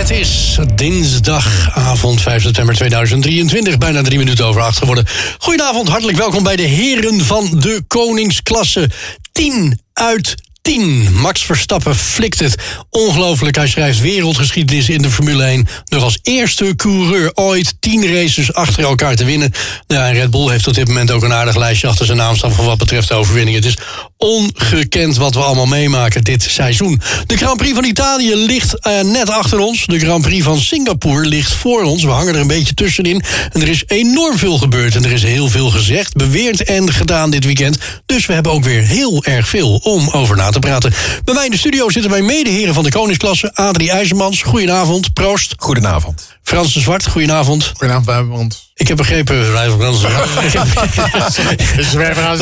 Het 0.00 0.10
is 0.10 0.58
dinsdagavond 0.74 2.20
5 2.20 2.42
september 2.42 2.74
2023, 2.74 3.78
bijna 3.78 4.02
drie 4.02 4.18
minuten 4.18 4.46
over 4.46 4.60
acht 4.60 4.78
geworden. 4.78 5.06
Goedenavond, 5.38 5.88
hartelijk 5.88 6.18
welkom 6.18 6.42
bij 6.42 6.56
de 6.56 6.62
heren 6.62 7.24
van 7.24 7.60
de 7.60 7.82
koningsklasse. 7.86 8.90
10 9.32 9.80
uit 9.92 10.34
10. 10.62 11.12
Max 11.12 11.44
Verstappen 11.44 11.96
flikt 11.96 12.40
het. 12.40 12.54
Ongelooflijk, 12.90 13.56
hij 13.56 13.68
schrijft 13.68 14.00
wereldgeschiedenis 14.00 14.88
in 14.88 15.02
de 15.02 15.10
Formule 15.10 15.44
1. 15.44 15.68
Nog 15.84 16.02
als 16.02 16.18
eerste 16.22 16.76
coureur 16.76 17.30
ooit 17.34 17.74
10 17.80 18.14
races 18.14 18.52
achter 18.52 18.84
elkaar 18.84 19.16
te 19.16 19.24
winnen. 19.24 19.52
Ja, 19.86 20.10
Red 20.10 20.30
Bull 20.30 20.50
heeft 20.50 20.66
op 20.66 20.74
dit 20.74 20.88
moment 20.88 21.10
ook 21.10 21.22
een 21.22 21.32
aardig 21.32 21.56
lijstje 21.56 21.88
achter 21.88 22.06
zijn 22.06 22.18
naam 22.18 22.36
staan... 22.36 22.52
van 22.52 22.64
wat 22.64 22.78
betreft 22.78 23.08
de 23.08 23.14
overwinning. 23.14 23.56
Het 23.56 23.64
is 23.64 23.76
ongekend 24.20 25.16
wat 25.16 25.34
we 25.34 25.40
allemaal 25.40 25.66
meemaken 25.66 26.24
dit 26.24 26.42
seizoen. 26.42 27.00
De 27.26 27.36
Grand 27.36 27.56
Prix 27.56 27.74
van 27.74 27.84
Italië 27.84 28.34
ligt 28.34 28.86
uh, 28.86 29.00
net 29.00 29.30
achter 29.30 29.58
ons. 29.58 29.86
De 29.86 29.98
Grand 29.98 30.22
Prix 30.22 30.44
van 30.44 30.58
Singapore 30.58 31.26
ligt 31.26 31.52
voor 31.52 31.82
ons. 31.82 32.02
We 32.02 32.10
hangen 32.10 32.34
er 32.34 32.40
een 32.40 32.46
beetje 32.46 32.74
tussenin. 32.74 33.22
En 33.52 33.60
er 33.60 33.68
is 33.68 33.84
enorm 33.86 34.38
veel 34.38 34.58
gebeurd 34.58 34.94
en 34.94 35.04
er 35.04 35.12
is 35.12 35.22
heel 35.22 35.48
veel 35.48 35.70
gezegd, 35.70 36.16
beweerd 36.16 36.64
en 36.64 36.92
gedaan 36.92 37.30
dit 37.30 37.44
weekend. 37.44 37.78
Dus 38.06 38.26
we 38.26 38.32
hebben 38.32 38.52
ook 38.52 38.64
weer 38.64 38.82
heel 38.82 39.24
erg 39.24 39.48
veel 39.48 39.76
om 39.76 40.08
over 40.08 40.36
na 40.36 40.50
te 40.50 40.58
praten. 40.58 40.92
Bij 41.24 41.34
mij 41.34 41.44
in 41.44 41.50
de 41.50 41.58
studio 41.58 41.90
zitten 41.90 42.10
mijn 42.10 42.24
medeheren 42.24 42.74
van 42.74 42.84
de 42.84 42.90
koningsklasse. 42.90 43.54
Adrie 43.54 43.90
IJzermans, 43.90 44.42
goedenavond. 44.42 45.12
Proost. 45.12 45.54
Goedenavond. 45.56 46.38
Frans 46.42 46.72
de 46.74 46.80
Zwart, 46.80 47.06
goedenavond. 47.06 47.64
Goedenavond, 47.64 48.06
Wijnbond. 48.06 48.70
Ik 48.74 48.88
heb 48.88 48.96
begrepen... 48.96 49.36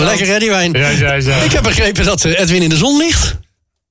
Lekker 0.05 0.27
hè, 0.27 0.39
die 0.39 0.51
wijn. 0.51 0.73
Ja, 0.73 0.89
ja, 0.89 1.13
ja. 1.13 1.37
Ik 1.37 1.53
heb 1.53 1.63
begrepen 1.63 2.05
dat 2.05 2.25
eh, 2.25 2.41
Edwin 2.41 2.63
in 2.63 2.69
de 2.69 2.77
zon 2.77 2.99
ligt. 2.99 3.37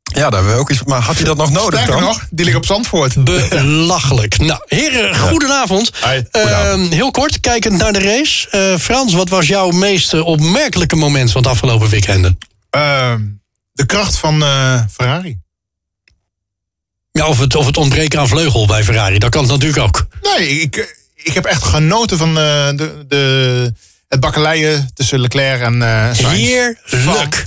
Ja, 0.03 0.21
daar 0.29 0.33
hebben 0.33 0.53
we 0.53 0.59
ook 0.59 0.69
iets. 0.69 0.83
Maar 0.83 1.01
had 1.01 1.15
hij 1.15 1.23
dat 1.25 1.37
nog 1.37 1.51
nodig 1.51 1.79
Sterker 1.79 2.01
dan? 2.01 2.03
nog, 2.03 2.27
die 2.29 2.45
ligt 2.45 2.57
op 2.57 2.65
Zandvoort. 2.65 3.23
Belachelijk. 3.23 4.37
Nou, 4.37 4.61
heren, 4.65 5.15
goedenavond. 5.15 5.91
Hi, 6.05 6.21
Uh, 6.31 6.89
heel 6.89 7.11
kort, 7.11 7.39
kijkend 7.39 7.77
naar 7.77 7.93
de 7.93 7.99
race. 7.99 8.47
Uh, 8.51 8.79
Frans, 8.79 9.13
wat 9.13 9.29
was 9.29 9.47
jouw 9.47 9.69
meest 9.69 10.13
opmerkelijke 10.13 10.95
moment 10.95 11.31
van 11.31 11.41
het 11.41 11.51
afgelopen 11.51 11.89
weekend? 11.89 12.25
Uh, 12.25 13.13
de 13.73 13.85
kracht 13.85 14.17
van 14.17 14.41
uh, 14.41 14.81
Ferrari. 14.91 15.37
Ja, 17.17 17.27
of 17.27 17.39
het, 17.39 17.55
of 17.55 17.65
het 17.65 17.77
ontbreken 17.77 18.19
aan 18.19 18.27
vleugel 18.27 18.67
bij 18.67 18.83
Ferrari, 18.83 19.17
dat 19.17 19.29
kan 19.29 19.41
het 19.41 19.51
natuurlijk 19.51 19.83
ook. 19.83 20.07
Nee, 20.21 20.61
ik, 20.61 20.95
ik 21.15 21.33
heb 21.33 21.45
echt 21.45 21.63
genoten 21.63 22.17
van 22.17 22.29
uh, 22.29 22.35
de, 22.35 23.05
de, 23.07 23.73
het 24.07 24.19
bakkeleien 24.19 24.91
tussen 24.93 25.19
Leclerc 25.19 25.61
en 25.61 25.75
uh, 25.75 26.13
Sainz. 26.13 26.37
Heerlijk. 26.37 27.41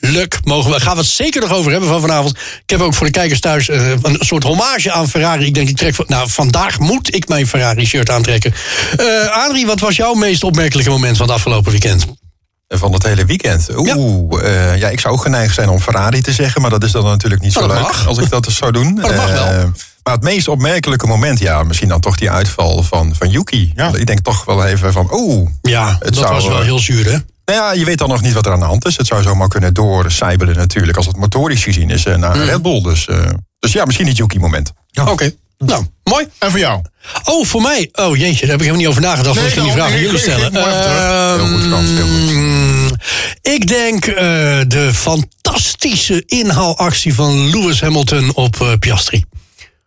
Heerlijk. 0.00 0.38
Mogen 0.42 0.70
we, 0.70 0.80
gaan 0.80 0.94
we 0.94 1.00
het 1.00 1.10
zeker 1.10 1.40
nog 1.40 1.52
over 1.52 1.70
hebben 1.70 1.88
van 1.88 2.00
vanavond. 2.00 2.36
Ik 2.36 2.70
heb 2.70 2.80
ook 2.80 2.94
voor 2.94 3.06
de 3.06 3.12
kijkers 3.12 3.40
thuis 3.40 3.68
uh, 3.68 3.90
een 4.02 4.16
soort 4.20 4.42
hommage 4.42 4.92
aan 4.92 5.08
Ferrari. 5.08 5.46
Ik 5.46 5.54
denk, 5.54 5.68
ik 5.68 5.76
trek, 5.76 6.08
nou, 6.08 6.30
vandaag 6.30 6.78
moet 6.78 7.14
ik 7.14 7.28
mijn 7.28 7.46
Ferrari-shirt 7.46 8.10
aantrekken. 8.10 8.54
Uh, 9.00 9.28
Adrie, 9.44 9.66
wat 9.66 9.80
was 9.80 9.96
jouw 9.96 10.14
meest 10.14 10.44
opmerkelijke 10.44 10.90
moment 10.90 11.16
van 11.16 11.26
het 11.26 11.34
afgelopen 11.34 11.70
weekend? 11.70 12.06
Van 12.68 12.92
het 12.92 13.02
hele 13.02 13.24
weekend. 13.24 13.68
Oeh, 13.76 13.86
ja. 14.42 14.48
Uh, 14.48 14.76
ja, 14.76 14.88
ik 14.88 15.00
zou 15.00 15.14
ook 15.14 15.22
geneigd 15.22 15.54
zijn 15.54 15.68
om 15.68 15.80
Ferrari 15.80 16.20
te 16.20 16.32
zeggen, 16.32 16.60
maar 16.60 16.70
dat 16.70 16.84
is 16.84 16.92
dan 16.92 17.04
natuurlijk 17.04 17.42
niet 17.42 17.54
maar 17.54 17.62
zo 17.62 17.68
leuk 17.68 17.82
mag. 17.82 18.06
als 18.06 18.18
ik 18.18 18.30
dat 18.30 18.44
dus 18.44 18.56
zou 18.56 18.72
doen. 18.72 18.94
Maar 18.94 19.08
dat 19.08 19.16
mag 19.16 19.30
wel. 19.30 19.52
Uh, 19.52 19.64
maar 20.02 20.14
het 20.14 20.22
meest 20.22 20.48
opmerkelijke 20.48 21.06
moment, 21.06 21.38
ja, 21.38 21.62
misschien 21.62 21.88
dan 21.88 22.00
toch 22.00 22.16
die 22.16 22.30
uitval 22.30 22.82
van, 22.82 23.14
van 23.14 23.30
Yuki. 23.30 23.72
Ja. 23.74 23.90
Ik 23.94 24.06
denk 24.06 24.20
toch 24.20 24.44
wel 24.44 24.64
even 24.64 24.92
van, 24.92 25.08
oeh. 25.12 25.48
Ja, 25.62 25.88
het 25.88 26.14
dat 26.14 26.14
zou, 26.14 26.34
was 26.34 26.46
wel 26.46 26.62
heel 26.62 26.78
zuur, 26.78 27.04
hè? 27.04 27.18
Nou 27.44 27.58
ja, 27.58 27.72
je 27.72 27.84
weet 27.84 27.98
dan 27.98 28.08
nog 28.08 28.22
niet 28.22 28.32
wat 28.32 28.46
er 28.46 28.52
aan 28.52 28.58
de 28.58 28.64
hand 28.64 28.86
is. 28.86 28.96
Het 28.96 29.06
zou 29.06 29.22
zomaar 29.22 29.48
kunnen 29.48 29.74
doorcijbelen 29.74 30.56
natuurlijk, 30.56 30.96
als 30.96 31.06
het 31.06 31.16
motorisch 31.16 31.64
gezien 31.64 31.90
is, 31.90 32.04
naar 32.04 32.36
mm. 32.36 32.42
Red 32.42 32.62
Bull. 32.62 32.82
Dus, 32.82 33.06
uh, 33.06 33.18
dus 33.58 33.72
ja, 33.72 33.84
misschien 33.84 34.06
niet 34.06 34.16
Yuki-moment. 34.16 34.72
Ja. 34.90 35.02
Oké. 35.02 35.12
Okay. 35.12 35.36
Nou, 35.66 35.84
mooi. 36.04 36.26
En 36.38 36.50
voor 36.50 36.58
jou? 36.58 36.82
Oh, 37.24 37.46
voor 37.46 37.62
mij? 37.62 37.88
Oh 37.92 38.16
jeetje, 38.16 38.40
daar 38.40 38.50
heb 38.50 38.60
ik 38.60 38.66
helemaal 38.66 38.76
niet 38.76 38.86
over 38.86 39.02
nagedacht. 39.02 39.36
Nee, 39.36 39.46
ik 39.46 39.52
ging 39.52 39.64
die 39.64 39.72
vraag 39.72 39.92
aan 39.92 40.00
jullie 40.00 40.18
stellen. 40.18 40.54
Uh, 40.54 41.34
heel 41.34 41.46
goed, 41.46 41.62
Frans, 41.62 41.88
heel 41.90 42.06
goed. 42.06 42.96
Ik 43.42 43.66
denk 43.66 44.06
uh, 44.06 44.14
de 44.66 44.90
fantastische 44.94 46.22
inhaalactie 46.26 47.14
van 47.14 47.50
Lewis 47.50 47.80
Hamilton 47.80 48.34
op 48.34 48.56
uh, 48.62 48.72
Piastri. 48.78 49.24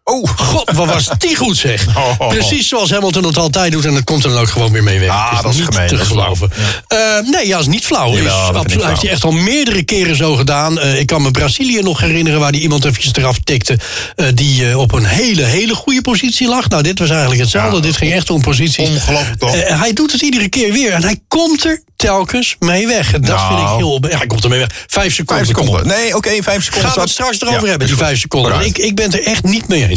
Oh, 0.10 0.30
god, 0.36 0.72
wat 0.72 0.88
was 0.88 1.10
die 1.18 1.36
goed 1.36 1.58
zeg. 1.58 1.86
Oh. 2.20 2.28
Precies 2.28 2.68
zoals 2.68 2.92
Hamilton 2.92 3.24
het 3.24 3.38
altijd 3.38 3.72
doet 3.72 3.86
en 3.86 3.94
dat 3.94 4.04
komt 4.04 4.24
er 4.24 4.30
dan 4.30 4.40
ook 4.40 4.50
gewoon 4.50 4.72
weer 4.72 4.84
mee 4.84 5.00
weg. 5.00 5.10
Ah, 5.10 5.42
dat 5.42 5.52
is 5.52 5.58
niet 5.58 5.66
gemeen. 5.66 5.88
te 5.88 5.98
geloven. 5.98 6.50
Ja. 6.88 7.20
Uh, 7.20 7.30
nee, 7.30 7.48
ja, 7.48 7.60
is 7.60 7.68
niet 7.68 7.86
flauw. 7.86 8.16
Is, 8.16 8.28
absoluut, 8.30 8.82
hij 8.82 8.90
heeft 8.90 9.02
hij 9.02 9.12
echt 9.12 9.24
al 9.24 9.32
meerdere 9.32 9.84
keren 9.84 10.16
zo 10.16 10.36
gedaan. 10.36 10.78
Uh, 10.78 11.00
ik 11.00 11.06
kan 11.06 11.22
me 11.22 11.32
Brazilië 11.32 11.82
nog 11.82 12.00
herinneren 12.00 12.40
waar 12.40 12.52
die 12.52 12.62
iemand 12.62 12.86
eventjes 12.86 13.14
eraf 13.14 13.40
tikte. 13.44 13.80
Uh, 14.16 14.28
die 14.34 14.78
op 14.78 14.92
een 14.92 15.06
hele, 15.06 15.44
hele 15.44 15.76
goede 15.76 16.02
positie 16.02 16.48
lag. 16.48 16.70
Nou, 16.70 16.84
dit 16.84 17.00
was 17.00 17.10
eigenlijk 17.10 17.42
hetzelfde. 17.42 17.76
Ja, 17.76 17.82
dit 17.82 17.98
ging 17.98 18.14
echt 18.14 18.30
om 18.30 18.42
positie. 18.42 18.86
Ongelooflijk 18.86 19.40
toch? 19.40 19.52
Hij 19.54 19.94
doet 19.94 20.12
het 20.12 20.22
iedere 20.22 20.50
keer 20.50 20.72
weer 20.72 20.92
en 20.92 21.04
hij 21.04 21.20
komt 21.28 21.66
er 21.66 21.82
telkens 21.98 22.56
mee 22.60 22.88
weg. 22.88 23.12
Dat 23.12 23.22
nou. 23.22 23.56
vind 23.56 23.70
ik 23.70 23.76
heel... 23.78 24.10
Ja, 24.10 24.18
hij 24.18 24.28
komt 24.28 24.44
er 24.44 24.50
mee 24.50 24.60
weg. 24.60 24.86
Vijf 24.88 25.14
seconden. 25.14 25.46
Vijf 25.46 25.58
seconden. 25.58 25.88
Nee, 25.88 26.08
oké, 26.08 26.18
okay, 26.18 26.44
vijf 26.44 26.64
seconden. 26.64 26.90
Gaan 26.90 26.96
we 26.96 27.02
het 27.02 27.10
straks 27.10 27.42
erover 27.42 27.68
hebben, 27.68 27.88
die 27.88 27.98
vijf 27.98 28.20
seconden. 28.20 28.66
Ik, 28.66 28.78
ik 28.78 28.96
ben 28.96 29.06
het 29.06 29.14
er 29.14 29.26
echt 29.26 29.44
niet 29.44 29.68
mee 29.68 29.88
eens. 29.88 29.97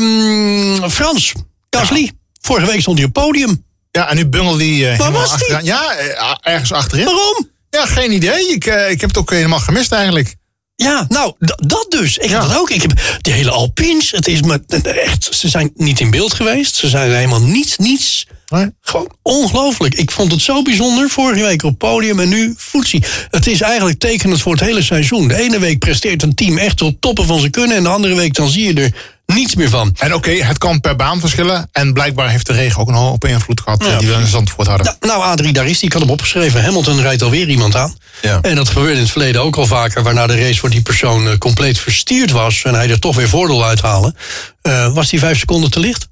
Um, 0.00 0.90
Frans, 0.90 1.32
Gasly. 1.70 2.02
Ja. 2.02 2.10
Vorige 2.40 2.66
week 2.66 2.80
stond 2.80 2.98
hij 2.98 3.06
op 3.06 3.12
podium. 3.12 3.64
Ja, 3.90 4.08
en 4.10 4.16
nu 4.16 4.26
bungelde 4.26 4.64
hij 4.64 4.92
uh, 4.92 4.98
Waar 4.98 5.12
was 5.12 5.30
achteraan. 5.30 5.64
Ja, 5.64 6.00
uh, 6.00 6.34
ergens 6.40 6.72
achterin. 6.72 7.04
Waarom? 7.04 7.50
Ja, 7.70 7.86
geen 7.86 8.12
idee. 8.12 8.48
Ik, 8.52 8.66
uh, 8.66 8.90
ik 8.90 9.00
heb 9.00 9.10
het 9.10 9.18
ook 9.18 9.30
helemaal 9.30 9.58
gemist 9.58 9.92
eigenlijk. 9.92 10.36
Ja, 10.74 11.06
nou, 11.08 11.32
dat 11.56 11.86
dus. 11.88 12.18
Ik 12.18 12.30
ja. 12.30 12.40
heb 12.40 12.48
dat 12.48 12.58
ook. 12.58 12.70
Ik 12.70 12.82
heb 12.82 12.92
die 13.20 13.32
hele 13.32 13.50
Alpines. 13.50 14.10
Het 14.10 14.28
is 14.28 14.42
me 14.42 14.60
echt. 14.82 15.34
Ze 15.34 15.48
zijn 15.48 15.70
niet 15.74 16.00
in 16.00 16.10
beeld 16.10 16.32
geweest. 16.32 16.74
Ze 16.74 16.88
zijn 16.88 17.12
helemaal 17.12 17.42
niets, 17.42 17.76
niets. 17.76 18.26
Nee. 18.48 18.66
Gewoon 18.80 19.10
ongelooflijk. 19.22 19.94
Ik 19.94 20.10
vond 20.10 20.32
het 20.32 20.40
zo 20.40 20.62
bijzonder. 20.62 21.08
Vorige 21.08 21.42
week 21.42 21.62
op 21.62 21.78
podium 21.78 22.20
en 22.20 22.28
nu 22.28 22.54
voetsie. 22.56 23.04
Het 23.30 23.46
is 23.46 23.60
eigenlijk 23.60 23.98
tekenend 23.98 24.42
voor 24.42 24.52
het 24.52 24.60
hele 24.60 24.82
seizoen. 24.82 25.28
De 25.28 25.36
ene 25.36 25.58
week 25.58 25.78
presteert 25.78 26.22
een 26.22 26.34
team 26.34 26.58
echt 26.58 26.76
tot 26.76 27.00
toppen 27.00 27.26
van 27.26 27.38
zijn 27.38 27.50
kunnen. 27.50 27.76
En 27.76 27.82
de 27.82 27.88
andere 27.88 28.14
week 28.14 28.34
dan 28.34 28.48
zie 28.48 28.74
je 28.74 28.82
er 28.82 29.16
niets 29.34 29.54
meer 29.54 29.68
van. 29.68 29.94
En 29.98 30.14
oké, 30.14 30.30
okay, 30.30 30.46
het 30.46 30.58
kan 30.58 30.80
per 30.80 30.96
baan 30.96 31.20
verschillen. 31.20 31.68
En 31.72 31.92
blijkbaar 31.92 32.30
heeft 32.30 32.46
de 32.46 32.52
regen 32.52 32.80
ook 32.80 32.88
een 32.88 32.94
hoop 32.94 33.24
invloed 33.24 33.60
gehad 33.60 33.84
ja. 33.84 33.98
die 33.98 34.08
we 34.08 34.14
in 34.14 34.26
Zandvoort 34.26 34.68
hadden. 34.68 34.96
Nou, 35.00 35.12
nou 35.12 35.22
Adrie, 35.22 35.52
daar 35.52 35.66
is 35.66 35.78
die. 35.78 35.86
Ik 35.88 35.92
had 35.92 36.02
hem 36.02 36.10
opgeschreven. 36.10 36.64
Hamilton 36.64 37.00
rijdt 37.00 37.22
alweer 37.22 37.48
iemand 37.48 37.76
aan. 37.76 37.94
Ja. 38.22 38.38
En 38.42 38.54
dat 38.54 38.68
gebeurde 38.68 38.92
in 38.92 38.98
het 38.98 39.10
verleden 39.10 39.42
ook 39.42 39.56
al 39.56 39.66
vaker. 39.66 40.02
Waarna 40.02 40.26
de 40.26 40.40
race 40.40 40.58
voor 40.58 40.70
die 40.70 40.82
persoon 40.82 41.26
uh, 41.26 41.36
compleet 41.38 41.78
verstierd 41.78 42.30
was. 42.30 42.62
En 42.62 42.74
hij 42.74 42.90
er 42.90 43.00
toch 43.00 43.16
weer 43.16 43.28
voordeel 43.28 43.64
uithalen. 43.64 44.16
Uh, 44.62 44.94
was 44.94 45.08
die 45.08 45.18
vijf 45.18 45.38
seconden 45.38 45.70
te 45.70 45.80
licht? 45.80 46.08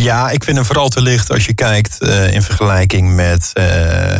Ja, 0.00 0.30
ik 0.30 0.44
vind 0.44 0.56
hem 0.56 0.66
vooral 0.66 0.88
te 0.88 1.02
licht 1.02 1.30
als 1.30 1.44
je 1.44 1.54
kijkt 1.54 1.96
uh, 2.00 2.32
in 2.32 2.42
vergelijking 2.42 3.14
met 3.14 3.50
uh, 3.54 3.64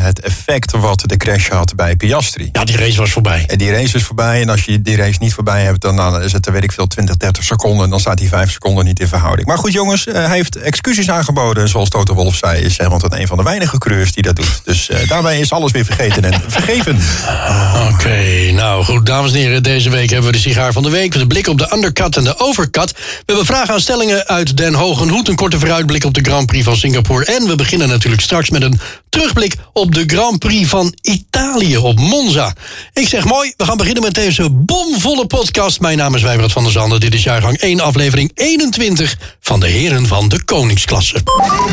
het 0.02 0.20
effect 0.20 0.73
wat 0.73 1.02
de 1.06 1.17
crash 1.17 1.49
had 1.49 1.75
bij 1.75 1.96
Piastri. 1.96 2.49
Ja, 2.52 2.64
die 2.64 2.76
race 2.76 2.96
was 2.96 3.11
voorbij. 3.11 3.44
En 3.46 3.58
die 3.58 3.70
race 3.70 3.96
is 3.96 4.02
voorbij. 4.02 4.43
En 4.43 4.49
als 4.49 4.64
je 4.64 4.82
die 4.82 4.96
race 4.96 5.19
niet 5.20 5.34
voorbij 5.34 5.62
hebt, 5.62 5.81
dan, 5.81 5.96
dan 5.96 6.23
is 6.23 6.32
het, 6.32 6.50
weet 6.50 6.64
ik 6.64 6.73
veel, 6.73 6.87
20, 6.87 7.17
30 7.17 7.44
seconden. 7.44 7.90
Dan 7.90 8.00
staat 8.00 8.19
die 8.19 8.28
5 8.28 8.52
seconden 8.52 8.84
niet 8.84 9.00
in 9.00 9.08
verhouding. 9.08 9.49
Maar 9.49 9.58
goed, 9.58 9.73
jongens, 9.73 10.06
uh, 10.06 10.14
hij 10.14 10.37
heeft 10.37 10.56
excuses 10.56 11.11
aangeboden. 11.11 11.69
Zoals 11.69 11.88
Toto 11.88 12.14
Wolf 12.14 12.37
zei, 12.37 12.62
is 12.62 12.79
Hamilton 12.79 13.20
een 13.20 13.26
van 13.26 13.37
de 13.37 13.43
weinige 13.43 13.79
coureurs 13.79 14.12
die 14.12 14.22
dat 14.22 14.37
doet. 14.37 14.61
Dus 14.64 14.90
daarbij 15.08 15.38
is 15.38 15.52
alles 15.52 15.72
weer 15.72 15.84
vergeten 15.84 16.25
en 16.25 16.43
vergeven. 16.49 16.94
Oké, 16.94 17.93
okay, 17.93 18.50
nou 18.50 18.84
goed, 18.84 19.06
dames 19.06 19.32
en 19.32 19.38
heren. 19.38 19.62
Deze 19.62 19.90
week 19.90 20.11
hebben 20.11 20.31
we 20.31 20.37
de 20.37 20.43
sigaar 20.43 20.72
van 20.72 20.82
de 20.82 20.90
week. 20.90 21.12
De 21.12 21.26
blik 21.26 21.46
op 21.46 21.58
de 21.58 21.72
undercut 21.75 22.17
en 22.17 22.25
de 22.25 22.38
overcut. 22.38 22.93
We 22.93 23.22
hebben 23.26 23.46
vragen 23.46 23.75
aan 23.75 23.81
stellingen 23.81 24.26
uit 24.26 24.56
Den 24.56 24.75
Hogen 24.75 25.08
Hoed. 25.08 25.29
Een 25.29 25.34
korte 25.34 25.58
vooruitblik 25.66 26.04
op 26.04 26.14
de 26.14 26.20
Grand 26.22 26.46
Prix 26.46 26.64
van 26.64 26.76
Singapore. 26.76 27.24
En 27.24 27.46
we 27.46 27.54
beginnen 27.54 27.88
natuurlijk 27.88 28.22
straks 28.22 28.50
met 28.50 28.62
een 28.62 28.80
terugblik 29.08 29.54
op 29.72 29.94
de 29.94 30.04
Grand 30.06 30.38
Prix 30.38 30.68
van 30.68 30.94
Italië 31.00 31.76
op 31.76 31.98
Monza. 31.98 32.52
Ik 32.92 33.08
zeg 33.08 33.24
mooi, 33.24 33.52
we 33.56 33.64
gaan 33.64 33.76
beginnen 33.76 34.02
met 34.02 34.14
deze 34.14 34.50
bomvolle 34.50 35.26
podcast. 35.26 35.80
Mijn 35.80 35.98
naam 35.98 36.14
is 36.14 36.22
Wijbrand 36.22 36.52
van 36.52 36.62
der 36.62 36.72
Zanden. 36.72 37.00
Dit 37.00 37.14
is 37.14 37.22
jaargang 37.22 37.56
1, 37.58 37.80
aflevering 37.80 38.30
21 38.34 39.16
van 39.40 39.60
de 39.60 39.66
Heren 39.66 40.06
van 40.06 40.28
de 40.28 40.44
Koningsklasse. 40.44 41.22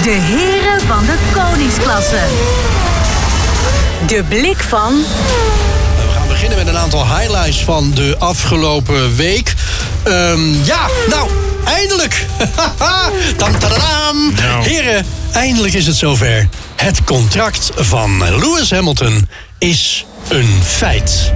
De 0.03 0.09
Heren 0.09 0.87
van 0.87 1.05
de 1.05 1.17
Koningsklasse. 1.33 2.21
De 4.07 4.23
blik 4.29 4.59
van 4.59 5.03
beginnen 6.43 6.65
met 6.65 6.75
een 6.75 6.81
aantal 6.81 7.17
highlights 7.17 7.63
van 7.63 7.91
de 7.91 8.15
afgelopen 8.19 9.15
week. 9.15 9.53
Um, 10.07 10.63
ja, 10.63 10.87
nou, 11.09 11.29
eindelijk! 11.65 12.25
Dan 13.37 13.57
tadadam! 13.59 14.33
Nou. 14.35 14.63
Heren, 14.67 15.05
eindelijk 15.33 15.73
is 15.73 15.85
het 15.87 15.95
zover. 15.95 16.49
Het 16.75 17.03
contract 17.03 17.69
van 17.75 18.17
Lewis 18.39 18.71
Hamilton 18.71 19.29
is 19.57 20.05
een 20.29 20.59
feit. 20.63 21.31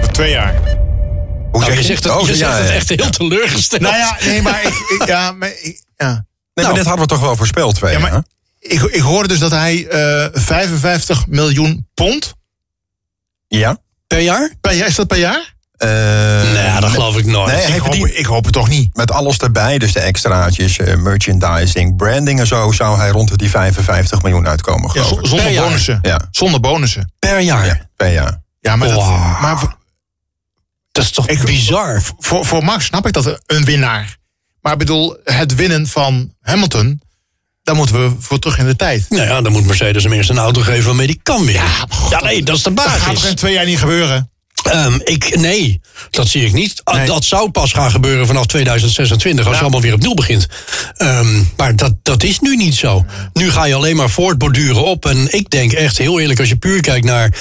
Voor 0.00 0.12
twee 0.12 0.30
jaar. 0.30 0.54
Hoe 0.54 1.60
Nou, 1.60 1.64
zeg 1.64 1.76
je 1.76 1.82
zegt 1.84 2.04
het, 2.04 2.12
Oh, 2.12 2.26
je 2.26 2.36
ja, 2.36 2.36
zegt 2.38 2.58
het 2.58 2.68
ja. 2.68 2.74
echt 2.74 2.88
heel 2.88 3.10
teleurgesteld. 3.10 3.80
Nou 3.82 3.96
ja, 3.96 4.16
nee, 4.24 4.42
maar 4.42 4.62
ik, 4.62 4.98
ik- 4.98 5.06
ja, 5.06 5.32
maar 5.32 5.48
ik, 5.62 5.82
ja. 5.96 6.06
Nee, 6.06 6.16
Nou. 6.54 6.66
maar 6.66 6.74
dit 6.74 6.84
hadden 6.84 7.02
we 7.08 7.12
toch 7.14 7.20
wel 7.20 7.36
voorspeld, 7.36 7.74
twee 7.74 7.92
Ja, 7.92 7.98
jaar, 7.98 8.10
maar 8.10 8.22
hè? 8.60 8.68
ik, 8.74 8.82
ik 8.82 9.00
hoorde 9.00 9.28
dus 9.28 9.38
dat 9.38 9.50
hij 9.50 9.86
eh 9.88 10.28
55 10.32 11.26
miljoen 11.26 11.88
pond 11.94 12.34
Ja. 13.48 13.78
Per 14.06 14.20
jaar? 14.20 14.50
per 14.60 14.72
jaar, 14.72 14.86
is 14.86 14.94
dat 14.94 15.06
per 15.06 15.18
jaar? 15.18 15.52
Eh, 15.76 15.88
nee, 16.52 16.80
dat 16.80 16.90
geloof 16.90 17.16
ik 17.16 17.24
nooit. 17.26 17.52
Nee, 17.54 17.74
ik, 17.74 17.80
hoop, 17.80 17.94
ik 18.06 18.26
hoop 18.26 18.44
het 18.44 18.52
toch 18.52 18.68
niet. 18.68 18.96
met 18.96 19.10
alles 19.10 19.36
erbij, 19.38 19.78
dus 19.78 19.92
de 19.92 20.00
extraatjes, 20.00 20.78
eh, 20.78 20.96
merchandising, 20.96 21.96
branding 21.96 22.40
en 22.40 22.46
zo, 22.46 22.72
zou 22.72 22.98
hij 22.98 23.08
rond 23.10 23.28
de 23.28 23.36
die 23.36 23.50
55 23.50 24.22
miljoen 24.22 24.48
uitkomen, 24.48 24.90
Ja, 24.94 25.02
geloof 25.02 25.08
z- 25.08 25.12
ik. 25.22 25.26
zonder 25.26 25.44
Per 25.46 25.54
jaar. 25.54 25.64
bonussen. 25.64 25.98
Ja, 26.02 26.28
Zonder 26.30 26.60
bonussen. 26.60 27.12
Per 27.18 27.38
jaar. 27.40 27.66
ja, 27.66 27.88
per 27.96 28.12
jaar. 28.12 28.42
Ja, 28.60 28.76
maar, 28.76 28.88
dat, 28.88 29.06
maar 29.40 29.76
Dat 30.92 31.04
is 31.04 31.10
toch 31.10 31.28
Ik- 31.28 31.44
bizar? 31.44 32.02
voor, 32.18 32.44
voor 32.46 32.64
Max 32.64 32.84
snap 32.84 33.06
ik 33.06 33.12
dat 33.12 33.40
een 33.46 33.64
winnaar. 33.64 34.16
Maar 34.60 34.72
ik 34.72 34.78
bedoel, 34.78 35.16
het 35.24 35.54
winnen 35.54 35.86
van 35.86 36.34
Hamilton, 36.40 37.00
daar 37.64 37.74
moeten 37.74 37.94
we 38.02 38.16
voor 38.18 38.38
terug 38.38 38.58
in 38.58 38.66
de 38.66 38.76
tijd. 38.76 39.06
Nou 39.08 39.22
ja, 39.26 39.40
dan 39.42 39.52
moet 39.52 39.66
Mercedes 39.66 40.02
hem 40.02 40.12
eerst 40.12 40.30
een 40.30 40.38
auto 40.38 40.60
geven 40.60 40.84
waarmee 40.84 41.06
die 41.06 41.20
kan 41.22 41.44
winnen. 41.44 41.64
Ja, 42.10 42.20
nee, 42.22 42.42
dat 42.42 42.56
is 42.56 42.62
de 42.62 42.72
Dat 42.74 42.84
gaat 42.84 42.98
toch 42.98 43.12
basis. 43.12 43.28
in 43.30 43.34
twee 43.36 43.52
jaar 43.52 43.64
niet 43.64 43.78
gebeuren? 43.78 44.30
Ehm, 44.64 44.98
ik, 45.04 45.36
nee, 45.38 45.80
dat 46.10 46.28
zie 46.28 46.44
ik 46.44 46.52
niet. 46.52 46.80
Ah, 46.84 46.94
Nee. 46.96 47.06
Dat 47.06 47.24
zou 47.24 47.50
pas 47.50 47.72
gaan 47.72 47.90
gebeuren 47.90 48.26
vanaf 48.26 48.46
2026, 48.46 49.38
als 49.46 49.54
je 49.54 49.58
Ja. 49.58 49.62
allemaal 49.62 49.80
weer 49.80 49.94
op 49.94 50.00
nul 50.00 50.14
begint. 50.14 50.46
Ehm, 50.96 51.42
maar 51.56 51.76
dat, 51.76 51.94
dat 52.02 52.22
is 52.22 52.40
nu 52.40 52.56
niet 52.56 52.74
zo. 52.74 53.04
Nu 53.32 53.50
ga 53.50 53.64
je 53.64 53.74
alleen 53.74 53.96
maar 53.96 54.10
voortborduren 54.10 54.84
op. 54.84 55.06
En 55.06 55.34
ik 55.34 55.50
denk 55.50 55.72
echt, 55.72 55.98
heel 55.98 56.20
eerlijk, 56.20 56.40
als 56.40 56.48
je 56.48 56.56
puur 56.56 56.80
kijkt 56.80 57.06
naar 57.06 57.34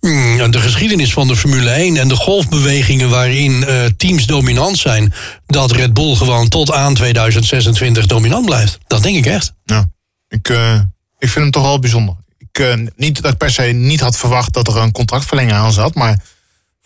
mm, 0.00 0.50
de 0.50 0.58
geschiedenis 0.60 1.12
van 1.12 1.28
de 1.28 1.36
Formule 1.36 1.70
1 1.70 1.96
en 1.96 2.08
de 2.08 2.16
golfbewegingen 2.16 3.08
waarin 3.10 3.64
eh, 3.64 3.84
teams 3.96 4.26
dominant 4.26 4.78
zijn, 4.78 5.12
dat 5.46 5.70
Red 5.72 5.94
Bull 5.94 6.14
gewoon 6.14 6.48
tot 6.48 6.72
aan 6.72 6.94
2026 6.94 8.06
dominant 8.06 8.46
blijft. 8.46 8.78
Dat 8.86 9.02
denk 9.02 9.16
ik 9.16 9.26
echt. 9.26 9.52
Ja. 9.64 9.90
Ik, 10.28 10.48
eh, 10.48 10.74
ik 11.18 11.28
vind 11.28 11.34
hem 11.34 11.50
toch 11.50 11.62
wel 11.62 11.78
bijzonder. 11.78 12.14
Ik, 12.38 12.58
eh, 12.58 12.74
niet 12.96 13.22
dat 13.22 13.32
ik 13.32 13.38
per 13.38 13.50
se 13.50 13.62
niet 13.62 14.00
had 14.00 14.16
verwacht 14.16 14.52
dat 14.52 14.68
er 14.68 14.76
een 14.76 14.92
contractverlenging 14.92 15.56
aan 15.56 15.72
zat, 15.72 15.94
maar 15.94 16.20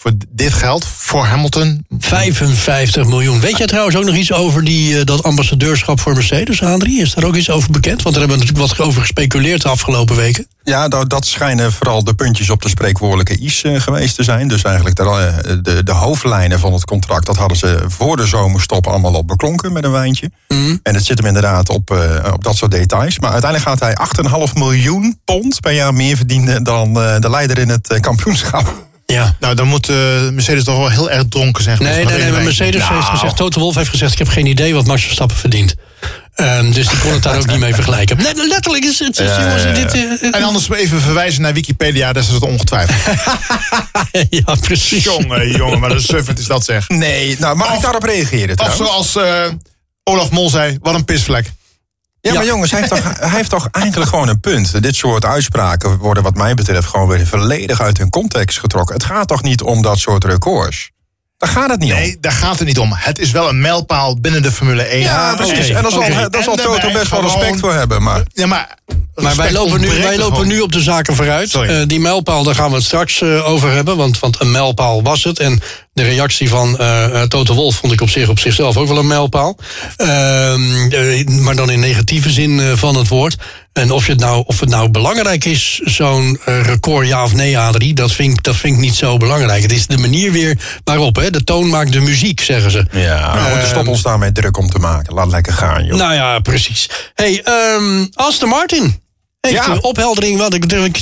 voor 0.04 0.12
dit 0.30 0.52
geld, 0.52 0.86
voor 0.86 1.24
Hamilton, 1.24 1.86
55 1.98 3.06
miljoen. 3.06 3.40
Weet 3.40 3.56
jij 3.56 3.66
trouwens 3.66 3.96
ook 3.96 4.04
nog 4.04 4.14
iets 4.14 4.32
over 4.32 4.64
die, 4.64 4.98
eh, 4.98 5.04
dat 5.04 5.22
ambassadeurschap 5.22 6.00
voor 6.00 6.14
Mercedes, 6.14 6.62
Adrie? 6.62 7.00
Is 7.00 7.14
daar 7.14 7.24
ook 7.24 7.36
iets 7.36 7.50
over 7.50 7.70
bekend? 7.70 8.02
Want 8.02 8.14
daar 8.14 8.24
hebben 8.24 8.38
we 8.38 8.44
natuurlijk 8.44 8.76
wat 8.76 8.86
over 8.86 9.00
gespeculeerd 9.00 9.62
de 9.62 9.68
afgelopen 9.68 10.16
weken. 10.16 10.46
Ja, 10.62 10.88
dat, 10.88 11.10
dat 11.10 11.26
schijnen 11.26 11.72
vooral 11.72 12.04
de 12.04 12.14
puntjes 12.14 12.50
op 12.50 12.62
de 12.62 12.68
spreekwoordelijke 12.68 13.38
i's 13.38 13.62
eh, 13.62 13.80
geweest 13.80 14.16
te 14.16 14.22
zijn. 14.22 14.48
Dus 14.48 14.62
eigenlijk 14.62 14.96
de, 14.96 15.02
eh, 15.02 15.56
de, 15.62 15.82
de 15.82 15.92
hoofdlijnen 15.92 16.58
van 16.58 16.72
het 16.72 16.84
contract, 16.84 17.26
dat 17.26 17.36
hadden 17.36 17.58
ze 17.58 17.84
voor 17.86 18.16
de 18.16 18.26
zomerstop 18.26 18.86
allemaal 18.86 19.14
op 19.14 19.28
beklonken 19.28 19.72
met 19.72 19.84
een 19.84 19.90
wijntje. 19.90 20.30
Mhm. 20.48 20.76
En 20.82 20.94
het 20.94 21.04
zit 21.04 21.18
hem 21.18 21.26
inderdaad 21.26 21.68
op, 21.68 21.90
eh, 21.90 22.32
op 22.32 22.44
dat 22.44 22.56
soort 22.56 22.70
details. 22.70 23.18
Maar 23.18 23.32
uiteindelijk 23.32 23.70
gaat 23.70 23.80
hij 23.80 23.94
8,5 23.94 24.54
miljoen 24.54 25.20
pond 25.24 25.60
per 25.60 25.72
jaar 25.72 25.94
meer 25.94 26.16
verdienen 26.16 26.62
dan 26.62 27.00
eh, 27.00 27.18
de 27.18 27.30
leider 27.30 27.58
in 27.58 27.68
het 27.68 28.00
kampioenschap. 28.00 28.92
Ja. 29.06 29.36
nou 29.40 29.54
dan 29.54 29.66
moet 29.68 29.88
eh, 29.88 29.96
Mercedes 30.30 30.64
toch 30.64 30.76
wel 30.78 30.88
heel 30.90 31.10
erg 31.10 31.22
dronken 31.28 31.62
zijn. 31.62 31.78
Nee, 31.82 31.92
nee, 31.92 32.04
nee, 32.04 32.12
maar 32.12 32.20
wijntje. 32.20 32.42
Mercedes 32.44 32.80
heeft 32.88 32.90
Nou. 32.90 33.02
gezegd, 33.04 33.36
Toto 33.36 33.60
Wolf 33.60 33.74
heeft 33.74 33.88
gezegd, 33.90 34.12
ik 34.12 34.18
heb 34.18 34.28
geen 34.28 34.46
idee 34.46 34.74
wat 34.74 34.86
Max 34.86 35.02
Verstappen 35.04 35.36
verdient. 35.36 35.74
Ehm, 36.34 36.70
dus 36.72 36.88
die 36.88 36.98
kon 36.98 37.12
het 37.12 37.22
daar 37.22 37.36
ook 37.38 37.46
niet 37.46 37.58
mee 37.58 37.74
vergelijken. 37.74 38.16
Nee, 38.22 38.46
letterlijk 38.48 38.84
is 38.84 38.98
het, 38.98 39.16
Ja, 39.16 39.24
jongens, 39.40 39.62
ja, 39.62 39.68
ja. 39.68 39.74
dit... 39.74 39.94
eh, 39.94 40.34
En 40.34 40.42
anders 40.42 40.70
even 40.70 41.00
verwijzen 41.00 41.42
naar 41.42 41.52
Wikipedia, 41.52 42.12
daar 42.12 42.22
is 42.22 42.28
het 42.28 42.42
ongetwijfeld. 42.42 43.16
ja, 44.46 44.54
precies. 44.60 45.04
jongen, 45.04 45.50
jongen, 45.56 45.78
maar 45.80 45.90
een 45.90 46.00
suffert 46.12 46.38
is 46.38 46.46
dat 46.46 46.64
zeg. 46.64 46.88
Nee, 46.88 47.36
nou 47.38 47.56
mag 47.56 47.74
ik 47.74 47.80
daarop 47.80 48.02
reageren 48.02 48.48
Of 48.58 48.76
trouwens? 48.76 49.12
zoals 49.12 49.16
eh, 49.16 49.52
Olaf 50.04 50.30
Mol 50.30 50.50
zei, 50.50 50.78
wat 50.80 50.94
een 50.94 51.04
pisvlek. 51.04 51.50
Ja, 52.32 52.34
maar 52.34 52.44
jongens, 52.46 52.70
hij 52.70 52.80
heeft, 52.80 52.90
toch, 52.92 53.12
hij 53.28 53.36
heeft 53.36 53.50
toch 53.50 53.68
eigenlijk 53.70 54.10
gewoon 54.10 54.28
een 54.28 54.40
punt. 54.40 54.82
Dit 54.82 54.94
soort 54.96 55.24
uitspraken 55.24 55.98
worden 55.98 56.22
wat 56.22 56.34
mij 56.34 56.54
betreft 56.54 56.86
gewoon 56.88 57.08
weer 57.08 57.26
volledig 57.26 57.80
uit 57.80 57.98
hun 57.98 58.10
context 58.10 58.58
getrokken. 58.58 58.94
Het 58.94 59.04
gaat 59.04 59.28
toch 59.28 59.42
niet 59.42 59.62
om 59.62 59.82
dat 59.82 59.98
soort 59.98 60.24
records? 60.24 60.90
Daar 61.38 61.50
gaat 61.50 61.70
het 61.70 61.80
niet 61.80 61.92
om. 61.92 61.98
Nee, 61.98 62.16
daar 62.20 62.32
gaat 62.32 62.58
het 62.58 62.66
niet 62.68 62.78
om. 62.78 62.92
Het 62.94 63.18
is 63.18 63.30
wel 63.30 63.48
een 63.48 63.60
mijlpaal 63.60 64.20
binnen 64.20 64.42
de 64.42 64.52
Formule 64.52 64.82
1. 64.82 65.00
Ja, 65.00 65.34
precies. 65.34 65.68
en 65.68 65.82
daar 65.82 65.90
zal, 65.90 66.00
daar 66.30 66.42
zal 66.42 66.56
En 66.56 66.62
Toto 66.62 66.92
best 66.92 67.10
wel 67.10 67.20
gewoon- 67.20 67.22
respect 67.22 67.60
voor 67.60 67.74
hebben. 67.74 68.02
Maar 68.02 68.22
Ja, 68.32 68.46
maar 68.46 68.78
Maar 69.14 69.36
wij 69.36 69.52
lopen, 69.52 69.80
nu, 69.80 69.88
wij 69.88 70.18
lopen 70.18 70.46
nu 70.46 70.60
op 70.60 70.72
de 70.72 70.80
zaken 70.80 71.14
vooruit. 71.14 71.54
Eh, 71.54 71.82
die 71.86 72.00
mijlpaal, 72.00 72.42
daar 72.44 72.54
gaan 72.54 72.68
we 72.70 72.76
het 72.76 72.84
straks 72.84 73.20
eh, 73.22 73.48
over 73.48 73.70
hebben. 73.70 73.96
Want, 73.96 74.18
want 74.18 74.40
een 74.40 74.50
mijlpaal 74.50 75.02
was 75.02 75.24
het. 75.24 75.38
En 75.38 75.60
de 75.94 76.02
reactie 76.02 76.48
van 76.48 76.78
eh 76.78 77.04
eh, 77.04 77.22
Toto 77.28 77.54
Wolf 77.54 77.76
vond 77.76 77.92
ik 77.92 78.00
op 78.00 78.10
zich 78.10 78.28
op 78.28 78.38
zichzelf 78.38 78.76
ook 78.76 78.88
wel 78.88 78.98
een 78.98 79.06
mijlpaal. 79.06 79.56
Ehm, 79.96 80.90
eh, 80.90 81.26
maar 81.26 81.56
dan 81.56 81.70
in 81.70 81.80
negatieve 81.80 82.30
zin 82.30 82.76
van 82.76 82.96
het 82.96 83.08
woord. 83.08 83.36
En 83.72 83.90
of, 83.90 84.06
je 84.06 84.12
het, 84.12 84.20
nou, 84.20 84.42
of 84.46 84.60
het 84.60 84.68
nou 84.68 84.88
belangrijk 84.88 85.44
is, 85.44 85.80
zo'n 85.84 86.38
record 86.44 87.06
ja 87.06 87.24
of 87.24 87.34
nee, 87.34 87.58
Adrie, 87.58 87.94
dat 87.94 88.12
vind, 88.12 88.32
ik, 88.32 88.42
dat 88.42 88.56
vind 88.56 88.74
ik 88.74 88.80
niet 88.80 88.94
zo 88.94 89.16
belangrijk. 89.16 89.62
Het 89.62 89.72
is 89.72 89.86
de 89.86 89.98
manier 89.98 90.32
weer 90.32 90.80
waarop. 90.84 91.16
Hè? 91.16 91.30
De 91.30 91.44
toon 91.44 91.68
maakt 91.68 91.92
de 91.92 92.00
muziek, 92.00 92.40
zeggen 92.40 92.70
ze. 92.70 92.84
ja, 92.90 93.34
we 93.34 93.48
moeten 93.48 93.68
stoppen 93.68 93.92
ons 93.92 94.02
daarmee 94.02 94.32
druk 94.32 94.56
om 94.56 94.70
te 94.70 94.78
maken. 94.78 95.14
Laat 95.14 95.30
lekker 95.30 95.52
gaan, 95.52 95.84
joh. 95.84 95.98
Nou 95.98 96.14
ja, 96.14 96.38
precies. 96.38 96.90
hey, 97.14 97.42
ehm 97.44 98.06
Aston 98.12 98.48
Martin. 98.48 99.03
Ja. 99.50 99.76
opheldering 99.80 100.38
wat 100.38 100.54
ik, 100.54 100.64
ik 100.64 100.98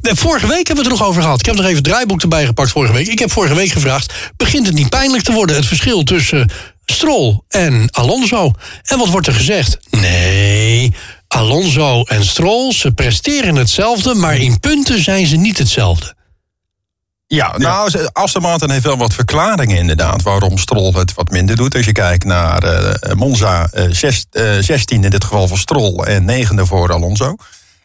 Vorige 0.00 0.46
week 0.46 0.66
hebben 0.66 0.84
we 0.84 0.90
het 0.90 0.92
er 0.92 0.98
nog 0.98 1.08
over 1.08 1.22
gehad. 1.22 1.38
Ik 1.38 1.46
heb 1.46 1.54
nog 1.54 1.64
even 1.64 1.76
het 1.76 1.84
draaiboek 1.84 2.22
erbij 2.22 2.46
gepakt 2.46 2.70
vorige 2.70 2.92
week. 2.92 3.06
Ik 3.06 3.18
heb 3.18 3.32
vorige 3.32 3.54
week 3.54 3.70
gevraagd: 3.70 4.12
begint 4.36 4.66
het 4.66 4.74
niet 4.74 4.88
pijnlijk 4.88 5.24
te 5.24 5.32
worden? 5.32 5.56
Het 5.56 5.66
verschil 5.66 6.02
tussen 6.02 6.50
Stroll 6.84 7.40
en 7.48 7.88
Alonso. 7.90 8.52
En 8.82 8.98
wat 8.98 9.08
wordt 9.08 9.26
er 9.26 9.34
gezegd? 9.34 9.78
Nee, 9.90 10.94
Alonso 11.28 12.02
en 12.02 12.24
Stroll, 12.24 12.72
ze 12.72 12.92
presteren 12.92 13.54
hetzelfde, 13.54 14.14
maar 14.14 14.36
in 14.36 14.60
punten 14.60 15.02
zijn 15.02 15.26
ze 15.26 15.36
niet 15.36 15.58
hetzelfde. 15.58 16.14
Ja, 17.32 17.58
nou, 17.58 17.90
Aston 18.12 18.42
Martin 18.42 18.70
heeft 18.70 18.84
wel 18.84 18.96
wat 18.96 19.14
verklaringen 19.14 19.76
inderdaad... 19.76 20.22
waarom 20.22 20.58
Stroll 20.58 20.92
het 20.92 21.14
wat 21.14 21.30
minder 21.30 21.56
doet. 21.56 21.74
Als 21.74 21.84
je 21.84 21.92
kijkt 21.92 22.24
naar 22.24 22.62
eh, 22.62 23.12
Monza, 23.14 23.68
eh, 23.72 23.84
zes- 23.90 24.26
eh, 24.30 24.58
16 24.60 25.04
in 25.04 25.10
dit 25.10 25.24
geval 25.24 25.48
voor 25.48 25.58
Stroll... 25.58 25.96
en 26.04 26.24
negende 26.24 26.66
voor 26.66 26.92
Alonso. 26.92 27.36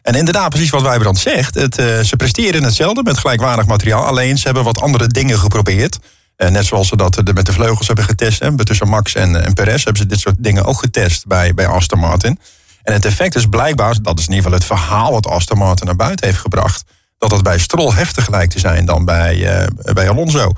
En 0.02 0.14
inderdaad, 0.14 0.48
precies 0.48 0.70
wat 0.70 0.82
Wijbrand 0.82 1.18
zegt. 1.18 1.54
Het, 1.54 1.78
eh, 1.78 2.00
ze 2.00 2.16
presteren 2.16 2.62
hetzelfde 2.62 3.02
met 3.02 3.18
gelijkwaardig 3.18 3.66
materiaal. 3.66 4.04
Alleen 4.06 4.38
ze 4.38 4.44
hebben 4.44 4.64
wat 4.64 4.80
andere 4.80 5.06
dingen 5.06 5.38
geprobeerd. 5.38 5.98
Eh, 6.36 6.48
net 6.48 6.64
zoals 6.66 6.88
ze 6.88 6.96
dat 6.96 7.16
eh, 7.16 7.34
met 7.34 7.46
de 7.46 7.52
vleugels 7.52 7.86
hebben 7.86 8.04
getest. 8.04 8.40
Hè, 8.40 8.64
tussen 8.64 8.88
Max 8.88 9.14
en, 9.14 9.44
en 9.44 9.52
Perez 9.52 9.84
hebben 9.84 10.02
ze 10.02 10.08
dit 10.08 10.20
soort 10.20 10.36
dingen 10.38 10.64
ook 10.64 10.78
getest 10.78 11.26
bij, 11.26 11.54
bij 11.54 11.66
Aston 11.66 11.98
Martin. 11.98 12.38
En 12.82 12.92
het 12.92 13.04
effect 13.04 13.34
is 13.34 13.46
blijkbaar, 13.46 13.96
dat 14.02 14.18
is 14.18 14.26
in 14.26 14.34
ieder 14.34 14.50
geval 14.50 14.58
het 14.58 14.66
verhaal... 14.66 15.12
wat 15.12 15.26
Aston 15.26 15.58
Martin 15.58 15.86
naar 15.86 15.96
buiten 15.96 16.26
heeft 16.26 16.40
gebracht 16.40 16.84
dat 17.18 17.30
het 17.30 17.42
bij 17.42 17.58
Stroll 17.58 17.92
heftig 17.94 18.30
lijkt 18.30 18.52
te 18.52 18.58
zijn 18.58 18.84
dan 18.86 19.04
bij, 19.04 19.58
eh, 19.58 19.66
bij 19.92 20.08
Alonso. 20.10 20.52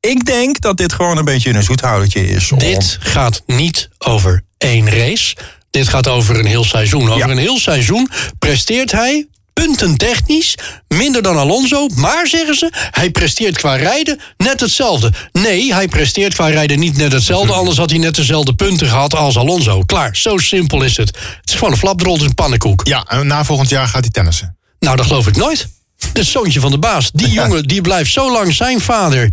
Ik 0.00 0.24
denk 0.24 0.60
dat 0.60 0.76
dit 0.76 0.92
gewoon 0.92 1.16
een 1.16 1.24
beetje 1.24 1.50
een 1.54 1.62
zoethoudertje 1.62 2.28
is. 2.28 2.52
om- 2.52 2.58
Dit 2.58 2.96
gaat 3.00 3.42
niet 3.46 3.88
over 3.98 4.42
één 4.58 4.90
race. 4.90 5.36
Dit 5.70 5.88
gaat 5.88 6.08
over 6.08 6.38
een 6.38 6.46
heel 6.46 6.64
seizoen. 6.64 7.02
Over 7.10 7.16
Ja. 7.26 7.28
een 7.28 7.38
heel 7.38 7.58
seizoen 7.58 8.10
presteert 8.38 8.92
hij 8.92 9.26
puntentechnisch 9.52 10.54
minder 10.88 11.22
dan 11.22 11.36
Alonso. 11.36 11.88
Maar, 11.94 12.26
zeggen 12.26 12.54
ze, 12.54 12.68
hij 12.90 13.10
presteert 13.10 13.56
qua 13.56 13.74
rijden 13.76 14.20
net 14.36 14.60
hetzelfde. 14.60 15.12
Nee, 15.32 15.74
hij 15.74 15.88
presteert 15.88 16.34
qua 16.34 16.48
rijden 16.48 16.78
niet 16.78 16.96
net 16.96 17.12
hetzelfde. 17.12 17.52
Anders 17.62 17.76
had 17.76 17.90
hij 17.90 17.98
net 17.98 18.14
dezelfde 18.14 18.54
punten 18.54 18.86
gehad 18.88 19.14
als 19.14 19.36
Alonso. 19.36 19.82
Klaar, 19.82 20.16
zo 20.16 20.36
simpel 20.38 20.82
is 20.82 20.96
het. 20.96 21.08
Het 21.40 21.48
is 21.50 21.54
gewoon 21.54 21.72
een 21.72 21.78
flapdrol, 21.78 22.12
het 22.12 22.22
is 22.22 22.28
een 22.28 22.34
pannenkoek. 22.34 22.86
Ja, 22.86 23.02
en 23.08 23.26
na 23.26 23.44
volgend 23.44 23.68
jaar 23.68 23.86
gaat 23.88 24.02
hij 24.02 24.10
tennissen. 24.10 24.56
Nou, 24.78 24.96
dat 24.96 25.06
geloof 25.06 25.26
ik 25.26 25.36
nooit. 25.36 25.68
Het 26.12 26.26
zoontje 26.26 26.60
van 26.60 26.70
de 26.70 26.78
baas. 26.78 27.10
Die 27.10 27.30
jongen 27.30 27.62
die 27.62 27.80
blijft 27.80 28.12
zo 28.12 28.32
lang 28.32 28.54
zijn 28.54 28.80
vader 28.80 29.32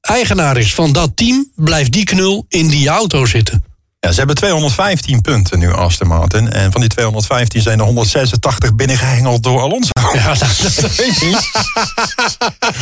eigenaar 0.00 0.56
is 0.56 0.74
van 0.74 0.92
dat 0.92 1.10
team... 1.14 1.50
blijft 1.54 1.92
die 1.92 2.04
knul 2.04 2.44
in 2.48 2.68
die 2.68 2.88
auto 2.88 3.26
zitten. 3.26 3.64
Ja, 4.06 4.10
ze 4.12 4.18
hebben 4.18 4.36
215 4.36 5.20
punten 5.20 5.58
nu, 5.58 5.72
Aston 5.72 6.08
Martin. 6.08 6.50
En 6.50 6.72
van 6.72 6.80
die 6.80 6.90
215 6.90 7.62
zijn 7.62 7.78
er 7.78 7.84
186 7.84 8.74
binnengehengeld 8.74 9.42
door 9.42 9.60
Alonso. 9.60 9.90
Ja, 10.12 10.34
dat, 10.34 10.38
Dat 10.80 10.94
weet 10.96 11.06
ik 11.16 11.22
niet. 11.22 11.50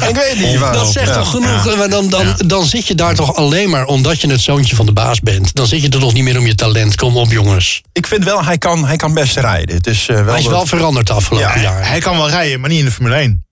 ik 0.09 0.15
weet 0.15 0.37
niet 0.39 0.59
waarom. 0.59 0.83
dat 0.83 0.93
zegt 0.93 1.07
Ja. 1.09 1.15
toch 1.15 1.31
genoeg. 1.31 1.77
Maar 1.77 1.89
dan, 1.89 2.09
dan, 2.09 2.35
dan 2.47 2.65
zit 2.67 2.87
je 2.87 2.95
daar 2.95 3.15
toch 3.15 3.35
alleen 3.35 3.71
maar 3.71 3.85
omdat 3.85 4.21
je 4.21 4.31
het 4.31 4.41
zoontje 4.41 4.77
van 4.77 4.87
de 4.87 4.93
baas 4.93 5.21
bent. 5.21 5.55
Dan 5.55 5.67
zit 5.67 5.83
je 5.83 5.89
er 5.89 6.01
toch 6.01 6.13
niet 6.13 6.25
meer 6.25 6.39
om 6.39 6.47
je 6.47 6.55
talent. 6.55 6.95
Kom 6.95 7.17
op, 7.17 7.31
jongens. 7.31 7.83
Ik 7.93 8.07
vind 8.07 8.25
wel, 8.25 8.45
hij 8.45 8.59
kan, 8.59 8.87
hij 8.87 8.97
kan 8.97 9.15
best 9.15 9.37
rijden. 9.37 9.75
Het 9.77 9.87
is, 9.87 10.09
eh, 10.09 10.17
wel 10.17 10.25
Hij 10.27 10.37
is 10.39 10.43
dat- 10.45 10.53
wel 10.53 10.67
veranderd 10.67 11.07
de 11.07 11.13
afgelopen 11.13 11.49
Ja, 11.57 11.61
jaar. 11.63 11.89
Hij 11.89 11.99
kan 12.01 12.17
wel 12.17 12.29
rijden, 12.31 12.61
maar 12.61 12.71
niet 12.71 12.79
in 12.79 12.85
de 12.85 12.93
Formule 12.93 13.17
1. 13.17 13.45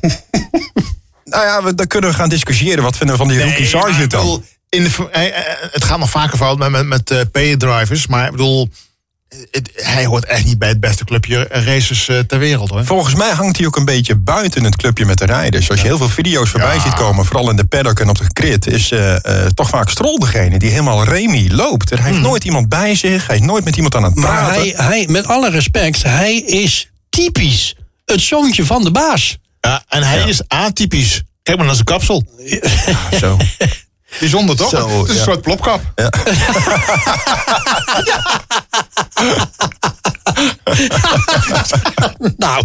Nou 1.24 1.46
ja, 1.46 1.62
we, 1.62 1.74
dan 1.74 1.86
kunnen 1.86 2.10
we 2.10 2.16
gaan 2.16 2.28
discussiëren. 2.28 2.82
Wat 2.82 2.96
vinden 2.96 3.16
we 3.16 3.22
van 3.24 3.30
die 3.32 3.42
rookie 3.44 3.66
Sargent 3.66 4.10
dan? 4.10 4.44
In 4.74 4.82
de, 4.84 5.08
hij- 5.10 5.32
eh, 5.32 5.54
het 5.72 5.84
gaat 5.84 5.98
nog 5.98 6.10
vaker 6.10 6.36
fout 6.38 6.58
met, 6.58 6.70
met, 6.70 6.86
met 6.86 7.10
eh, 7.10 7.20
pay-drivers. 7.32 8.06
Maar 8.06 8.24
ik 8.24 8.30
bedoel, 8.30 8.68
het- 9.50 9.70
hij 9.74 10.04
hoort 10.04 10.24
echt 10.24 10.44
niet 10.44 10.58
bij 10.58 10.68
het 10.68 10.80
beste 10.80 11.04
clubje 11.04 11.46
races 11.50 12.08
eh, 12.08 12.18
ter 12.18 12.38
wereld 12.38 12.70
hoor. 12.70 12.84
Volgens 12.84 13.14
mij 13.14 13.30
hangt 13.30 13.56
hij 13.56 13.66
ook 13.66 13.76
een 13.76 13.84
beetje 13.84 14.16
buiten 14.16 14.64
het 14.64 14.76
clubje 14.76 15.04
met 15.04 15.18
de 15.18 15.24
rijders. 15.26 15.70
Als 15.70 15.80
je 15.80 15.86
heel 15.86 15.96
veel 15.96 16.08
video's 16.08 16.50
voorbij 16.50 16.74
Ja. 16.74 16.80
ziet 16.82 16.94
komen, 16.94 17.24
vooral 17.24 17.50
in 17.50 17.56
de 17.56 17.64
paddock 17.64 18.00
en 18.00 18.08
op 18.08 18.18
de 18.18 18.24
grid, 18.32 18.66
is 18.66 18.90
eh, 18.90 19.14
eh, 19.44 19.46
toch 19.54 19.68
vaak 19.68 19.88
Stroll 19.90 20.18
degene 20.18 20.58
die 20.58 20.70
helemaal 20.70 21.04
Remy 21.04 21.48
loopt. 21.52 21.90
Er 21.90 22.02
heeft 22.04 22.18
nooit 22.20 22.44
iemand 22.44 22.68
bij 22.68 22.94
zich, 22.94 23.26
hij 23.26 23.36
is 23.36 23.42
nooit 23.42 23.64
met 23.64 23.76
iemand 23.76 23.94
aan 23.94 24.02
het 24.04 24.14
Maar 24.14 24.26
praten. 24.44 24.60
hij, 24.62 24.74
hij, 24.76 25.06
met 25.08 25.26
alle 25.26 25.50
respect, 25.50 26.02
hij 26.02 26.36
is 26.36 26.88
typisch 27.10 27.76
het 28.04 28.20
zoontje 28.20 28.64
van 28.66 28.84
de 28.84 28.90
baas. 28.90 29.36
Ja, 29.60 29.84
en 29.88 30.02
hij 30.02 30.18
Ja. 30.18 30.24
is 30.26 30.48
atypisch. 30.48 31.22
Kijk 31.42 31.56
maar 31.56 31.66
naar 31.66 31.74
zijn 31.74 31.86
kapsel. 31.86 32.24
Zo. 33.20 33.36
Bijzonder 34.20 34.56
toch? 34.56 34.70
Zo, 34.70 35.00
het 35.00 35.08
is 35.08 35.14
ja. 35.14 35.18
een 35.20 35.24
soort 35.24 35.42
plopkap. 35.42 35.80
Nou, 42.36 42.64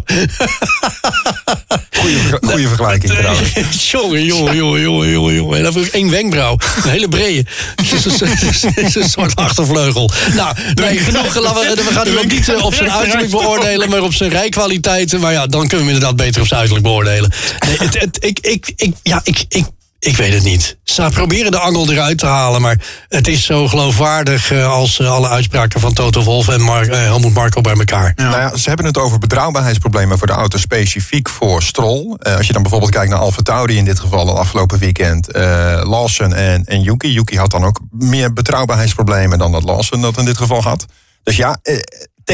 Goeie, 1.99 2.17
ver- 2.17 2.39
goeie 2.41 2.67
vergelijking 2.67 3.13
trouwens. 3.13 3.91
jongen, 3.91 4.25
jongen, 4.25 4.55
jongen, 4.55 4.81
jongen, 4.81 5.09
jongen, 5.09 5.33
jongen. 5.33 5.57
En 5.57 5.63
dan 5.63 5.73
heb 5.73 5.83
ik 5.85 5.93
één 5.93 6.09
wenkbrauw. 6.09 6.57
Een 6.83 6.89
hele 6.89 7.07
brede. 7.07 7.45
Het 7.75 7.91
is 7.91 8.05
een, 8.05 8.27
het 8.73 8.85
is 8.85 8.95
een 8.95 9.09
soort 9.09 9.35
achtervleugel. 9.35 10.11
Nou, 10.33 10.55
nee, 10.73 10.97
genoeg. 10.97 11.33
We, 11.33 11.41
we 11.75 11.93
gaan 11.93 12.07
hem 12.07 12.17
ook 12.17 12.25
niet 12.25 12.49
eh, 12.49 12.65
op 12.65 12.73
zijn 12.73 12.91
uiterlijk 12.91 13.31
beoordelen, 13.39 13.89
maar 13.89 14.01
op 14.01 14.13
zijn 14.13 14.29
rijkwaliteiten. 14.29 15.19
Maar 15.19 15.31
ja, 15.31 15.47
dan 15.47 15.67
kunnen 15.67 15.85
we 15.85 15.91
hem 15.91 15.93
inderdaad 15.93 16.15
beter 16.15 16.41
op 16.41 16.47
zijn 16.47 16.59
uiterlijk 16.59 16.87
beoordelen. 16.87 17.31
Nee, 17.67 17.77
het, 17.77 17.99
het, 17.99 18.17
ik, 18.19 18.39
ik, 18.39 18.73
ik, 18.75 18.93
ja, 19.03 19.21
ik, 19.23 19.45
ik, 19.49 19.65
ik 19.99 20.17
weet 20.17 20.33
het 20.33 20.43
niet. 20.43 20.77
Ze 20.83 21.09
proberen 21.13 21.51
de 21.51 21.59
angel 21.59 21.91
eruit 21.91 22.17
te 22.17 22.25
halen, 22.25 22.61
maar 22.61 22.81
het 23.07 23.27
is 23.27 23.45
zo 23.45 23.67
geloofwaardig 23.67 24.51
eh, 24.51 24.71
als 24.71 24.99
eh, 24.99 25.11
alle 25.11 25.27
uitspraken 25.27 25.79
van 25.79 25.93
Toto 25.93 26.23
Wolff 26.23 26.47
en 26.47 26.61
Mar 26.61 26.89
eh, 26.89 26.97
Helmut 26.99 27.33
Marko 27.33 27.61
bij 27.61 27.73
elkaar. 27.73 28.13
Nou 28.15 28.31
ja, 28.31 28.55
ze 28.57 28.67
hebben 28.67 28.85
het 28.85 28.97
over 28.97 29.19
betrouwbaarheidsproblemen 29.19 30.17
voor 30.17 30.27
de 30.27 30.33
auto 30.33 30.57
specifiek 30.57 31.29
voor 31.29 31.63
Stroll. 31.63 32.15
Eh, 32.19 32.35
als 32.37 32.47
je 32.47 32.53
dan 32.53 32.61
bijvoorbeeld 32.61 32.91
kijkt 32.91 33.09
naar 33.09 33.19
Alfa 33.19 33.41
Tauri 33.41 33.77
in 33.77 33.85
dit 33.85 33.99
geval, 33.99 34.27
het 34.27 34.37
afgelopen 34.37 34.79
weekend. 34.79 35.31
eh 35.31 35.81
Lawson 35.83 36.33
en, 36.33 36.65
en 36.65 36.81
Yuki. 36.81 37.11
Yuki 37.11 37.37
had 37.37 37.51
dan 37.51 37.63
ook 37.65 37.79
meer 37.91 38.33
betrouwbaarheidsproblemen 38.33 39.37
dan 39.37 39.51
dat 39.51 39.63
Lawson 39.63 40.01
dat 40.01 40.17
in 40.17 40.25
dit 40.25 40.37
geval 40.37 40.61
had. 40.63 40.85
Dus 41.23 41.35
ja, 41.35 41.59
eh, 41.63 41.75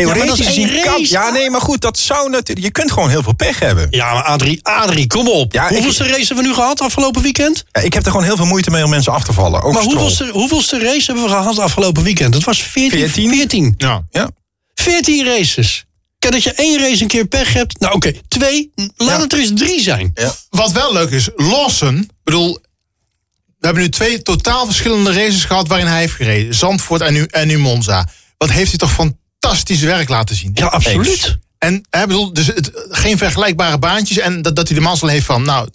theoretisch 0.04 0.56
kan... 0.56 0.84
race. 0.84 1.12
Ja, 1.12 1.30
nee, 1.30 1.50
maar 1.50 1.62
goed, 1.62 1.82
dat 1.82 1.98
zou 1.98 2.30
natuurlijk... 2.30 2.66
Je 2.66 2.72
kunt 2.72 2.92
gewoon 2.92 3.10
heel 3.10 3.24
veel 3.24 3.34
pech 3.36 3.60
hebben. 3.60 3.88
Ja, 3.90 4.14
maar 4.14 4.24
Adrie, 4.24 4.60
Adrie, 4.64 5.08
kom 5.08 5.28
op. 5.28 5.54
Ja, 5.54 5.64
ik- 5.68 5.74
hoeveelste 5.74 6.04
race 6.08 6.26
hebben 6.26 6.38
we 6.38 6.50
nu 6.50 6.54
gehad 6.54 6.82
afgelopen 6.82 7.22
weekend? 7.22 7.64
Ja, 7.72 7.82
ik 7.82 7.94
heb 7.94 8.04
er 8.06 8.12
gewoon 8.12 8.26
heel 8.26 8.36
veel 8.36 8.46
moeite 8.46 8.72
mee 8.72 8.84
om 8.84 8.90
mensen 8.90 9.14
af 9.14 9.24
te 9.24 9.34
vallen. 9.34 9.62
Ook 9.62 9.74
Maar 9.74 9.84
hoeveelste, 9.84 10.30
hoeveelste 10.32 10.80
race 10.80 11.06
hebben 11.06 11.24
we 11.24 11.30
gehad 11.30 11.60
afgelopen 11.60 12.04
weekend? 12.04 12.34
Dat 12.34 12.44
was 12.44 12.64
14. 12.64 13.00
14? 13.00 13.30
14. 13.30 13.74
Ja. 13.78 14.04
Ja. 14.12 14.30
14 14.76 15.26
races. 15.26 15.86
Kijk 16.20 16.34
dat 16.34 16.44
je 16.44 16.54
één 16.54 16.80
race 16.80 17.02
een 17.02 17.08
keer 17.08 17.26
pech 17.26 17.54
hebt. 17.54 17.80
Nou 17.80 17.94
oké, 17.94 18.12
twee. 18.28 18.72
Laat 18.96 19.10
Ja. 19.10 19.20
het 19.22 19.34
er 19.34 19.40
eens 19.40 19.52
drie 19.56 19.82
zijn. 19.82 20.14
Wat 20.50 20.72
wel 20.72 20.94
leuk 20.94 21.10
is, 21.10 21.30
Lawson, 21.36 21.98
ik 21.98 22.10
bedoel, 22.24 22.54
we 23.60 23.66
hebben 23.66 23.84
nu 23.84 23.90
twee 23.90 24.22
totaal 24.22 24.66
verschillende 24.66 25.12
races 25.14 25.44
gehad 25.44 25.68
waarin 25.68 25.88
hij 25.88 26.00
heeft 26.00 26.14
gereden. 26.14 26.56
Zandvoort 26.56 27.02
en 27.02 27.14
nu, 27.14 27.28
en 27.32 27.48
nu 27.48 27.58
Monza. 27.58 28.08
Wat 28.38 28.52
heeft 28.52 28.70
hij 28.70 28.78
toch 28.80 28.92
fantastisch 29.46 29.82
werk 29.82 30.10
laten 30.10 30.36
zien. 30.36 30.52
Ja, 30.54 30.66
absoluut. 30.66 31.38
En 31.58 31.86
hij 31.90 32.06
bedoel, 32.08 32.34
dus 32.34 32.48
het, 32.48 32.72
geen 32.90 33.18
vergelijkbare 33.18 33.78
baantjes. 33.80 34.18
En 34.18 34.42
dat, 34.42 34.56
dat 34.56 34.68
hij 34.68 34.78
de 34.78 34.84
mazzel 34.84 35.08
heeft 35.08 35.26
van, 35.26 35.44
nou, 35.44 35.70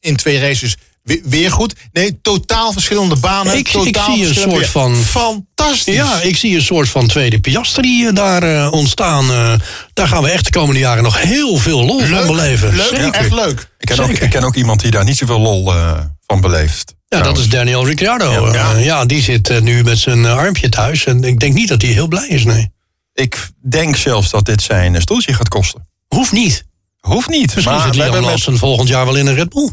in 0.00 0.16
twee 0.16 0.38
races 0.40 0.76
weer, 1.02 1.20
weer 1.24 1.50
goed. 1.52 1.74
Nee, 1.92 2.18
totaal 2.22 2.72
verschillende 2.72 3.16
banen. 3.16 3.52
Ik- 3.52 3.58
ik 3.58 3.72
totaal 3.72 4.14
zie 4.14 4.26
een 4.28 4.34
soort 4.34 4.56
weer. 4.56 4.68
van- 4.68 4.94
Fantastisch. 4.96 5.94
Ja, 5.94 6.20
ik 6.20 6.36
zie 6.36 6.54
een 6.56 6.62
soort 6.62 6.88
van 6.88 7.06
tweede 7.06 7.40
Piastri 7.40 8.06
eh, 8.06 8.14
daar 8.14 8.42
eh, 8.42 8.72
ontstaan. 8.72 9.30
Eh, 9.30 9.52
daar 9.94 10.08
gaan 10.08 10.22
we 10.22 10.30
echt 10.30 10.44
de 10.44 10.50
komende 10.50 10.80
jaren 10.80 11.02
nog 11.02 11.20
heel 11.22 11.56
veel 11.56 11.84
lol 11.84 12.00
van 12.00 12.26
beleven. 12.26 12.76
leuk, 12.76 12.86
Zeker. 12.88 13.10
echt 13.12 13.32
leuk. 13.32 13.68
Ik 13.78 13.86
ken, 13.88 13.98
ook, 14.00 14.10
ik 14.10 14.30
ken 14.30 14.42
ook 14.44 14.54
iemand 14.56 14.80
die 14.80 14.90
daar 14.90 15.04
niet 15.04 15.16
zoveel 15.16 15.40
lol 15.40 15.72
eh, 15.74 15.98
van 16.26 16.40
beleeft. 16.40 16.94
Ja, 17.08 17.20
dat 17.22 17.38
is 17.38 17.48
Daniel 17.48 17.86
Ricciardo. 17.86 18.52
Ja, 18.52 18.76
Ja. 18.76 19.04
die 19.04 19.22
zit 19.22 19.60
nu 19.62 19.82
met 19.84 19.98
zijn 19.98 20.26
armpje 20.26 20.68
thuis. 20.68 21.04
En 21.04 21.24
ik 21.24 21.38
denk 21.40 21.54
niet 21.54 21.68
dat 21.68 21.82
hij 21.82 21.90
heel 21.90 22.08
blij 22.08 22.26
is, 22.28 22.44
nee. 22.44 22.70
Ik 23.14 23.48
denk 23.60 23.96
zelfs 23.96 24.30
dat 24.30 24.44
dit 24.44 24.62
zijn 24.62 25.00
stoeltje 25.00 25.34
gaat 25.34 25.48
kosten. 25.48 25.88
Hoeft 26.08 26.32
niet. 26.32 26.64
Hoeft 27.00 27.28
niet. 27.28 27.54
Misschien 27.54 27.74
maar 27.74 27.94
zit 27.94 28.10
met- 28.10 28.20
Lawson 28.24 28.56
volgend 28.58 28.88
jaar 28.88 29.04
wel 29.04 29.14
in 29.16 29.26
een 29.26 29.34
Red 29.34 29.48
Bull. 29.48 29.70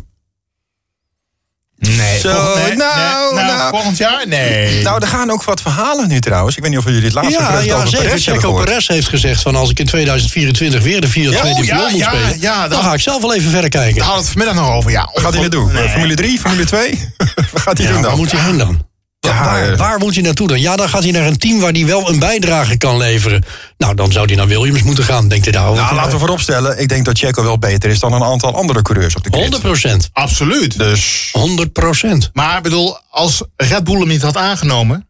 Nee, 1.76 2.20
Zo, 2.20 2.30
volgend, 2.34 2.68
nee, 2.68 2.76
nou, 2.78 3.36
nee, 3.36 3.44
nou. 3.44 3.70
volgend 3.70 3.98
jaar? 3.98 4.28
Nee. 4.28 4.82
Nou, 4.84 5.02
er 5.02 5.08
gaan 5.08 5.32
ook 5.32 5.44
wat 5.44 5.62
verhalen 5.62 6.08
nu 6.08 6.20
trouwens. 6.20 6.56
Ik 6.56 6.62
weet 6.62 6.72
niet 6.72 6.80
of 6.80 6.86
jullie 6.86 7.04
het 7.04 7.14
laatste 7.14 7.34
Ja, 7.34 7.46
gerucht 7.46 7.66
ja 7.66 7.76
over 7.76 7.88
zeker. 7.88 8.06
Perez 8.06 8.24
Checo 8.26 8.94
heeft 8.94 9.08
gezegd 9.08 9.42
van 9.42 9.56
als 9.56 9.70
ik 9.70 9.80
in 9.80 9.86
2024 9.86 10.82
weer 10.84 11.02
de 11.02 11.08
Fiat 11.08 11.34
Ja, 11.34 11.40
2 11.40 11.52
oh, 11.54 11.60
viool 11.60 11.78
ja, 11.86 11.90
moet 11.90 12.00
ja, 12.00 12.08
spelen, 12.10 12.40
ja, 12.40 12.60
dan 12.62 12.70
dat- 12.70 12.80
ga 12.82 12.94
ik 12.94 13.00
zelf 13.00 13.22
wel 13.22 13.34
even 13.36 13.52
verder 13.52 13.70
kijken. 13.70 13.96
Daar 13.96 14.06
hadden 14.06 14.24
we 14.24 14.30
het 14.30 14.38
vanmiddag 14.40 14.66
nog 14.66 14.76
over, 14.78 14.92
ja. 14.92 15.10
Wat 15.14 15.24
gaat 15.24 15.32
hij 15.32 15.42
weer 15.42 15.50
doen? 15.50 15.72
Nee. 15.72 15.90
Formule 15.90 16.16
3, 16.16 16.40
Formule 16.40 16.66
2? 16.66 17.14
Wat 17.52 17.62
gaat 17.62 17.78
hij 17.78 17.88
Ja, 17.88 17.92
doen 17.94 18.02
waar 18.02 18.10
dan? 18.10 18.20
moet 18.20 18.32
hij 18.32 18.42
heen 18.42 18.58
dan? 18.58 18.88
Ja, 19.20 19.44
waar, 19.44 19.78
waar 19.78 20.00
moet 20.00 20.14
hij 20.14 20.24
naartoe 20.24 20.48
dan? 20.48 20.60
Ja, 20.60 20.76
dan 20.76 20.90
gaat 20.90 21.04
hij 21.04 21.12
naar 21.12 21.26
een 21.28 21.38
team 21.38 21.60
waar 21.60 21.72
hij 21.72 21.86
wel 21.86 22.10
een 22.10 22.20
bijdrage 22.20 22.78
kan 22.78 22.98
leveren. 22.98 23.44
Nou, 23.78 23.96
dan 23.96 24.12
zou 24.12 24.26
hij 24.26 24.36
naar 24.36 24.48
Williams 24.48 24.84
moeten 24.84 25.04
gaan, 25.04 25.28
denkt 25.28 25.46
hij 25.46 25.54
daarover. 25.54 25.84
Nou, 25.84 25.96
laten 25.96 26.12
we 26.12 26.18
vooropstellen. 26.18 26.80
Ik 26.80 26.90
denk 26.90 27.06
dat 27.06 27.18
Checo 27.18 27.44
wel 27.44 27.60
beter 27.60 27.90
is 27.90 28.00
dan 28.00 28.14
een 28.14 28.24
aantal 28.24 28.56
andere 28.56 28.82
coureurs 28.82 29.16
op 29.16 29.24
de 29.24 29.30
grid. 29.30 29.42
100 29.42 29.62
procent. 29.62 30.10
Absoluut. 30.14 30.78
Dus 30.78 31.30
100 31.32 31.74
procent. 31.74 32.30
Maar 32.34 32.58
ik 32.58 32.64
bedoel, 32.64 32.98
als 33.10 33.44
Red 33.56 33.84
Bull 33.84 34.00
hem 34.00 34.08
niet 34.08 34.22
had 34.22 34.38
aangenomen, 34.38 35.08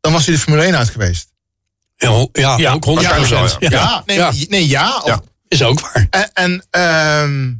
dan 0.00 0.12
was 0.12 0.26
hij 0.26 0.34
de 0.34 0.40
Formule 0.40 0.64
1 0.64 0.76
uit 0.76 0.90
geweest. 0.90 1.28
Ja, 1.96 2.26
ja, 2.32 2.56
Ja, 2.56 2.72
ook 2.72 2.84
100 2.84 3.06
waarschijnlijk 3.06 3.58
procent. 3.58 3.72
Ja, 3.72 3.80
Ja, 3.80 4.02
nee, 4.06 4.16
ja, 4.16 4.32
nee, 4.48 4.68
ja. 4.68 5.02
Ja. 5.04 5.20
is 5.48 5.62
ook 5.62 5.80
waar. 5.80 6.06
En, 6.10 6.30
en 6.34 6.66
ehm, 6.70 7.52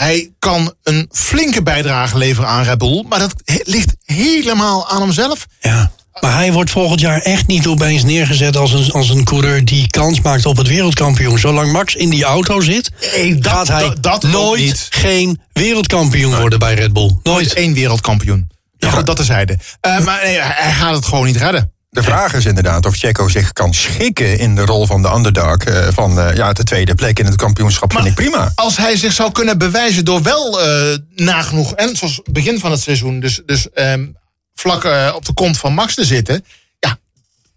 hij 0.00 0.30
kan 0.38 0.74
een 0.82 1.08
flinke 1.12 1.62
bijdrage 1.62 2.18
leveren 2.18 2.48
aan 2.48 2.64
Red 2.64 2.78
Bull, 2.78 3.04
maar 3.08 3.18
dat 3.18 3.34
he- 3.44 3.60
ligt 3.64 3.94
helemaal 4.04 4.88
aan 4.88 5.00
hemzelf. 5.00 5.46
Ja. 5.60 5.90
Maar 6.20 6.34
hij 6.34 6.52
wordt 6.52 6.70
volgend 6.70 7.00
jaar 7.00 7.20
echt 7.20 7.46
niet 7.46 7.66
opeens 7.66 8.02
neergezet 8.02 8.56
als 8.56 8.72
een, 8.72 8.92
als 8.92 9.08
een 9.08 9.24
coureur 9.24 9.64
die 9.64 9.86
kans 9.86 10.20
maakt 10.20 10.46
op 10.46 10.56
het 10.56 10.66
wereldkampioen. 10.68 11.38
Zolang 11.38 11.72
Max 11.72 11.94
in 11.94 12.10
die 12.10 12.24
auto 12.24 12.60
zit, 12.60 12.90
Nee, 13.14 13.34
dat- 13.34 13.52
gaat 13.52 13.68
hij 13.68 13.92
dat- 14.00 14.22
nooit 14.22 14.60
niet. 14.62 14.86
geen 14.90 15.40
wereldkampioen 15.52 16.36
worden 16.36 16.58
bij 16.58 16.74
Red 16.74 16.92
Bull. 16.92 17.16
Nooit 17.22 17.52
één 17.52 17.74
wereldkampioen. 17.74 18.48
Ja, 18.78 19.02
dat 19.02 19.16
terzijde. 19.16 19.58
Uh, 19.86 19.98
maar 20.00 20.20
nee, 20.24 20.38
hij 20.40 20.54
hij 20.56 20.72
gaat 20.72 20.94
het 20.94 21.04
gewoon 21.06 21.26
niet 21.26 21.36
redden. 21.36 21.72
De 21.90 22.02
vraag 22.02 22.34
is 22.34 22.44
inderdaad 22.44 22.86
of 22.86 22.96
Checo 22.96 23.28
zich 23.28 23.52
kan 23.52 23.74
schikken 23.74 24.38
in 24.38 24.54
de 24.54 24.64
rol 24.64 24.86
van 24.86 25.02
de 25.02 25.08
underdog. 25.14 25.56
eh, 25.56 25.88
van 25.92 26.18
eh, 26.20 26.36
ja, 26.36 26.52
de 26.52 26.64
tweede 26.64 26.94
plek 26.94 27.18
in 27.18 27.24
het 27.26 27.36
kampioenschap 27.36 27.92
vind 27.92 28.06
ik 28.06 28.14
prima. 28.14 28.52
Als 28.54 28.76
hij 28.76 28.96
zich 28.96 29.12
zou 29.12 29.32
kunnen 29.32 29.58
bewijzen 29.58 30.04
door 30.04 30.22
wel 30.22 30.60
eh, 30.62 30.96
nagenoeg, 31.14 31.72
en 31.74 31.96
zoals 31.96 32.20
begin 32.30 32.60
van 32.60 32.70
het 32.70 32.80
seizoen, 32.80 33.20
dus, 33.20 33.40
dus 33.46 33.70
ehm, 33.70 34.06
vlak 34.54 34.84
eh, 34.84 35.12
op 35.14 35.24
de 35.24 35.32
kont 35.32 35.58
van 35.58 35.74
Max 35.74 35.94
te 35.94 36.04
zitten. 36.04 36.44
Ja, 36.78 36.98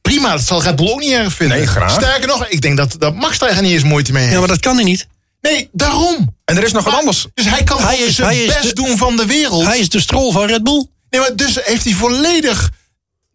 prima, 0.01 0.31
dat 0.31 0.41
zal 0.45 0.63
Red 0.63 0.75
Bull 0.75 0.89
ook 0.91 0.99
niet 0.99 1.11
erg 1.11 1.33
vinden. 1.33 1.57
Nee, 1.57 1.67
graag. 1.67 1.91
Sterker 1.91 2.27
nog, 2.27 2.47
ik 2.47 2.61
denk 2.61 2.77
dat, 2.77 2.95
dat 2.97 3.15
Max 3.15 3.37
daar 3.37 3.61
niet 3.61 3.71
eens 3.71 3.83
moeite 3.83 4.11
mee 4.11 4.21
heeft. 4.21 4.33
Ja, 4.33 4.39
maar 4.39 4.47
dat 4.47 4.59
kan 4.59 4.75
hij 4.75 4.83
niet. 4.83 5.07
Nee, 5.41 5.69
daarom. 5.71 6.35
En 6.45 6.57
er 6.57 6.63
is 6.63 6.71
nog 6.71 6.83
wat 6.83 6.93
anders. 6.93 7.27
Dus 7.33 7.45
hij 7.49 7.63
kan 7.63 7.81
Hij 7.81 7.97
is- 7.97 8.15
zijn 8.15 8.27
hij 8.27 8.37
is 8.43 8.53
best 8.53 8.67
de- 8.67 8.73
doen 8.73 8.97
van 8.97 9.15
de 9.15 9.25
wereld. 9.25 9.65
Hij 9.65 9.79
is 9.79 9.89
de 9.89 9.99
strol 10.01 10.31
van 10.31 10.45
Red 10.47 10.63
Bull. 10.63 10.85
Nee, 11.09 11.21
maar 11.21 11.35
dus 11.35 11.57
heeft 11.63 11.83
hij 11.83 11.93
volledig 11.93 12.69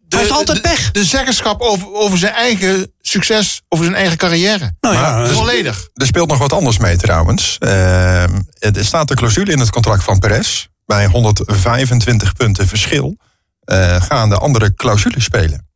Hij 0.09 0.19
heeft 0.19 0.31
altijd 0.31 0.63
de, 0.63 0.69
pech. 0.69 0.91
De 0.91 1.05
zeggenschap 1.05 1.61
over, 1.61 1.93
over 1.93 2.17
zijn 2.17 2.33
eigen 2.33 2.91
succes, 3.01 3.61
over 3.69 3.85
zijn 3.85 3.97
eigen 3.97 4.17
carrière. 4.17 4.75
Nou 4.79 4.95
ja, 4.95 5.01
Maar- 5.01 5.25
eh, 5.25 5.31
Volledig. 5.35 5.87
Er 5.93 6.05
speelt 6.05 6.29
nog 6.29 6.37
wat 6.37 6.53
anders 6.53 6.77
mee 6.77 6.97
trouwens. 6.97 7.55
Eh, 7.59 8.23
er 8.59 8.85
staat 8.85 9.09
een 9.09 9.15
clausule 9.15 9.51
in 9.51 9.59
het 9.59 9.69
contract 9.69 10.03
van 10.03 10.19
Perez. 10.19 10.67
Bij 10.85 11.05
125 11.05 12.33
punten 12.33 12.67
verschil 12.67 13.17
eh, 13.63 14.01
gaan 14.01 14.29
de 14.29 14.37
andere 14.37 14.73
clausules 14.73 15.23
spelen. 15.23 15.67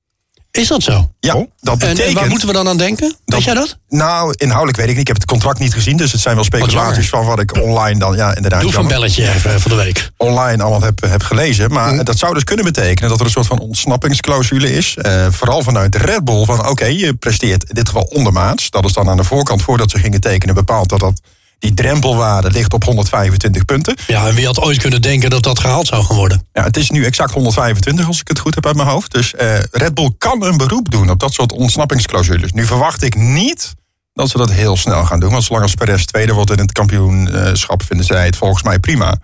Is 0.59 0.67
dat 0.67 0.83
zo? 0.83 1.09
Ja, 1.19 1.33
dat 1.33 1.47
En, 1.73 1.77
betekent... 1.79 1.99
en 1.99 2.13
waar 2.13 2.29
moeten 2.29 2.47
we 2.47 2.53
dan 2.53 2.67
aan 2.67 2.77
denken? 2.77 3.07
Weet 3.07 3.17
Dat- 3.25 3.43
jij 3.43 3.53
dat? 3.53 3.77
Nou, 3.89 4.33
inhoudelijk 4.37 4.77
weet 4.77 4.87
ik 4.87 4.91
niet. 4.91 5.01
Ik 5.01 5.07
heb 5.07 5.15
het 5.15 5.25
contract 5.25 5.59
niet 5.59 5.73
gezien. 5.73 5.97
Dus 5.97 6.11
het 6.11 6.21
zijn 6.21 6.35
wel 6.35 6.43
speculaties 6.43 7.09
van 7.09 7.25
wat 7.25 7.39
ik 7.39 7.61
online 7.61 7.99
dan... 7.99 8.15
Ja, 8.15 8.35
inderdaad. 8.35 8.61
Doe 8.61 8.71
van 8.71 8.87
belletje 8.87 9.29
even 9.33 9.61
van 9.61 9.71
de 9.71 9.77
week. 9.77 10.11
Online 10.17 10.61
allemaal 10.63 10.81
heb, 10.81 11.01
heb 11.01 11.21
gelezen. 11.23 11.71
Maar 11.71 11.89
Hm. 11.89 12.03
dat 12.03 12.17
zou 12.17 12.33
dus 12.33 12.43
kunnen 12.43 12.65
betekenen 12.65 13.09
dat 13.09 13.19
er 13.19 13.25
een 13.25 13.31
soort 13.31 13.47
van 13.47 13.59
ontsnappingsclausule 13.59 14.71
is. 14.73 14.95
Eh, 14.97 15.27
vooral 15.29 15.61
vanuit 15.63 15.95
Red 15.95 16.25
Bull. 16.25 16.45
Van 16.45 16.67
oké, 16.67 16.85
je 16.85 17.13
presteert 17.13 17.63
in 17.69 17.75
dit 17.75 17.87
geval 17.87 18.03
ondermaats. 18.03 18.69
Dat 18.69 18.85
is 18.85 18.93
dan 18.93 19.09
aan 19.09 19.17
de 19.17 19.23
voorkant 19.23 19.61
voordat 19.61 19.91
ze 19.91 19.97
gingen 19.99 20.21
tekenen 20.21 20.55
bepaald 20.55 20.89
dat 20.89 20.99
dat... 20.99 21.21
Die 21.63 21.73
drempelwaarde 21.73 22.51
ligt 22.51 22.73
op 22.73 22.83
125 22.83 23.65
punten. 23.65 23.95
Ja, 24.07 24.27
en 24.27 24.35
wie 24.35 24.45
had 24.45 24.59
ooit 24.59 24.77
kunnen 24.77 25.01
denken 25.01 25.29
dat 25.29 25.43
dat 25.43 25.59
gehaald 25.59 25.87
zou 25.87 26.03
gaan 26.03 26.15
worden? 26.15 26.47
Ja, 26.53 26.63
het 26.63 26.77
is 26.77 26.89
nu 26.89 27.05
exact 27.05 27.33
125 27.33 28.07
als 28.07 28.19
ik 28.19 28.27
het 28.27 28.39
goed 28.39 28.55
heb 28.55 28.65
uit 28.65 28.75
mijn 28.75 28.87
hoofd. 28.87 29.11
Dus 29.11 29.33
eh, 29.35 29.59
Red 29.71 29.93
Bull 29.93 30.11
kan 30.17 30.43
een 30.43 30.57
beroep 30.57 30.91
doen 30.91 31.09
op 31.09 31.19
dat 31.19 31.33
soort 31.33 31.51
ontsnappingsclausules. 31.51 32.51
Nu 32.51 32.65
verwacht 32.65 33.03
ik 33.03 33.15
niet 33.15 33.73
dat 34.13 34.29
ze 34.29 34.37
dat 34.37 34.51
heel 34.51 34.77
snel 34.77 35.05
gaan 35.05 35.19
doen. 35.19 35.31
Want 35.31 35.43
zolang 35.43 35.63
als 35.63 35.73
Perez 35.75 36.03
tweede 36.05 36.33
wordt 36.33 36.51
in 36.51 36.59
het 36.59 36.71
kampioenschap... 36.71 37.83
vinden 37.83 38.05
zij 38.05 38.25
het 38.25 38.35
volgens 38.35 38.63
mij 38.63 38.79
prima. 38.79 39.15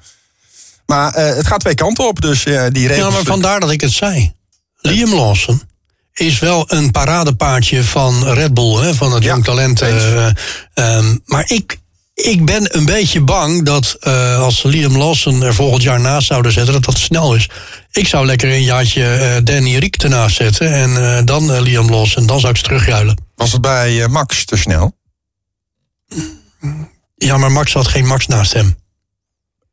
Maar 0.86 1.13
eh, 1.13 1.36
het 1.36 1.48
gaat 1.48 1.60
twee 1.60 1.75
kanten 1.75 2.08
op. 2.08 2.22
Dus 2.22 2.43
die 2.43 2.88
regels... 2.88 2.98
Ja, 2.98 3.10
maar 3.10 3.24
vandaar 3.24 3.60
dat 3.60 3.72
ik 3.72 3.81
het 3.81 3.91
zei. 3.91 4.34
Liam 4.75 5.13
Lawson 5.13 5.62
is 6.13 6.39
wel 6.39 6.63
een 6.67 6.91
paradepaardje 6.91 7.84
van 7.84 8.27
Red 8.27 8.53
Bull, 8.53 8.75
hè, 8.81 8.93
van 8.93 9.13
het 9.13 9.24
Ja, 9.24 9.29
jong 9.29 9.43
talent. 9.43 9.81
eh, 9.81 10.25
ehm, 10.74 11.17
maar 11.25 11.43
ik, 11.48 11.79
ik 12.20 12.46
ben 12.46 12.78
een 12.78 12.86
beetje 12.86 13.22
bang 13.22 13.66
dat 13.66 13.98
eh, 14.00 14.42
als 14.42 14.64
Liam 14.64 14.98
Lawson 14.98 15.44
er 15.44 15.54
volgend 15.54 15.84
jaar 15.84 16.00
naast 16.00 16.28
zouden 16.28 16.52
zetten, 16.52 16.74
dat 16.74 16.84
dat 16.84 16.98
snel 16.98 17.36
is. 17.36 17.50
Ik 17.92 18.08
zou 18.08 18.26
lekker 18.26 18.52
een 18.52 18.64
jaartje 18.64 19.06
eh, 19.06 19.44
Danny 19.44 19.78
Riek 19.78 19.96
ernaast 19.96 20.36
zetten 20.36 20.74
en 20.74 21.18
eh, 21.18 21.26
dan 21.26 21.62
Liam 21.62 21.90
Lawson. 21.90 22.26
Dan 22.26 22.40
zou 22.40 22.52
ik 22.52 22.58
ze 22.58 22.64
terugjuilen. 22.64 23.22
Was 23.36 23.52
het 23.52 23.62
bij 23.62 24.08
Max 24.08 24.46
te 24.46 24.58
snel? 24.58 24.98
Ja, 27.16 27.38
maar 27.38 27.52
Max 27.52 27.74
had 27.74 27.88
geen 27.88 28.06
Max 28.06 28.28
naast 28.28 28.54
hem. 28.54 28.78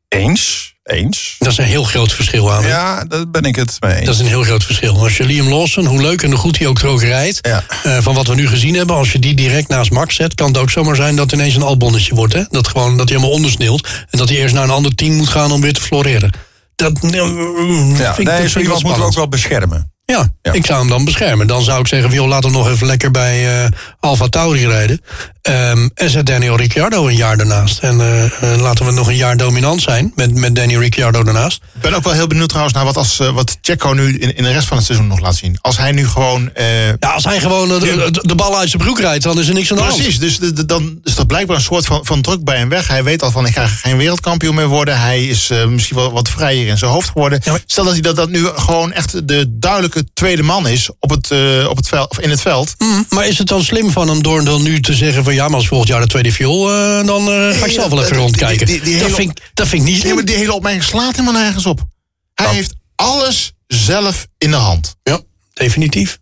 Eens. 0.07 0.75
Eens. 0.87 1.35
Dat 1.39 1.51
is 1.51 1.57
een 1.57 1.63
heel 1.63 1.83
groot 1.83 2.13
verschil 2.13 2.53
aan. 2.53 2.67
Ja, 2.67 3.03
daar 3.03 3.29
ben 3.29 3.43
ik 3.43 3.55
het 3.55 3.77
mee 3.79 3.95
eens. 3.95 4.05
Dat 4.05 4.13
is 4.13 4.19
een 4.19 4.27
heel 4.27 4.43
groot 4.43 4.63
verschil. 4.63 4.99
Als 4.99 5.17
je 5.17 5.23
Liam 5.23 5.47
Lawson, 5.47 5.85
hoe 5.85 6.01
leuk 6.01 6.21
en 6.21 6.29
hoe 6.29 6.39
goed 6.39 6.57
hij 6.57 6.67
ook 6.67 6.83
ook 6.83 7.01
rijdt... 7.01 7.47
Ja. 7.47 7.63
eh, 7.83 7.97
van 8.01 8.13
wat 8.13 8.27
we 8.27 8.35
nu 8.35 8.47
gezien 8.47 8.75
hebben, 8.75 8.95
als 8.95 9.11
je 9.11 9.19
die 9.19 9.35
direct 9.35 9.67
naast 9.67 9.91
Max 9.91 10.15
zet... 10.15 10.35
kan 10.35 10.47
het 10.47 10.57
ook 10.57 10.69
zomaar 10.69 10.95
zijn 10.95 11.15
dat 11.15 11.31
ineens 11.31 11.55
een 11.55 11.61
albonnetje 11.61 12.15
wordt. 12.15 12.33
Hè? 12.33 12.43
Dat, 12.49 12.67
gewoon, 12.67 12.97
dat 12.97 13.09
hij 13.09 13.17
helemaal 13.17 13.35
ondersneelt... 13.35 13.87
en 14.09 14.17
dat 14.17 14.29
hij 14.29 14.37
eerst 14.37 14.53
naar 14.53 14.63
een 14.63 14.69
ander 14.69 14.95
team 14.95 15.13
moet 15.13 15.29
gaan 15.29 15.51
om 15.51 15.61
weer 15.61 15.73
te 15.73 15.81
floreren. 15.81 16.31
Dat, 16.75 16.99
eh, 17.03 17.11
Ja, 17.11 18.13
vind 18.13 18.27
ik, 18.27 18.33
nee, 18.33 18.37
vind 18.37 18.51
zo 18.51 18.59
ik 18.59 18.65
iemand 18.65 18.83
moeten 18.83 19.01
we 19.01 19.07
ook 19.07 19.15
wel 19.15 19.29
beschermen. 19.29 19.91
Ja, 20.11 20.33
Ja. 20.41 20.51
ik 20.53 20.65
zou 20.65 20.79
hem 20.79 20.89
dan 20.89 21.05
beschermen. 21.05 21.47
Dan 21.47 21.61
zou 21.61 21.79
ik 21.79 21.87
zeggen, 21.87 22.11
joh, 22.11 22.27
laat 22.27 22.43
hem 22.43 22.51
nog 22.51 22.69
even 22.69 22.87
lekker 22.87 23.11
bij 23.11 23.63
eh 23.63 23.69
Alfa 23.99 24.27
Tauri 24.27 24.67
rijden. 24.67 25.01
Ehm, 25.41 25.87
en 25.93 26.09
zet 26.09 26.25
Daniel 26.25 26.57
Ricciardo 26.57 27.07
een 27.07 27.15
jaar 27.15 27.37
daarnaast. 27.37 27.79
En 27.79 27.99
eh, 28.01 28.23
eh, 28.53 28.59
laten 28.61 28.85
we 28.85 28.91
nog 28.91 29.07
een 29.07 29.15
jaar 29.15 29.37
dominant 29.37 29.81
zijn 29.81 30.11
met, 30.15 30.33
met 30.35 30.55
Daniel 30.55 30.79
Ricciardo 30.79 31.23
daarnaast. 31.23 31.61
Ik 31.75 31.81
ben 31.81 31.93
ook 31.93 32.03
wel 32.03 32.13
heel 32.13 32.27
benieuwd 32.27 32.47
trouwens 32.47 32.75
naar 32.75 32.85
wat, 32.85 32.97
als, 32.97 33.17
wat 33.17 33.57
Checo 33.61 33.93
nu 33.93 34.17
in, 34.17 34.35
in 34.35 34.43
de 34.43 34.51
rest 34.51 34.67
van 34.67 34.77
het 34.77 34.85
seizoen 34.85 35.07
nog 35.07 35.19
laat 35.19 35.35
zien. 35.35 35.57
Als 35.61 35.77
hij 35.77 35.91
nu 35.91 36.07
gewoon... 36.07 36.49
Ja, 36.99 37.09
als 37.09 37.23
hij 37.23 37.39
gewoon 37.39 37.67
de, 37.69 38.19
de, 38.21 38.35
bal 38.35 38.57
uit 38.57 38.69
zijn 38.69 38.81
broek 38.83 38.99
rijdt, 38.99 39.23
dan 39.23 39.39
is 39.39 39.47
er 39.47 39.53
niks 39.53 39.69
aan 39.71 39.77
de 39.77 39.83
hand. 39.83 39.95
Precies, 39.95 40.19
dus 40.19 40.37
de- 40.39 40.53
de- 40.53 40.65
dan 40.65 40.99
is 41.03 41.17
er 41.17 41.25
blijkbaar 41.25 41.55
een 41.55 41.61
soort 41.61 41.85
van, 41.85 42.05
van 42.05 42.21
druk 42.21 42.43
bij 42.43 42.57
hem 42.57 42.69
weg. 42.69 42.87
Hij 42.87 43.03
weet 43.03 43.23
al 43.23 43.31
van, 43.31 43.45
ik 43.45 43.53
ga 43.53 43.67
geen 43.67 43.97
wereldkampioen 43.97 44.55
meer 44.55 44.67
worden. 44.67 44.99
Hij 44.99 45.25
is 45.25 45.51
misschien 45.69 45.97
wel 45.97 46.11
wat 46.11 46.29
vrijer 46.29 46.67
in 46.67 46.77
zijn 46.77 46.91
hoofd 46.91 47.07
geworden. 47.09 47.39
Ja, 47.43 47.51
maar- 47.51 47.61
Stel 47.65 47.83
dat 47.83 47.93
hij 47.93 48.01
dat, 48.01 48.15
dat 48.15 48.29
nu 48.29 48.45
gewoon 48.45 48.91
echt 48.91 49.27
de 49.27 49.45
duidelijke 49.59 49.96
tweede 50.13 50.43
man 50.43 50.67
is 50.67 50.89
op 50.99 51.09
het, 51.09 51.31
eh, 51.31 51.65
op 51.69 51.77
het 51.77 51.87
veld, 51.87 52.09
of 52.09 52.19
in 52.19 52.29
het 52.29 52.41
veld. 52.41 52.75
Mm, 52.77 53.05
maar 53.09 53.27
is 53.27 53.37
het 53.37 53.47
dan 53.47 53.63
slim 53.63 53.91
van 53.91 54.07
hem 54.07 54.23
door 54.23 54.43
dan 54.43 54.61
nu 54.63 54.81
te 54.81 54.93
zeggen 54.93 55.23
van 55.23 55.33
ja, 55.33 55.47
maar 55.47 55.55
als 55.57 55.67
volgend 55.67 55.89
jaar 55.89 56.01
de 56.01 56.07
tweede 56.07 56.31
viool, 56.31 56.69
eh, 56.71 57.05
dan 57.05 57.27
eh, 57.31 57.57
ga 57.59 57.65
ik 57.65 57.71
zelf 57.71 57.89
wel 57.89 57.99
even 57.99 58.11
die- 58.11 58.21
rondkijken. 58.21 58.65
die- 58.65 58.81
die 58.81 58.99
dat, 58.99 59.11
vind 59.11 59.31
ik, 59.31 59.51
dat 59.53 59.67
vind 59.67 59.81
ik 59.81 59.87
niet 59.87 59.99
slim. 60.01 60.15
maar 60.15 60.25
die 60.25 60.35
hele 60.35 60.53
opmerking 60.53 60.83
slaat 60.83 61.11
helemaal 61.15 61.41
nergens 61.41 61.65
op. 61.65 61.79
Hij 62.33 62.47
heeft 62.53 62.73
alles 62.95 63.53
zelf 63.67 64.27
in 64.37 64.51
de 64.51 64.57
hand. 64.57 64.95
Ja, 65.03 65.19
definitief. 65.53 66.17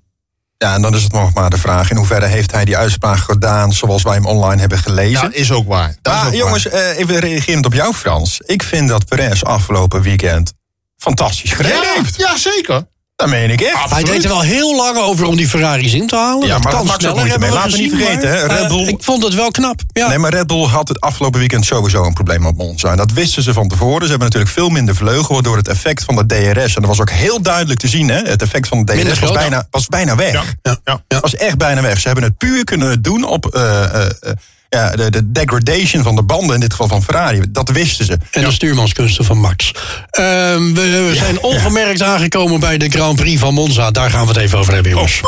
Ja, 0.58 0.74
en 0.74 0.82
dan 0.82 0.96
is 0.96 1.04
het 1.04 1.12
nog 1.12 1.34
maar 1.34 1.50
de 1.50 1.58
vraag... 1.58 1.90
in 1.92 1.98
hoeverre 1.98 2.26
heeft 2.26 2.52
hij 2.52 2.66
die 2.66 2.78
uitspraak 2.78 3.18
gedaan... 3.20 3.74
zoals 3.74 4.04
wij 4.04 4.14
hem 4.14 4.26
online 4.26 4.60
hebben 4.60 4.78
gelezen. 4.78 5.12
Ja, 5.12 5.30
is 5.32 5.52
ook 5.52 5.68
waar. 5.68 5.96
Dat 6.02 6.14
is 6.14 6.20
Maar 6.20 6.28
ook 6.28 6.34
jongens, 6.34 6.68
eh, 6.68 6.98
even 6.98 7.20
reagerend 7.20 7.66
op 7.66 7.74
jou 7.74 7.94
Frans. 7.94 8.40
Ik 8.46 8.64
vind 8.64 8.90
dat 8.90 9.06
Perez 9.06 9.44
afgelopen 9.44 10.02
weekend 10.02 10.54
fantastisch 10.98 11.52
gereden 11.52 11.82
ja, 11.82 11.94
heeft. 11.96 12.16
ja, 12.18 12.38
zeker. 12.38 12.88
Dat 13.16 13.30
meen 13.30 13.50
ik 13.50 13.62
echt. 13.62 13.90
Hij 13.90 14.04
deed 14.04 14.24
er 14.24 14.30
wel 14.30 14.42
heel 14.42 14.76
lang 14.76 14.98
over 14.98 15.26
om 15.26 15.36
die 15.36 15.48
Ferraris 15.48 15.94
in 15.94 16.08
te 16.08 16.16
halen. 16.16 16.48
Ja, 16.48 16.58
maar 16.58 16.72
kan 16.72 16.72
dat 16.72 16.84
maakt 16.84 16.94
ook 16.94 17.00
sneller, 17.00 17.16
moeite 17.16 17.32
hebben 17.32 17.50
mee. 17.50 17.58
Laten 17.58 17.78
we 17.78 17.84
niet 17.84 17.94
vergeten, 17.96 18.48
maar, 18.48 18.58
Red 18.58 18.64
eh, 18.72 18.78
Bull- 18.78 18.88
ik 18.88 19.04
vond 19.04 19.24
het 19.24 19.34
wel 19.34 19.52
knap. 19.52 19.82
Ja. 19.94 20.08
Nee, 20.08 20.18
maar 20.18 20.34
Red 20.34 20.48
Bull 20.48 20.66
had 20.66 20.88
het 20.88 21.02
afgelopen 21.02 21.40
weekend 21.40 21.66
sowieso 21.66 22.04
een 22.04 22.14
probleem 22.14 22.46
op 22.46 22.58
Monza. 22.58 22.92
En 22.92 22.98
dat 22.98 23.12
wisten 23.12 23.44
ze 23.44 23.54
van 23.54 23.68
tevoren. 23.68 24.02
Ze 24.02 24.10
hebben 24.10 24.28
natuurlijk 24.28 24.54
veel 24.54 24.70
minder 24.70 24.96
vleugel 24.96 25.34
waardoor 25.34 25.58
het 25.58 25.68
effect 25.68 26.04
van 26.04 26.16
de 26.16 26.26
DRS... 26.26 26.76
en 26.76 26.82
dat 26.82 26.86
was 26.86 27.02
ook 27.02 27.10
heel 27.10 27.42
duidelijk 27.42 27.80
te 27.80 27.88
zien, 27.88 28.08
hè. 28.10 28.22
Het 28.22 28.42
effect 28.42 28.68
van 28.68 28.86
de 28.86 28.94
Minder 28.94 29.12
DRS 29.12 29.20
was 29.20 29.30
groot, 29.30 29.42
bijna, 29.42 29.68
was 29.70 29.88
bijna 29.88 30.16
weg. 30.16 30.32
Ja, 30.34 30.44
Ja. 30.62 30.78
ja. 30.84 31.04
Ja. 31.08 31.20
was 31.20 31.36
echt 31.36 31.58
bijna 31.58 31.82
weg. 31.82 32.00
Ze 32.00 32.08
hebben 32.08 32.24
het 32.26 32.38
puur 32.38 32.64
kunnen 32.64 33.02
doen 33.02 33.24
op 33.24 33.46
eh, 33.46 33.84
eh, 33.84 34.06
eh, 34.06 34.32
ja, 34.70 34.90
de, 34.90 35.10
de 35.10 35.32
degradation 35.32 36.04
van 36.04 36.16
de 36.16 36.24
banden... 36.24 36.54
in 36.54 36.60
dit 36.60 36.72
geval 36.72 36.88
van 36.88 37.04
Ferrari. 37.04 37.42
Dat 37.50 37.70
wisten 37.70 38.06
ze. 38.06 38.18
En 38.32 38.44
de 38.44 38.52
stuurmanskunsten 38.52 39.26
van 39.26 39.38
Max. 39.38 39.72
Ehm, 40.10 40.74
we, 40.74 40.82
we 40.82 41.12
zijn 41.16 41.42
ongemerkt 41.42 42.02
aangekomen 42.02 42.60
bij 42.60 42.78
de 42.78 42.90
Grand 42.90 43.16
Prix 43.16 43.40
van 43.40 43.54
Monza. 43.54 43.92
Daar 43.92 44.10
gaan 44.10 44.22
we 44.22 44.28
het 44.28 44.38
even 44.38 44.58
over 44.58 44.74
hebben, 44.74 44.92
jongens. 44.92 45.22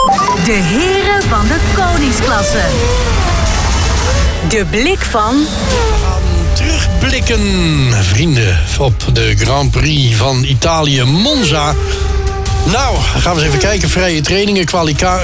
De 0.46 0.52
heren 0.52 1.24
van 1.30 1.48
de 1.48 1.58
koningsklasse. 1.76 2.66
De 4.50 4.66
blik 4.70 5.00
van 5.00 5.46
Terugblikken, 6.54 7.40
vrienden, 8.04 8.60
op 8.80 9.04
de 9.14 9.36
Grand 9.38 9.72
Prix 9.72 10.16
van 10.16 10.44
Italië 10.44 11.04
Monza. 11.04 11.74
Nou, 12.66 12.98
gaan 13.18 13.36
we 13.36 13.40
eens 13.42 13.48
even 13.48 13.60
kijken. 13.60 13.90
Vrije 13.90 14.22
trainingen, 14.22 14.66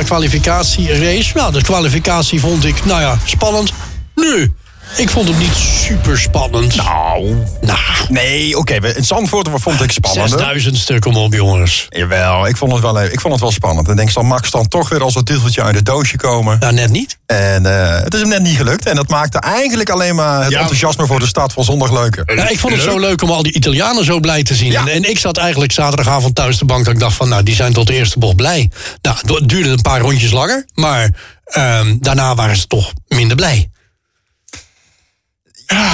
kwalificatie, 0.06 0.88
race. 0.88 1.32
Nou, 1.34 1.52
de 1.52 1.62
kwalificatie 1.62 2.40
vond 2.40 2.66
ik, 2.66 2.86
nou 2.86 3.02
ja, 3.02 3.18
spannend. 3.26 3.74
Nu, 4.16 4.54
ik 4.98 5.10
vond 5.10 5.28
hem 5.30 5.38
niet 5.38 5.54
super 5.56 6.20
spannend. 6.20 6.76
Nou, 6.76 7.36
Nou, 7.62 7.80
nee, 8.10 8.58
oké. 8.58 8.80
we 8.80 8.94
in 8.96 9.04
Zandvoort 9.06 9.50
vond 9.54 9.82
ik 9.82 9.92
spannender. 9.92 10.62
6000ste, 10.74 11.00
kom 11.00 11.16
op 11.18 11.34
jongens. 11.34 11.86
Jawel, 11.90 12.48
ik 12.48 12.58
vond, 12.58 12.72
het 12.72 12.82
wel, 12.82 13.04
ik 13.04 13.20
vond 13.22 13.34
het 13.34 13.42
wel 13.42 13.52
spannend. 13.52 13.88
En 13.88 13.96
denk, 13.96 14.10
zal 14.10 14.24
Max 14.24 14.52
dan 14.52 14.68
toch 14.68 14.90
weer 14.90 15.02
als 15.04 15.16
het 15.16 15.26
duveltje 15.26 15.62
uit 15.64 15.76
het 15.76 15.86
doosje 15.86 16.18
komen? 16.18 16.60
Nou, 16.60 16.74
net 16.74 16.90
niet. 16.90 17.18
En 17.26 17.66
eh, 17.66 18.02
het 18.04 18.14
is 18.14 18.20
hem 18.20 18.30
net 18.30 18.42
niet 18.42 18.58
gelukt. 18.58 18.86
En 18.86 18.96
dat 18.96 19.08
maakte 19.10 19.38
eigenlijk 19.40 19.90
alleen 19.90 20.16
maar 20.16 20.42
het 20.44 20.52
Ja. 20.52 20.60
enthousiasme 20.60 21.06
voor 21.06 21.20
de 21.20 21.28
stad 21.28 21.54
van 21.54 21.64
zondag 21.64 21.92
leuker. 21.92 22.36
Ja, 22.36 22.50
ik 22.50 22.60
vond 22.60 22.74
het 22.74 22.82
zo 22.82 23.00
leuk 23.00 23.22
om 23.22 23.30
al 23.30 23.44
die 23.44 23.54
Italianen 23.54 24.06
zo 24.06 24.20
blij 24.20 24.44
te 24.44 24.56
zien. 24.56 24.72
Ja. 24.72 24.82
En, 24.82 24.88
en 24.88 25.10
ik 25.10 25.18
zat 25.20 25.38
eigenlijk 25.38 25.72
zaterdagavond 25.72 26.36
thuis 26.36 26.58
de 26.58 26.66
bank 26.66 26.86
dat 26.86 26.94
ik 26.94 27.00
dacht 27.00 27.16
van... 27.16 27.30
nou, 27.30 27.44
die 27.44 27.56
zijn 27.56 27.74
tot 27.74 27.88
de 27.88 27.94
eerste 27.94 28.20
bocht 28.20 28.36
blij. 28.36 28.70
Nou, 29.02 29.18
het 29.22 29.50
duurde 29.50 29.70
een 29.70 29.82
paar 29.82 30.00
rondjes 30.00 30.32
langer. 30.32 30.66
Maar 30.74 31.10
ehm, 31.46 31.96
daarna 32.00 32.36
waren 32.36 32.56
ze 32.58 32.68
toch 32.68 32.94
minder 33.08 33.36
blij. 33.36 33.68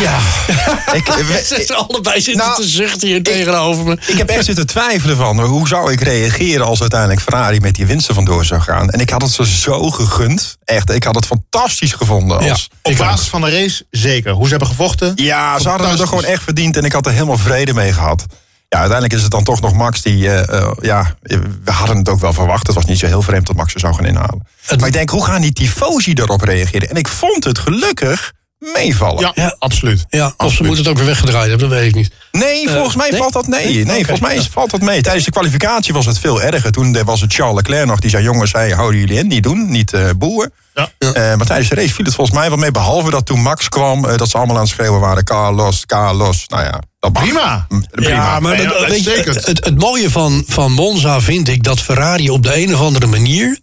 Ja, 0.01 0.19
ik, 0.97 1.05
Ze 1.07 1.55
zitten 1.55 1.87
allebei 1.87 2.21
zitten 2.21 2.45
Nou, 2.45 2.61
te 2.61 2.67
zuchten 2.67 3.07
hier 3.07 3.23
tegenover 3.23 3.83
me. 3.85 3.97
ik 4.07 4.17
heb 4.17 4.29
echt 4.29 4.45
zitten 4.45 4.67
twijfelen 4.67 5.17
van 5.17 5.39
hoe 5.41 5.67
zou 5.67 5.91
ik 5.91 6.01
reageren 6.01 6.65
als 6.65 6.81
uiteindelijk 6.81 7.21
Ferrari 7.21 7.59
met 7.59 7.75
die 7.75 7.85
winsten 7.85 8.15
vandoor 8.15 8.45
zou 8.45 8.61
gaan. 8.61 8.89
En 8.89 8.99
ik 8.99 9.09
had 9.09 9.21
het 9.21 9.31
ze 9.31 9.45
zo 9.45 9.89
gegund. 9.91 10.57
Echt, 10.65 10.91
ik 10.91 11.03
had 11.03 11.15
het 11.15 11.25
fantastisch 11.25 11.93
gevonden. 11.93 12.43
Ja, 12.43 12.51
Als, 12.51 12.69
Op 12.81 12.95
basis 12.97 13.27
van 13.27 13.41
de 13.41 13.49
race, 13.49 13.85
zeker. 13.91 14.31
Hoe 14.31 14.43
ze 14.43 14.49
hebben 14.49 14.67
gevochten. 14.67 15.11
Ja, 15.15 15.59
ze 15.59 15.69
hadden 15.69 15.89
het 15.89 15.99
er 15.99 16.07
gewoon 16.07 16.23
echt 16.23 16.43
verdiend 16.43 16.77
en 16.77 16.83
ik 16.83 16.91
had 16.91 17.05
er 17.05 17.11
helemaal 17.11 17.37
vrede 17.37 17.73
mee 17.73 17.93
gehad. 17.93 18.25
Ja, 18.69 18.77
uiteindelijk 18.79 19.17
is 19.17 19.21
het 19.21 19.31
dan 19.31 19.43
toch 19.43 19.61
nog 19.61 19.73
Max 19.73 20.01
die, 20.01 20.29
eh, 20.29 20.59
eh, 20.61 20.71
ja, 20.81 21.15
we 21.63 21.71
hadden 21.71 21.97
het 21.97 22.09
ook 22.09 22.19
wel 22.19 22.33
verwacht. 22.33 22.67
Het 22.67 22.75
was 22.75 22.85
niet 22.85 22.99
zo 22.99 23.05
heel 23.05 23.21
vreemd 23.21 23.47
dat 23.47 23.55
Max 23.55 23.73
er 23.73 23.79
zou 23.79 23.93
gaan 23.95 24.05
inhalen. 24.05 24.47
Het- 24.65 24.79
Maar 24.79 24.87
ik 24.87 24.93
denk, 24.93 25.09
hoe 25.09 25.25
gaan 25.25 25.41
die 25.41 25.53
tifosi 25.53 26.13
erop 26.13 26.41
reageren? 26.41 26.89
En 26.89 26.95
ik 26.95 27.07
vond 27.07 27.43
het 27.43 27.59
gelukkig 27.59 28.31
meevallen. 28.60 29.22
Ja, 29.22 29.32
Ja. 29.36 29.56
absoluut. 29.60 30.06
Ja, 30.10 30.34
of 30.38 30.54
ze 30.54 30.63
moeten 30.63 30.82
het 30.84 30.91
ook 30.91 30.98
weer 30.98 31.06
weggedraaid 31.06 31.50
hebben, 31.50 31.69
dat 31.69 31.78
weet 31.78 31.88
ik 31.89 31.95
niet. 31.95 32.12
Nee, 32.32 32.69
volgens 32.69 32.95
mij 32.95 33.10
nee? 33.10 33.19
valt 33.19 33.34
dat 33.34 33.48
nee. 33.48 33.65
Nee, 33.74 33.84
Oké. 33.84 33.93
volgens 34.06 34.19
mij 34.19 34.41
valt 34.41 34.69
dat 34.72 34.82
mee. 34.82 35.02
Tijdens 35.02 35.26
de 35.26 35.32
kwalificatie 35.32 35.93
was 35.93 36.06
het 36.06 36.19
veel 36.19 36.41
erger. 36.41 36.72
Toen 36.72 37.04
was 37.04 37.22
het 37.22 37.34
Charles 37.34 37.56
Leclerc 37.56 37.86
nog 37.86 38.00
die 38.00 38.10
zei: 38.10 38.24
jongens, 38.24 38.52
hey, 38.52 38.69
houden 38.72 39.00
jullie 39.00 39.17
in, 39.17 39.28
niet 39.28 39.43
doen, 39.43 39.72
niet 39.72 39.93
eh 39.93 40.10
boeien. 40.17 40.54
Ja. 40.74 40.89
Eh, 41.00 41.13
maar 41.36 41.45
tijdens 41.45 41.69
de 41.69 41.76
race 41.76 41.93
viel 41.93 42.06
het 42.06 42.15
volgens 42.15 42.38
mij 42.38 42.50
wel 42.50 42.58
mee. 42.58 42.72
Behalve 42.72 43.10
dat 43.10 43.26
toen 43.26 43.41
Max 43.41 43.69
kwam, 43.69 44.06
eh, 44.06 44.17
dat 44.17 44.30
ze 44.30 44.38
allemaal 44.38 44.56
aan 44.56 44.62
het 44.62 44.72
schreeuwen 44.72 45.00
waren: 45.00 45.24
Carlos, 45.24 45.86
Carlos. 45.86 46.43
Nou 46.48 46.63
ja, 46.63 46.80
dat 47.00 47.13
mag. 47.13 47.24
Prima. 47.24 47.65
Mm, 47.69 47.86
Prima. 47.91 48.10
Ja, 48.10 48.39
maar 48.39 48.58
dat- 48.63 48.88
weet 48.88 49.04
je, 49.04 49.10
zeker. 49.10 49.36
het, 49.36 49.45
het, 49.45 49.65
het 49.65 49.78
mooie 49.78 50.10
van, 50.12 50.43
van 50.48 50.72
Monza 50.72 51.22
vind 51.22 51.48
ik 51.48 51.63
dat 51.63 51.80
Ferrari 51.80 52.30
op 52.30 52.43
de 52.43 52.62
een 52.62 52.74
of 52.74 52.82
andere 52.82 53.06
manier 53.06 53.60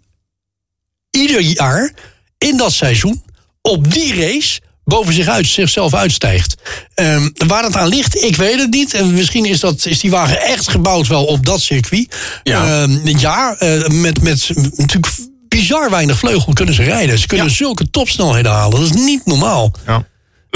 ieder 1.10 1.40
jaar 1.40 1.92
in 2.38 2.56
dat 2.56 2.72
seizoen 2.72 3.24
op 3.62 3.92
die 3.92 4.14
race 4.14 4.60
boven 4.86 5.12
zich 5.14 5.28
uit, 5.28 5.46
zichzelf 5.46 5.94
uitstijgt. 5.94 6.54
Ehm, 6.94 7.28
waar 7.46 7.64
het 7.64 7.76
aan 7.76 7.88
ligt, 7.88 8.22
ik 8.22 8.36
weet 8.36 8.58
het 8.58 8.70
niet. 8.70 8.94
En 8.94 9.14
misschien 9.14 9.44
is, 9.44 9.60
dat, 9.60 9.86
is 9.86 10.00
die 10.00 10.10
wagen 10.10 10.40
echt 10.42 10.68
gebouwd 10.68 11.06
wel 11.06 11.24
op 11.24 11.46
dat 11.46 11.60
circuit. 11.60 12.16
Ja. 12.42 12.86
Ja, 13.18 13.56
eh, 13.58 13.88
met, 13.88 14.22
met 14.22 14.50
natuurlijk 14.76 15.12
bizar 15.48 15.90
weinig 15.90 16.18
vleugel 16.18 16.52
kunnen 16.52 16.74
ze 16.74 16.82
rijden. 16.82 17.18
Ze 17.18 17.26
kunnen 17.26 17.46
Ja. 17.46 17.52
zulke 17.52 17.90
topsnelheden 17.90 18.52
halen. 18.52 18.80
Dat 18.80 18.90
is 18.94 19.02
niet 19.02 19.26
normaal. 19.26 19.72
Ja. 19.86 20.04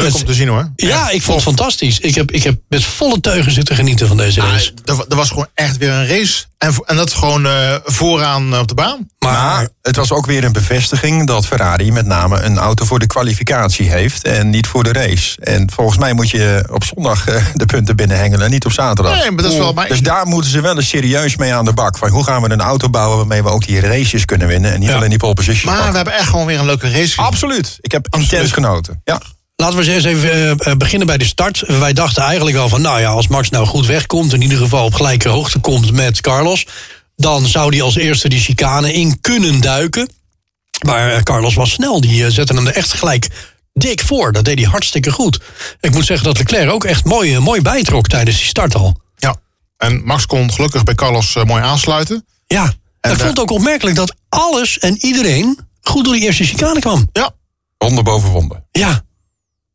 Leuk 0.02 0.14
om 0.14 0.24
te 0.24 0.34
zien 0.34 0.48
hoor. 0.48 0.70
Ja, 0.76 1.10
ik 1.10 1.22
vond 1.22 1.34
het 1.36 1.46
fantastisch. 1.46 1.98
Ik 1.98 2.14
heb, 2.14 2.30
ik 2.30 2.42
heb 2.42 2.58
met 2.68 2.84
volle 2.84 3.20
teugen 3.20 3.52
zitten 3.52 3.74
genieten 3.74 4.08
van 4.08 4.16
deze 4.16 4.40
Ah, 4.40 4.50
race. 4.52 4.72
er, 4.84 4.96
wa- 4.96 5.04
er 5.08 5.16
was 5.16 5.28
gewoon 5.28 5.48
echt 5.54 5.76
weer 5.76 5.90
een 5.90 6.06
race. 6.06 6.44
En, 6.58 6.74
en 6.86 6.96
dat 6.96 7.12
gewoon 7.12 7.46
eh, 7.46 7.74
vooraan 7.84 8.58
op 8.58 8.68
de 8.68 8.74
baan. 8.74 9.08
Maar, 9.18 9.32
Maar 9.32 9.68
het 9.82 9.96
was 9.96 10.10
ook 10.12 10.26
weer 10.26 10.44
een 10.44 10.52
bevestiging 10.52 11.26
dat 11.26 11.46
Ferrari 11.46 11.92
met 11.92 12.06
name 12.06 12.40
een 12.40 12.58
auto 12.58 12.84
voor 12.84 12.98
de 12.98 13.06
kwalificatie 13.06 13.90
heeft 13.90 14.24
en 14.24 14.50
niet 14.50 14.66
voor 14.66 14.84
de 14.84 14.92
race. 14.92 15.40
En 15.40 15.70
volgens 15.72 15.98
mij 15.98 16.12
moet 16.12 16.30
je 16.30 16.68
op 16.70 16.84
zondag 16.84 17.26
eh, 17.28 17.44
de 17.54 17.64
punten 17.66 17.96
binnenhengelen, 17.96 18.50
niet 18.50 18.64
op 18.64 18.72
zaterdag. 18.72 19.14
Nee, 19.18 19.30
maar 19.30 19.42
dat 19.42 19.52
is 19.52 19.58
wel- 19.58 19.72
maar- 19.72 19.88
Dus 19.88 20.00
daar 20.02 20.26
moeten 20.26 20.50
ze 20.50 20.60
wel 20.60 20.76
eens 20.76 20.88
serieus 20.88 21.36
mee 21.36 21.54
aan 21.54 21.64
de 21.64 21.72
bak. 21.72 21.98
Van 21.98 22.08
hoe 22.08 22.24
gaan 22.24 22.42
we 22.42 22.50
een 22.50 22.60
auto 22.60 22.90
bouwen 22.90 23.16
waarmee 23.18 23.42
we 23.42 23.48
ook 23.48 23.66
die 23.66 23.80
races 23.80 24.24
kunnen 24.24 24.48
winnen 24.48 24.72
en 24.72 24.80
niet 24.80 24.88
Ja. 24.88 24.94
alleen 24.96 25.08
die 25.10 25.18
pole 25.18 25.34
position 25.34 25.74
Maar 25.74 25.90
we 25.90 25.96
hebben 25.96 26.14
echt 26.14 26.28
gewoon 26.28 26.46
weer 26.46 26.58
een 26.58 26.66
leuke 26.66 26.90
race. 26.90 27.20
Absoluut. 27.20 27.78
Ik 27.80 27.92
heb 27.92 28.06
intens 28.10 28.52
genoten. 28.52 29.00
Ja. 29.04 29.20
Laten 29.60 29.78
we 29.78 29.92
eens 29.92 30.04
even 30.04 30.32
eh, 30.32 30.50
eh, 30.50 30.76
beginnen 30.76 31.06
bij 31.06 31.18
de 31.18 31.24
start. 31.24 31.64
Wij 31.66 31.92
dachten 31.92 32.22
eigenlijk 32.22 32.56
al 32.56 32.68
van, 32.68 32.80
nou 32.80 33.00
ja, 33.00 33.08
als 33.10 33.28
Max 33.28 33.50
nou 33.50 33.66
goed 33.66 33.86
wegkomt... 33.86 34.32
in 34.32 34.42
ieder 34.42 34.58
geval 34.58 34.84
op 34.84 34.94
gelijke 34.94 35.28
hoogte 35.28 35.58
komt 35.58 35.92
met 35.92 36.20
Carlos... 36.20 36.66
dan 37.16 37.46
zou 37.46 37.70
hij 37.70 37.82
als 37.82 37.96
eerste 37.96 38.28
die 38.28 38.40
chicane 38.40 38.92
in 38.92 39.20
kunnen 39.20 39.60
duiken. 39.60 40.08
Maar 40.84 41.12
eh, 41.12 41.22
Carlos 41.22 41.54
was 41.54 41.70
snel, 41.70 42.00
die 42.00 42.24
eh, 42.24 42.30
zette 42.30 42.54
hem 42.54 42.66
er 42.66 42.74
echt 42.74 42.92
gelijk 42.92 43.28
dik 43.72 44.00
voor. 44.00 44.32
Dat 44.32 44.44
deed 44.44 44.58
hij 44.58 44.68
hartstikke 44.68 45.10
goed. 45.10 45.40
Ik 45.80 45.92
moet 45.92 46.06
zeggen 46.06 46.26
dat 46.26 46.38
Leclerc 46.38 46.70
ook 46.70 46.84
echt 46.84 47.04
mooi, 47.04 47.38
mooi 47.38 47.62
bijtrok 47.62 48.08
tijdens 48.08 48.36
die 48.36 48.46
start 48.46 48.74
al. 48.74 49.00
Ja. 49.16 49.36
En 49.76 50.04
Max 50.04 50.26
kon 50.26 50.52
gelukkig 50.52 50.84
bij 50.84 50.94
Carlos 50.94 51.34
mooi 51.44 51.62
aansluiten. 51.62 52.26
Ja, 52.46 52.72
En, 53.00 53.10
ik 53.10 53.16
vond 53.16 53.28
het 53.28 53.40
ook 53.40 53.50
opmerkelijk 53.50 53.96
dat 53.96 54.14
alles 54.28 54.78
en 54.78 54.96
iedereen... 54.96 55.58
goed 55.80 56.04
door 56.04 56.14
die 56.14 56.22
eerste 56.22 56.44
chicane 56.44 56.80
kwam. 56.80 57.08
Ja. 57.12 57.30
Ronde 57.78 58.02
boven 58.02 58.30
wonde. 58.30 58.62
Ja, 58.70 59.04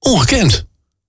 ongekend. 0.05 0.65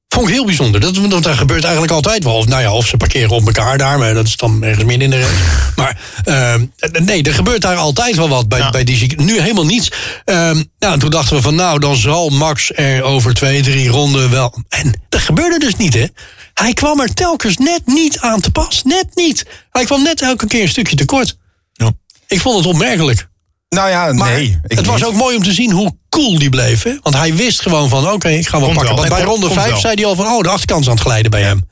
Vond 0.09 0.29
ik 0.29 0.35
heel 0.35 0.45
bijzonder. 0.45 0.81
Dat, 0.81 0.95
dat, 0.95 1.23
dat 1.23 1.37
gebeurt 1.37 1.63
eigenlijk 1.65 1.93
altijd 1.93 2.25
wel. 2.25 2.35
Of, 2.37 2.47
nou 2.47 2.63
ja, 2.63 2.73
of 2.73 2.87
ze 2.87 2.97
parkeren 2.97 3.31
op 3.31 3.47
elkaar 3.47 3.79
daar, 3.79 3.99
maar 3.99 4.15
dat 4.15 4.27
is 4.27 4.37
dan 4.37 4.63
ergens 4.63 4.85
midden 4.85 5.03
in 5.03 5.11
de 5.11 5.21
race. 5.21 5.35
Maar 5.77 6.01
ehm, 6.25 6.67
nee, 7.05 7.23
er 7.23 7.35
gebeurt 7.35 7.61
daar 7.61 7.77
altijd 7.77 8.17
wel 8.17 8.29
wat 8.29 8.49
bij, 8.49 8.59
Ja. 8.59 8.71
bij 8.71 8.85
die 8.85 9.21
Nu 9.21 9.41
helemaal 9.41 9.67
niets. 9.67 9.91
Ehm, 10.25 10.63
nou, 10.79 10.93
en 10.93 10.99
toen 10.99 11.11
dachten 11.11 11.37
we 11.37 11.43
van, 11.43 11.55
nou, 11.55 11.79
dan 11.79 11.97
zal 11.97 12.29
Max 12.29 12.71
er 12.75 13.03
over 13.03 13.35
twee, 13.35 13.63
drie 13.63 13.89
ronden 13.89 14.31
wel... 14.31 14.63
En 14.69 15.01
dat 15.09 15.21
gebeurde 15.21 15.59
dus 15.59 15.77
niet, 15.77 15.95
hè. 15.95 16.07
Hij 16.55 16.73
kwam 16.73 17.01
er 17.01 17.15
telkens 17.15 17.57
net 17.57 17.81
niet 17.85 18.19
aan 18.21 18.41
te 18.41 18.51
pas. 18.51 18.83
Net 18.85 19.07
niet. 19.15 19.45
Hij 19.71 19.85
kwam 19.85 20.03
net 20.03 20.23
elke 20.23 20.47
keer 20.47 20.63
een 20.63 20.69
stukje 20.69 20.97
tekort. 20.97 21.37
Ja. 21.73 21.93
Ik 22.27 22.41
vond 22.41 22.57
het 22.57 22.67
opmerkelijk. 22.67 23.29
Nou 23.77 23.89
ja, 23.89 24.13
Maar 24.13 24.33
nee. 24.33 24.61
ik 24.67 24.77
het 24.77 24.87
was 24.87 25.05
ook 25.05 25.15
mooi 25.15 25.37
om 25.37 25.43
te 25.43 25.53
zien 25.53 25.71
hoe 25.73 25.97
cool 26.09 26.39
die 26.39 26.49
bleef. 26.51 26.83
Hè? 26.83 26.99
Want 27.03 27.17
hij 27.17 27.35
wist 27.35 27.63
gewoon 27.63 27.89
van, 27.89 28.11
oké, 28.11 28.29
ik 28.29 28.49
ga 28.49 28.59
wel 28.59 28.67
Komt 28.67 28.79
pakken. 28.79 28.97
wel. 28.97 29.09
Bij 29.09 29.23
ronde 29.23 29.47
komt 29.47 29.59
5 29.59 29.71
wel. 29.71 29.81
zei 29.81 29.95
hij 29.95 30.05
al 30.05 30.15
van, 30.15 30.27
oh, 30.27 30.43
de 30.43 30.49
achterkant 30.49 30.81
is 30.81 30.89
aan 30.89 30.95
het 30.95 31.03
glijden 31.03 31.31
bij 31.31 31.43
hem. 31.43 31.69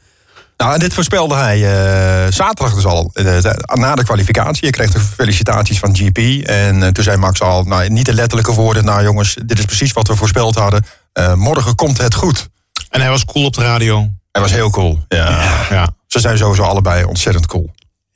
Nou, 0.56 0.72
en 0.72 0.78
dit 0.78 0.94
voorspelde 0.94 1.34
hij 1.34 1.56
eh, 1.56 2.32
zaterdag 2.32 2.74
dus 2.74 2.84
al, 2.84 3.10
eh, 3.12 3.52
na 3.74 3.94
de 3.94 4.04
kwalificatie. 4.04 4.60
Hij 4.60 4.70
kreeg 4.70 4.90
de 4.90 5.00
felicitaties 5.00 5.78
van 5.78 5.96
GP. 5.96 6.46
En 6.46 6.82
eh, 6.82 6.88
toen 6.88 7.04
zei 7.04 7.16
Max 7.16 7.40
al, 7.40 7.62
nou, 7.62 7.88
niet 7.88 8.06
de 8.06 8.14
letterlijke 8.14 8.52
woorden... 8.52 8.84
nou 8.84 9.02
jongens, 9.02 9.36
dit 9.46 9.58
is 9.58 9.64
precies 9.64 9.92
wat 9.92 10.08
we 10.08 10.16
voorspeld 10.16 10.54
hadden. 10.54 10.84
Eh, 11.12 11.34
morgen 11.34 11.74
komt 11.74 11.98
het 11.98 12.14
goed. 12.14 12.48
En 12.88 13.00
hij 13.00 13.10
was 13.10 13.24
cool 13.24 13.44
op 13.44 13.54
de 13.54 13.62
radio. 13.62 14.08
Hij 14.32 14.42
was 14.42 14.52
heel 14.52 14.70
cool. 14.70 15.04
Ja. 15.08 15.40
Ja. 15.70 15.88
Ze 16.06 16.20
zijn 16.20 16.38
sowieso 16.38 16.62
allebei 16.62 17.04
ontzettend 17.04 17.46
cool. 17.46 17.70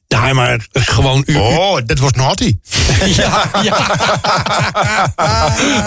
Ja, 0.08 0.32
maar 0.32 0.66
gewoon... 0.72 1.22
U, 1.26 1.36
Oh, 1.36 1.76
dit 1.86 1.98
was 1.98 2.10
naughty. 2.12 2.56
ja, 3.16 3.50
ja, 3.62 3.76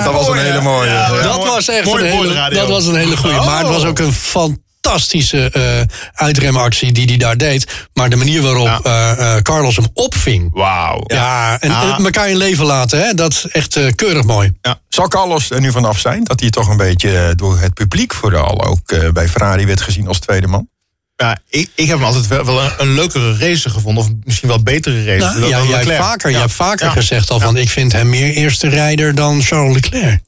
Dat 0.03 0.13
was 0.13 0.27
een 0.27 0.38
hele 0.38 0.62
mooie. 0.62 0.89
Ja, 0.89 1.13
ja. 1.13 1.21
dat 1.21 1.36
mooi- 1.38 1.49
was 1.49 1.67
echt 1.67 1.86
mooi 1.86 2.03
een 2.05 2.12
hele, 2.17 2.34
radio. 2.34 2.60
dat 2.60 2.69
was 2.69 2.86
een 2.86 2.95
hele 2.95 3.17
goede. 3.17 3.36
Maar 3.36 3.57
het 3.60 3.67
was 3.67 3.84
ook 3.86 3.99
een 3.99 4.13
fantastische 4.13 5.49
eh 5.51 5.81
uitremactie 6.13 6.91
die 6.91 7.05
hij 7.05 7.17
daar 7.17 7.38
deed. 7.38 7.88
Maar 7.93 8.10
de 8.10 8.15
manier 8.15 8.41
waarop 8.41 8.65
Ja. 8.65 8.79
eh, 8.84 9.36
eh, 9.36 9.41
Carlos 9.41 9.75
hem 9.75 9.88
opving... 9.93 10.49
Wauw. 10.53 11.01
Ja, 11.05 11.60
en 11.60 11.69
Ja. 11.69 11.97
elkaar 11.97 12.29
in 12.29 12.38
leven 12.38 12.65
laten, 12.65 12.99
hè? 12.99 13.13
dat 13.13 13.31
is 13.31 13.45
echt 13.47 13.79
keurig 13.95 14.23
mooi. 14.23 14.53
Zal 14.89 15.07
Carlos 15.07 15.49
er 15.49 15.62
nu 15.62 15.71
vanaf 15.71 15.99
zijn? 15.99 16.23
Dat 16.23 16.39
hij 16.39 16.49
toch 16.49 16.67
een 16.67 16.77
beetje 16.77 17.34
door 17.36 17.60
het 17.60 17.73
publiek 17.73 18.13
vooral... 18.13 18.65
ook 18.65 18.91
eh, 18.91 19.10
bij 19.10 19.27
Ferrari 19.29 19.65
werd 19.65 19.81
gezien 19.81 20.07
als 20.07 20.19
tweede 20.19 20.47
man? 20.47 20.69
Ja, 21.21 21.39
ik, 21.49 21.69
ik 21.75 21.88
heb 21.88 21.97
hem 21.97 22.05
altijd 22.05 22.27
wel, 22.27 22.45
wel 22.45 22.62
een, 22.63 22.71
een 22.77 22.93
leukere 22.93 23.38
race 23.38 23.69
gevonden. 23.69 24.03
Of 24.03 24.10
misschien 24.23 24.47
wel 24.49 24.63
betere 24.63 25.03
race. 25.05 25.25
Nou, 25.25 25.39
dan- 25.39 25.49
ja, 25.49 25.57
dan 25.57 25.67
jij, 25.67 25.77
hebt 25.84 25.95
vaker, 25.95 26.27
Ja. 26.29 26.31
jij 26.36 26.41
hebt 26.45 26.53
vaker 26.57 26.86
Ja. 26.86 26.91
gezegd 26.91 27.29
al 27.29 27.39
van... 27.39 27.57
ik 27.57 27.69
vind 27.69 27.91
hem 27.91 28.10
meer 28.10 28.34
eerste 28.34 28.67
rijder 28.69 29.15
dan 29.15 29.41
Charles 29.41 29.73
Leclerc. 29.73 30.19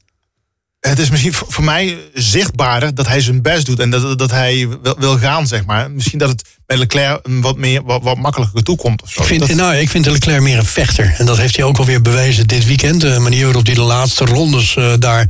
Het 0.79 0.99
is 0.99 1.10
misschien 1.10 1.34
voor 1.34 1.63
mij 1.63 1.97
zichtbaarder 2.13 2.95
dat 2.95 3.08
hij 3.08 3.21
zijn 3.21 3.41
best 3.41 3.65
doet. 3.65 3.79
En 3.79 3.89
dat, 3.89 4.19
dat 4.19 4.32
hij 4.32 4.67
wil, 4.82 4.95
wil 4.99 5.17
gaan, 5.17 5.47
zeg 5.47 5.65
maar. 5.65 5.91
Misschien 5.91 6.19
dat 6.19 6.29
het 6.29 6.43
bij 6.65 6.77
Leclerc 6.77 7.19
een 7.23 7.41
wat, 7.41 7.58
meer, 7.58 7.84
wat, 7.84 8.01
wat 8.03 8.17
makkelijker 8.17 8.63
toekomt. 8.63 9.01
Of 9.01 9.12
zo. 9.12 9.21
Ik 9.21 9.27
vind, 9.27 9.39
Dat- 9.39 9.49
nou, 9.49 9.75
ik 9.75 9.89
vind 9.89 10.06
Leclerc 10.06 10.41
meer 10.41 10.58
een 10.58 10.65
vechter. 10.65 11.15
En 11.17 11.25
dat 11.25 11.38
heeft 11.38 11.56
hij 11.56 11.65
ook 11.65 11.77
alweer 11.77 12.01
bewezen 12.01 12.47
dit 12.47 12.65
weekend. 12.65 13.01
De 13.01 13.19
manier 13.19 13.45
waarop 13.45 13.65
hij 13.65 13.75
de 13.75 13.82
laatste 13.82 14.25
rondes 14.25 14.75
eh, 14.75 14.93
daar 14.99 15.27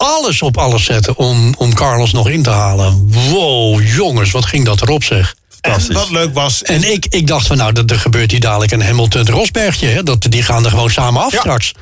alles 0.00 0.42
op 0.42 0.56
alles 0.58 0.84
zette... 0.84 1.16
Om, 1.16 1.54
om 1.58 1.74
Carlos 1.74 2.12
nog 2.12 2.28
in 2.28 2.42
te 2.42 2.50
halen. 2.50 3.10
Wow, 3.30 3.82
jongens, 3.86 4.30
wat 4.30 4.44
ging 4.44 4.64
dat 4.64 4.82
erop 4.82 5.04
zeg. 5.04 5.34
en 5.60 5.92
wat 5.92 6.10
leuk 6.10 6.34
was... 6.34 6.62
En 6.62 6.92
ik, 6.92 7.06
ik 7.08 7.26
dacht 7.26 7.46
van 7.46 7.56
nou, 7.56 7.72
dat 7.72 7.90
er 7.90 7.98
gebeurt 7.98 8.30
hier 8.30 8.40
dadelijk 8.40 8.72
een 8.72 8.82
Hamilton-Rosbergje. 8.82 9.86
hè. 9.88 10.02
Dat, 10.02 10.26
die 10.28 10.42
gaan 10.42 10.64
er 10.64 10.70
gewoon 10.70 10.90
samen 10.90 11.22
af 11.22 11.32
Ja. 11.32 11.38
straks. 11.38 11.72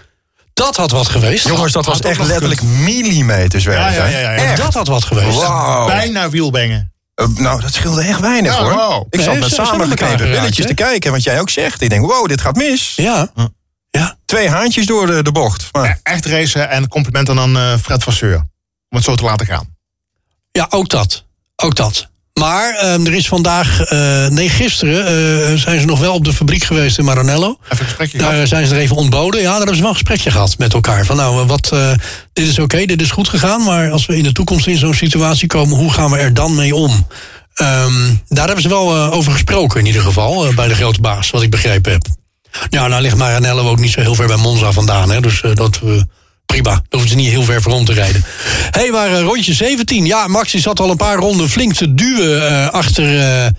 Dat 0.54 0.76
had 0.76 0.90
wat 0.90 1.09
geweest. 1.09 1.48
Jongens, 1.48 1.72
dat 1.72 1.85
was 1.87 1.94
had 1.96 2.04
echt 2.07 2.26
letterlijk 2.26 2.62
millimeters 2.62 3.64
Ja, 3.64 3.70
werk. 3.70 3.94
ja, 3.94 4.00
hè? 4.02 4.09
ja, 4.11 4.18
ja, 4.20 4.31
ja. 4.33 4.42
Echt. 4.50 4.57
dat 4.62 4.74
had 4.74 4.87
wat 4.88 5.04
geweest. 5.04 5.37
Wauw. 5.40 5.87
bijna 5.87 6.28
wielbengen. 6.28 6.92
Eh, 7.14 7.26
nou, 7.37 7.61
dat 7.61 7.72
scheelde 7.74 8.02
echt 8.02 8.20
weinig 8.20 8.52
Ja, 8.57 8.62
hoor. 8.62 8.72
wow. 8.74 9.07
Ik 9.11 9.16
Nee, 9.16 9.24
zat 9.24 9.38
met 9.38 9.50
samengeknepen 9.50 10.31
billetjes 10.31 10.66
te 10.66 10.74
kijken. 10.74 11.12
Wat 11.12 11.22
jij 11.22 11.40
ook 11.40 11.50
zegt. 11.50 11.81
Ik 11.83 11.90
denk, 11.90 12.07
wow, 12.07 12.28
dit 12.28 12.40
gaat 12.40 12.57
mis. 12.57 12.92
Ja. 12.96 13.31
Twee 14.29 14.49
haantjes 14.49 14.87
door 14.87 15.07
de, 15.07 15.23
de 15.23 15.33
bocht. 15.33 15.69
Maar, 15.73 16.01
Echt 16.03 16.27
racen 16.27 16.71
en 16.71 16.88
complimenten 16.88 17.38
aan 17.38 17.57
eh, 17.57 17.75
Fred 17.83 18.03
Vasseur. 18.03 18.37
Om 18.91 18.97
het 18.97 19.05
zo 19.05 19.14
te 19.14 19.25
laten 19.25 19.47
gaan. 19.47 19.77
Ja, 20.53 20.67
ook 20.71 20.88
dat. 20.88 21.25
Ook 21.57 21.75
dat. 21.77 22.09
Maar 22.35 22.75
ehm, 22.75 23.07
er 23.07 23.14
is 23.14 23.29
vandaag, 23.29 23.81
eh, 23.81 24.27
nee, 24.27 24.49
gisteren 24.49 25.07
eh, 25.07 25.55
zijn 25.59 25.81
ze 25.81 25.87
nog 25.87 25.99
wel 25.99 26.14
op 26.14 26.25
de 26.25 26.33
fabriek 26.33 26.64
geweest 26.64 26.99
in 26.99 27.05
Maranello. 27.05 27.59
Even 27.64 27.79
een 27.79 27.85
gesprekje 27.85 28.19
Daar 28.19 28.33
gehad. 28.33 28.49
zijn 28.49 28.67
ze 28.67 28.75
er 28.75 28.81
even 28.81 28.97
ontboden. 28.97 29.41
Ja, 29.41 29.47
daar 29.49 29.57
hebben 29.57 29.75
ze 29.75 29.81
wel 29.81 29.91
een 29.91 29.97
gesprekje 29.97 30.31
gehad 30.31 30.59
met 30.59 30.73
elkaar. 30.73 31.05
Van 31.05 31.17
nou, 31.17 31.47
wat, 31.47 31.73
eh, 31.73 31.91
dit 32.33 32.47
is 32.47 32.59
oké, 32.59 32.85
dit 32.85 33.01
is 33.01 33.11
goed 33.11 33.29
gegaan. 33.29 33.64
Maar 33.64 33.91
als 33.91 34.07
we 34.07 34.17
in 34.17 34.23
de 34.23 34.33
toekomst 34.33 34.67
in 34.67 34.79
zo'n 34.79 34.95
situatie 34.95 35.47
komen, 35.47 35.77
hoe 35.77 35.93
gaan 35.93 36.11
we 36.11 36.19
er 36.19 36.35
dan 36.35 36.55
mee 36.55 36.75
om? 36.75 37.07
Ehm, 37.55 38.14
daar 38.29 38.47
hebben 38.47 38.62
ze 38.62 38.69
wel 38.69 38.95
eh, 38.97 39.12
over 39.12 39.33
gesproken 39.33 39.81
in 39.81 39.87
ieder 39.87 40.03
geval, 40.03 40.55
bij 40.55 40.69
de 40.69 40.75
grote 40.75 41.01
baas, 41.01 41.31
wat 41.31 41.43
ik 41.43 41.51
begrepen 41.51 41.93
heb. 41.93 42.07
Ja, 42.68 42.87
nou 42.88 43.02
ligt 43.02 43.16
Maranello 43.16 43.68
ook 43.68 43.78
niet 43.78 43.90
zo 43.90 44.00
heel 44.00 44.14
ver 44.14 44.26
bij 44.26 44.37
Monza 44.37 44.72
vandaan. 44.72 45.11
Hè, 45.11 45.20
dus 45.20 45.42
eh, 45.42 45.54
dat 45.54 45.80
eh, 45.84 45.90
prima. 46.46 46.70
Daar 46.70 46.82
hoeven 46.90 47.08
ze 47.08 47.16
niet 47.16 47.28
heel 47.28 47.42
ver 47.42 47.62
voor 47.62 47.72
om 47.72 47.84
te 47.84 47.92
rijden. 47.92 48.24
Hé, 48.70 48.80
hey, 48.80 48.90
maar 48.90 49.12
eh, 49.12 49.20
rondje 49.20 49.52
17. 49.52 50.06
Ja, 50.06 50.26
Max 50.26 50.52
die 50.52 50.61
zat 50.61 50.80
al 50.80 50.90
een 50.90 50.96
paar 50.96 51.16
ronden 51.16 51.48
flink 51.48 51.74
te 51.74 51.94
duwen 51.94 52.72
achter 52.72 53.52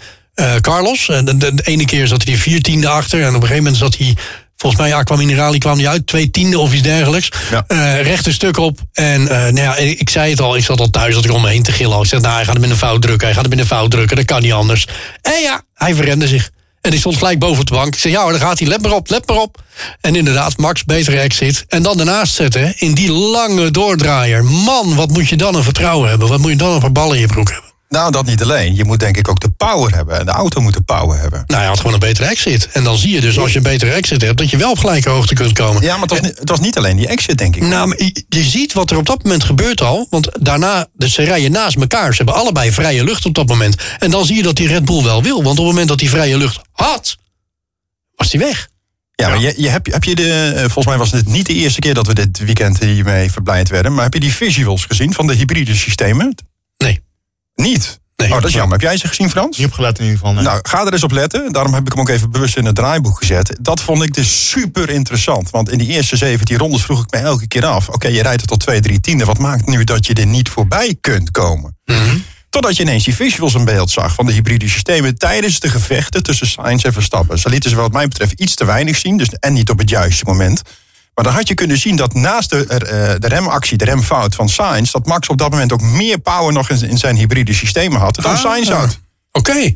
Carlos. 0.62 1.06
De, 1.06 1.38
de, 1.38 1.54
de 1.54 1.64
ene 1.64 1.86
keer 1.86 2.08
zat 2.08 2.24
hij 2.24 2.36
viertiende 2.36 2.88
achter. 2.88 3.22
En 3.22 3.28
op 3.28 3.34
een 3.34 3.42
gegeven 3.42 3.64
moment 3.64 3.78
zat 3.78 3.98
hij... 3.98 4.16
Volgens 4.58 4.82
mij, 4.82 4.94
Aqua 4.94 5.16
Minerali 5.16 5.58
kwam 5.58 5.78
hij 5.78 5.88
uit, 5.88 6.08
twee 6.08 6.32
tiende 6.32 6.60
of 6.60 6.74
iets 6.74 6.82
dergelijks. 6.82 7.30
Ja. 7.52 7.66
Rechte 8.02 8.34
stuk 8.34 8.58
op. 8.58 8.80
En 8.94 9.24
nou 9.24 9.56
ja, 9.56 9.76
ik 9.76 10.10
zei 10.10 10.30
het 10.30 10.42
al, 10.42 10.56
ik 10.56 10.64
zat 10.64 10.80
al 10.80 10.90
thuis 10.90 11.14
dat 11.14 11.26
ik 11.26 11.32
om 11.32 11.42
me 11.42 11.50
heen 11.50 11.64
te 11.64 11.72
gillen. 11.72 12.00
Ik 12.00 12.06
zeg, 12.06 12.22
nou, 12.22 12.36
hij 12.36 12.46
gaat 12.46 12.54
hem 12.54 12.64
in 12.64 12.70
de 12.70 12.76
fout 12.76 13.02
drukken, 13.02 13.28
hij 13.28 13.36
gaat 13.36 13.44
hem 13.44 13.52
in 13.52 13.58
de 13.58 13.66
fout 13.66 13.92
drukken, 13.92 14.16
dat 14.16 14.26
kan 14.26 14.42
niet 14.42 14.52
anders. 14.52 14.88
En 15.22 15.42
ja, 15.42 15.62
hij 15.74 15.96
verrende 15.96 16.28
zich. 16.28 16.50
En 16.82 16.92
die 16.92 17.00
stond 17.00 17.18
gelijk 17.18 17.40
boven 17.40 17.66
de 17.66 17.74
bank. 17.74 17.94
Ik 17.94 18.00
zei, 18.00 18.14
ja, 18.14 18.30
daar 18.30 18.40
gaat 18.40 18.60
hij. 18.60 18.68
Let 18.68 18.82
maar 18.82 18.92
op, 18.92 19.10
let 19.10 19.28
maar 19.28 19.38
op. 19.38 19.62
En 20.02 20.16
inderdaad, 20.16 20.58
Max, 20.58 20.84
betere 20.84 21.20
exit. 21.20 21.66
En 21.68 21.84
dan 21.84 21.98
daarnaast 21.98 22.34
zetten 22.34 22.74
in 22.78 22.94
die 22.94 23.12
lange 23.12 23.72
doordraaier. 23.72 24.44
Man, 24.46 24.96
wat 24.96 25.10
moet 25.10 25.30
je 25.30 25.36
dan 25.36 25.56
een 25.56 25.64
vertrouwen 25.64 26.10
hebben? 26.10 26.28
Wat 26.28 26.40
moet 26.40 26.52
je 26.52 26.58
dan 26.58 26.74
een 26.74 26.80
paar 26.80 26.92
ballen 26.92 27.16
in 27.16 27.22
je 27.22 27.28
broek 27.28 27.52
hebben? 27.52 27.69
Nou, 27.90 28.12
dat 28.12 28.26
niet 28.26 28.42
alleen. 28.42 28.76
Je 28.76 28.86
moet 28.86 29.00
denk 29.00 29.18
ik 29.18 29.30
ook 29.30 29.40
de 29.40 29.50
power 29.50 29.96
hebben. 29.96 30.20
En 30.20 30.26
de 30.26 30.32
auto 30.32 30.62
moet 30.62 30.74
de 30.74 30.82
power 30.82 31.20
hebben. 31.20 31.44
Nou, 31.46 31.60
hij 31.60 31.70
had 31.70 31.78
gewoon 31.78 31.94
een 31.94 32.00
betere 32.00 32.28
exit. 32.28 32.70
En 32.72 32.84
dan 32.84 32.98
zie 32.98 33.12
je 33.12 33.22
dus, 33.22 33.40
als 33.40 33.52
je 33.52 33.58
een 33.58 33.64
betere 33.64 33.92
exit 33.92 34.22
hebt... 34.22 34.38
dat 34.38 34.50
je 34.50 34.58
wel 34.58 34.72
op 34.72 34.78
gelijke 34.78 35.10
hoogte 35.10 35.34
kunt 35.34 35.54
komen. 35.54 35.82
Ja, 35.82 35.92
maar 35.92 36.02
het 36.02 36.10
was, 36.10 36.22
niet, 36.22 36.40
het 36.40 36.50
was 36.50 36.60
niet 36.60 36.78
alleen 36.78 36.96
die 36.96 37.08
exit, 37.08 37.38
denk 37.38 37.56
ik. 37.56 37.62
Nou, 37.62 37.96
je, 37.98 38.26
je 38.30 38.44
ziet 38.44 38.74
wat 38.74 38.92
er 38.92 38.98
op 38.98 39.06
dat 39.06 39.24
moment 39.24 39.44
gebeurt 39.44 39.82
al. 39.82 40.08
Want 40.10 40.30
daarna, 40.40 40.88
dus 40.94 41.14
ze 41.14 41.24
rijden 41.24 41.52
naast 41.52 41.76
elkaar. 41.76 42.12
Ze 42.12 42.24
hebben 42.24 42.42
allebei 42.42 42.72
vrije 42.72 43.04
lucht 43.04 43.26
op 43.26 43.34
dat 43.34 43.48
moment. 43.48 43.76
En 44.00 44.12
dan 44.12 44.26
zie 44.26 44.36
je 44.36 44.44
dat 44.44 44.56
die 44.56 44.68
Red 44.68 44.86
Bull 44.86 45.04
wel 45.04 45.24
wil. 45.24 45.44
Want 45.44 45.60
op 45.60 45.66
het 45.66 45.74
moment 45.74 45.88
dat 45.88 46.00
hij 46.00 46.10
vrije 46.10 46.38
lucht 46.38 46.60
had, 46.72 47.18
was 48.16 48.32
hij 48.32 48.42
weg. 48.42 48.70
Ja, 49.16 49.30
maar 49.30 49.40
je, 49.40 49.54
je, 49.58 49.70
heb, 49.70 49.86
heb 49.86 50.04
je 50.04 50.16
de, 50.16 50.52
eh, 50.56 50.60
volgens 50.60 50.86
mij 50.86 50.98
was 50.98 51.12
het 51.12 51.28
niet 51.28 51.46
de 51.46 51.54
eerste 51.54 51.80
keer 51.80 51.94
dat 51.94 52.08
we 52.08 52.14
dit 52.14 52.40
weekend 52.40 52.80
hiermee 52.80 53.32
verblijd 53.32 53.70
werden. 53.70 53.94
Maar 53.94 54.04
heb 54.04 54.14
je 54.14 54.20
die 54.20 54.34
visuals 54.34 54.86
gezien 54.86 55.14
van 55.14 55.28
de 55.28 55.34
hybride 55.34 55.76
systemen? 55.76 56.36
Niet? 57.60 58.00
Nee, 58.16 58.28
oh, 58.28 58.36
dat 58.36 58.46
is 58.46 58.54
jammer. 58.54 58.72
Heb 58.72 58.82
jij 58.82 58.98
ze 58.98 59.08
gezien, 59.08 59.30
Frans? 59.30 59.58
Niet 59.58 59.68
opgelet 59.68 59.98
in 59.98 60.04
ieder 60.04 60.20
geval. 60.20 60.34
nee. 60.34 60.44
Nou, 60.44 60.60
ga 60.62 60.86
er 60.86 60.94
eens 60.94 61.04
op 61.04 61.12
letten. 61.12 61.52
Daarom 61.52 61.74
heb 61.74 61.86
ik 61.86 61.92
hem 61.92 62.02
ook 62.02 62.10
even 62.10 62.32
bewust 62.32 62.58
in 62.58 62.66
het 62.66 62.76
draaiboek 62.76 63.18
gezet. 63.18 63.58
Dat 63.62 63.82
vond 63.82 64.04
ik 64.04 64.14
dus 64.14 64.50
super 64.50 64.90
interessant. 64.90 65.50
Want 65.50 65.72
in 65.72 65.78
die 65.78 65.88
eerste 65.88 66.16
17 66.18 66.58
rondes 66.58 66.82
vroeg 66.82 67.04
ik 67.04 67.12
me 67.12 67.18
elke 67.18 67.48
keer 67.48 67.66
af... 67.66 67.90
oké, 67.90 68.08
je 68.08 68.22
rijdt 68.22 68.42
er 68.42 68.48
tot 68.48 68.60
2, 68.60 68.80
3 68.80 69.00
tiende. 69.00 69.26
Wat 69.26 69.38
maakt 69.38 69.66
nu 69.68 69.84
dat 69.84 70.06
je 70.06 70.14
er 70.14 70.26
niet 70.26 70.50
voorbij 70.50 70.98
kunt 71.02 71.32
komen? 71.32 71.78
Totdat 72.50 72.76
je 72.76 72.84
ineens 72.84 73.04
die 73.04 73.16
visuals 73.16 73.54
in 73.54 73.66
beeld 73.66 73.90
zag 73.90 74.14
van 74.14 74.26
de 74.26 74.32
hybride 74.32 74.70
systemen... 74.70 75.18
tijdens 75.18 75.60
de 75.60 75.70
gevechten 75.70 76.24
tussen 76.24 76.48
Sainz 76.48 76.84
en 76.84 76.94
Verstappen. 76.94 77.40
Ze 77.40 77.50
lieten 77.50 77.70
ze 77.70 77.76
wat 77.76 77.92
mij 77.92 78.08
betreft 78.08 78.40
iets 78.40 78.56
te 78.56 78.66
weinig 78.66 78.98
zien. 78.98 79.18
Dus, 79.18 79.30
en 79.30 79.54
niet 79.54 79.70
op 79.70 79.80
het 79.80 79.90
juiste 79.90 80.26
moment. 80.26 80.62
Maar 81.20 81.28
dan 81.28 81.38
had 81.38 81.48
je 81.48 81.54
kunnen 81.54 81.78
zien 81.78 81.96
dat 81.96 82.14
naast 82.14 82.50
de, 82.50 82.66
eh, 82.66 82.80
de 83.20 83.28
remactie, 83.28 83.78
de 83.78 83.86
remfout 83.86 84.36
van 84.36 84.50
Sainz... 84.50 84.92
dat 84.92 85.06
Max 85.06 85.28
op 85.28 85.38
dat 85.38 85.50
moment 85.52 85.72
ook 85.74 85.82
meer 85.82 86.18
power 86.20 86.54
nog 86.54 86.70
in, 86.70 86.98
zijn 86.98 87.16
hybride 87.16 87.54
systemen 87.54 88.00
had... 88.00 88.16
dan 88.16 88.32
Ah. 88.32 88.40
Sainz 88.40 88.70
had. 88.70 89.00
Oké. 89.32 89.76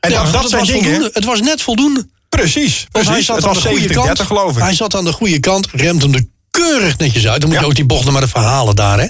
En 0.00 0.10
Ja, 0.10 0.22
dat, 0.22 0.32
dat 0.32 0.50
zijn 0.50 0.64
dingen... 0.64 0.82
voldoende. 0.82 1.10
Het 1.12 1.24
was 1.24 1.40
net 1.40 1.62
voldoende. 1.62 2.08
Precies, 2.28 2.86
Want 2.90 3.04
hij 3.06 3.14
precies. 3.14 3.26
zat 3.26 3.36
Het 3.36 3.44
aan 3.46 3.52
was 3.54 3.62
de 3.62 3.68
goede 3.68 3.88
70-30 3.88 3.92
kant. 3.94 4.20
geloof 4.20 4.56
ik. 4.56 4.62
Hij 4.62 4.74
zat 4.74 4.94
aan 4.94 5.04
de 5.04 5.12
goede 5.12 5.40
kant, 5.40 5.68
remt 5.72 6.02
hem 6.02 6.14
er 6.14 6.24
keurig 6.50 6.96
netjes 6.96 7.26
uit. 7.28 7.40
Dan 7.40 7.50
moet 7.50 7.58
je 7.58 7.66
ook 7.66 7.74
die 7.74 7.84
bochten 7.84 8.12
maar 8.12 8.22
even 8.22 8.40
halen 8.40 8.76
daar, 8.76 8.98
hè. 9.00 9.06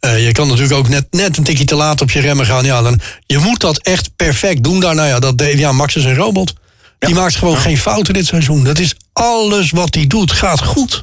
Eh, 0.00 0.26
je 0.26 0.32
kan 0.32 0.46
natuurlijk 0.48 0.74
ook 0.74 0.88
net, 0.88 1.06
net 1.10 1.36
een 1.36 1.44
tikje 1.44 1.64
te 1.64 1.74
laat 1.74 2.00
op 2.00 2.10
je 2.10 2.20
remmen 2.20 2.46
gaan. 2.46 2.64
Ja, 2.64 2.82
dan, 2.82 3.00
je 3.26 3.38
moet 3.38 3.60
dat 3.60 3.78
echt 3.78 4.16
perfect 4.16 4.62
doen 4.64 4.80
daar. 4.80 4.94
Nou 4.94 5.08
ja, 5.08 5.18
dat, 5.18 5.38
deed- 5.38 5.58
ja 5.58 5.72
Max 5.72 5.96
is 5.96 6.04
een 6.04 6.14
robot. 6.14 6.52
Die 6.98 7.14
maakt 7.14 7.36
gewoon 7.36 7.56
geen 7.56 7.78
fouten 7.78 8.14
dit 8.14 8.26
seizoen. 8.26 8.64
Dat 8.64 8.78
is 8.78 8.94
alles 9.18 9.70
wat 9.70 9.94
hij 9.94 10.06
doet, 10.06 10.32
gaat 10.32 10.64
goed. 10.64 11.02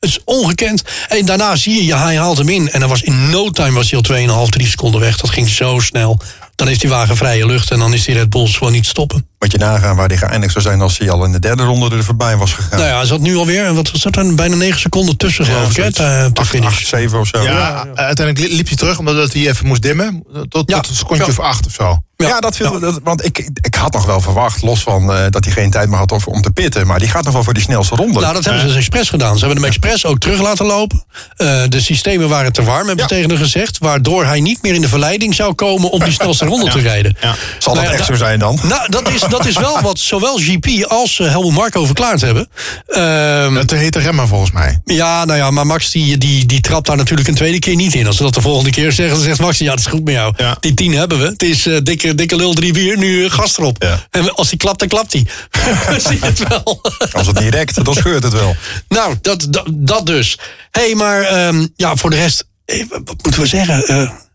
Het 0.00 0.10
is 0.10 0.18
ongekend. 0.24 0.82
En 1.08 1.24
daarna 1.26 1.56
zie 1.56 1.84
je, 1.84 1.96
hij 1.96 2.16
haalt 2.18 2.38
hem 2.38 2.48
in. 2.48 2.70
En 2.70 2.80
dan 2.80 2.88
was 2.88 3.02
in 3.02 3.30
no 3.30 3.50
time 3.50 3.72
was 3.72 3.90
hij 3.90 4.26
al 4.28 4.44
2,5, 4.46 4.48
3 4.48 4.66
seconden 4.66 5.00
weg. 5.00 5.16
Dat 5.16 5.30
ging 5.30 5.48
zo 5.48 5.78
snel. 5.78 6.20
Dan 6.58 6.66
heeft 6.66 6.80
die 6.80 6.90
wagen 6.90 7.16
vrije 7.16 7.46
lucht 7.46 7.70
en 7.70 7.78
dan 7.78 7.94
is 7.94 8.04
die 8.04 8.14
Red 8.14 8.30
Bulls 8.30 8.56
gewoon 8.56 8.72
niet 8.72 8.86
stoppen. 8.86 9.26
Moet 9.38 9.52
je 9.52 9.58
nagaan 9.58 9.96
waar 9.96 10.08
hij 10.08 10.16
geëindigd 10.16 10.52
zou 10.52 10.64
zijn 10.64 10.80
als 10.80 10.98
hij 10.98 11.10
al 11.10 11.24
in 11.24 11.32
de 11.32 11.38
derde 11.40 11.62
ronde 11.64 11.96
er 11.96 12.04
voorbij 12.04 12.36
was 12.36 12.52
gegaan. 12.52 12.78
Nou 12.78 12.90
ja, 12.90 12.96
hij 12.96 13.06
zat 13.06 13.20
nu 13.20 13.36
alweer, 13.36 13.74
wat 13.74 13.90
was 13.90 14.02
dat 14.02 14.12
dan? 14.12 14.36
Bijna 14.36 14.56
9 14.56 14.80
seconden 14.80 15.16
tussen, 15.16 15.44
geloof 15.44 15.70
ik, 15.70 15.76
hè, 15.76 15.92
te, 15.92 16.44
finish. 16.44 16.82
zeven 16.84 17.18
of 17.18 17.26
zo. 17.28 17.42
Ja, 17.42 17.86
uiteindelijk 17.94 18.38
li- 18.38 18.56
liep 18.56 18.68
hij 18.68 18.76
terug 18.76 18.98
omdat 18.98 19.32
hij 19.32 19.48
even 19.48 19.66
moest 19.66 19.82
dimmen. 19.82 20.24
Tot, 20.48 20.70
Ja. 20.70 20.76
tot 20.80 20.88
een 20.90 20.96
secondje 20.96 21.24
Ja. 21.26 21.30
of 21.30 21.38
acht 21.40 21.66
of 21.66 21.72
zo. 21.72 22.02
Ja, 22.16 22.40
dat 22.40 22.56
viel, 22.56 22.80
dat, 22.80 23.00
want 23.02 23.24
ik, 23.24 23.38
ik 23.60 23.74
had 23.74 23.92
nog 23.92 24.06
wel 24.06 24.20
verwacht, 24.20 24.62
los 24.62 24.80
van 24.82 25.12
eh, 25.12 25.24
dat 25.30 25.44
hij 25.44 25.52
geen 25.52 25.70
tijd 25.70 25.88
meer 25.88 25.98
had 25.98 26.12
om- 26.12 26.20
om 26.24 26.42
te 26.42 26.50
pitten. 26.50 26.86
Maar 26.86 26.98
die 26.98 27.08
gaat 27.08 27.24
nog 27.24 27.32
wel 27.32 27.42
voor 27.44 27.54
die 27.54 27.62
snelste 27.62 27.94
ronde. 27.94 28.20
Nou, 28.20 28.32
dat 28.34 28.44
hebben 28.44 28.60
ze 28.62 28.68
dus 28.68 28.76
expres 28.76 29.08
gedaan. 29.08 29.38
Ze 29.38 29.44
hebben 29.44 29.62
hem 29.62 29.72
expres 29.72 30.06
ook 30.06 30.18
terug 30.18 30.40
laten 30.40 30.66
lopen. 30.66 31.04
Eh, 31.36 31.62
de 31.68 31.80
systemen 31.80 32.28
waren 32.28 32.52
te 32.52 32.62
warm, 32.62 32.86
hebben 32.86 33.08
ze 33.08 33.14
Ja. 33.14 33.20
tegen 33.20 33.30
hem 33.36 33.38
gezegd. 33.44 33.78
Waardoor 33.78 34.24
hij 34.24 34.40
niet 34.40 34.62
meer 34.62 34.74
in 34.74 34.80
de 34.80 34.88
verleiding 34.88 35.34
zou 35.34 35.54
komen 35.54 35.90
om 35.90 36.00
die 36.04 36.12
snelste 36.20 36.44
ronde 36.48 36.70
te 36.70 36.80
rijden. 36.80 37.16
Ja. 37.20 37.34
Zal 37.58 37.74
dat 37.74 37.82
Nou 37.82 37.94
ja, 37.94 37.98
echt 37.98 38.06
zo 38.06 38.14
zijn 38.14 38.38
dan? 38.38 38.58
Nou, 38.62 38.88
dat 38.88 39.10
is, 39.10 39.20
dat 39.20 39.46
is 39.46 39.56
wel 39.58 39.80
wat 39.80 39.98
zowel 39.98 40.36
GP 40.36 40.84
als 40.84 41.20
eh, 41.20 41.28
Helmut 41.28 41.52
Marko 41.52 41.84
verklaard 41.84 42.20
hebben. 42.20 42.48
Ehm, 42.86 43.54
Dat 43.54 43.70
heet 43.70 43.92
de 43.92 43.98
remmen 43.98 44.28
volgens 44.28 44.50
mij. 44.50 44.80
ja, 44.84 45.24
nou 45.24 45.38
ja, 45.38 45.50
maar 45.50 45.66
Max 45.66 45.90
die, 45.90 46.18
die, 46.18 46.46
die 46.46 46.60
trapt 46.60 46.86
daar 46.86 46.96
natuurlijk 46.96 47.28
een 47.28 47.34
tweede 47.34 47.58
keer 47.58 47.74
niet 47.76 47.94
in. 47.94 48.06
Als 48.06 48.16
ze 48.16 48.22
dat 48.22 48.34
de 48.34 48.40
volgende 48.40 48.70
keer 48.70 48.92
zeggen, 48.92 49.14
dan 49.14 49.24
zegt 49.24 49.40
Max... 49.40 49.58
ja, 49.58 49.70
het 49.70 49.80
is 49.80 49.86
goed 49.86 50.04
met 50.04 50.14
jou. 50.14 50.34
Ja. 50.36 50.56
Die 50.60 50.74
tien 50.74 50.92
hebben 50.92 51.18
we. 51.18 51.24
Het 51.24 51.42
is 51.42 51.66
eh, 51.66 51.76
dikke, 51.82 52.14
dikke 52.14 52.36
lul 52.36 52.54
drie 52.54 52.72
bier, 52.72 52.98
nu 52.98 53.24
eh, 53.24 53.30
gas 53.30 53.58
erop. 53.58 53.82
Ja. 53.82 54.06
En 54.10 54.34
als 54.34 54.48
hij 54.48 54.56
klapt, 54.58 54.78
dan 54.78 54.88
klapt 54.88 55.12
hij. 55.12 55.26
Zie 56.08 56.18
het 56.20 56.48
wel. 56.48 56.80
Als 57.12 57.26
het 57.26 57.40
niet 57.40 57.54
rekt, 57.54 57.84
dan 57.84 57.94
scheurt 57.94 58.22
het 58.22 58.32
wel. 58.32 58.56
Nou, 58.88 59.14
dat, 59.20 59.46
dat, 59.50 59.64
dat 59.70 60.06
dus. 60.06 60.38
Hé, 60.70 60.80
hey, 60.80 60.94
maar 60.94 61.22
ehm, 61.22 61.66
ja, 61.76 61.96
voor 61.96 62.10
de 62.10 62.16
rest, 62.16 62.44
wat 62.88 63.22
moeten 63.22 63.40
we 63.40 63.46
zeggen? 63.46 64.27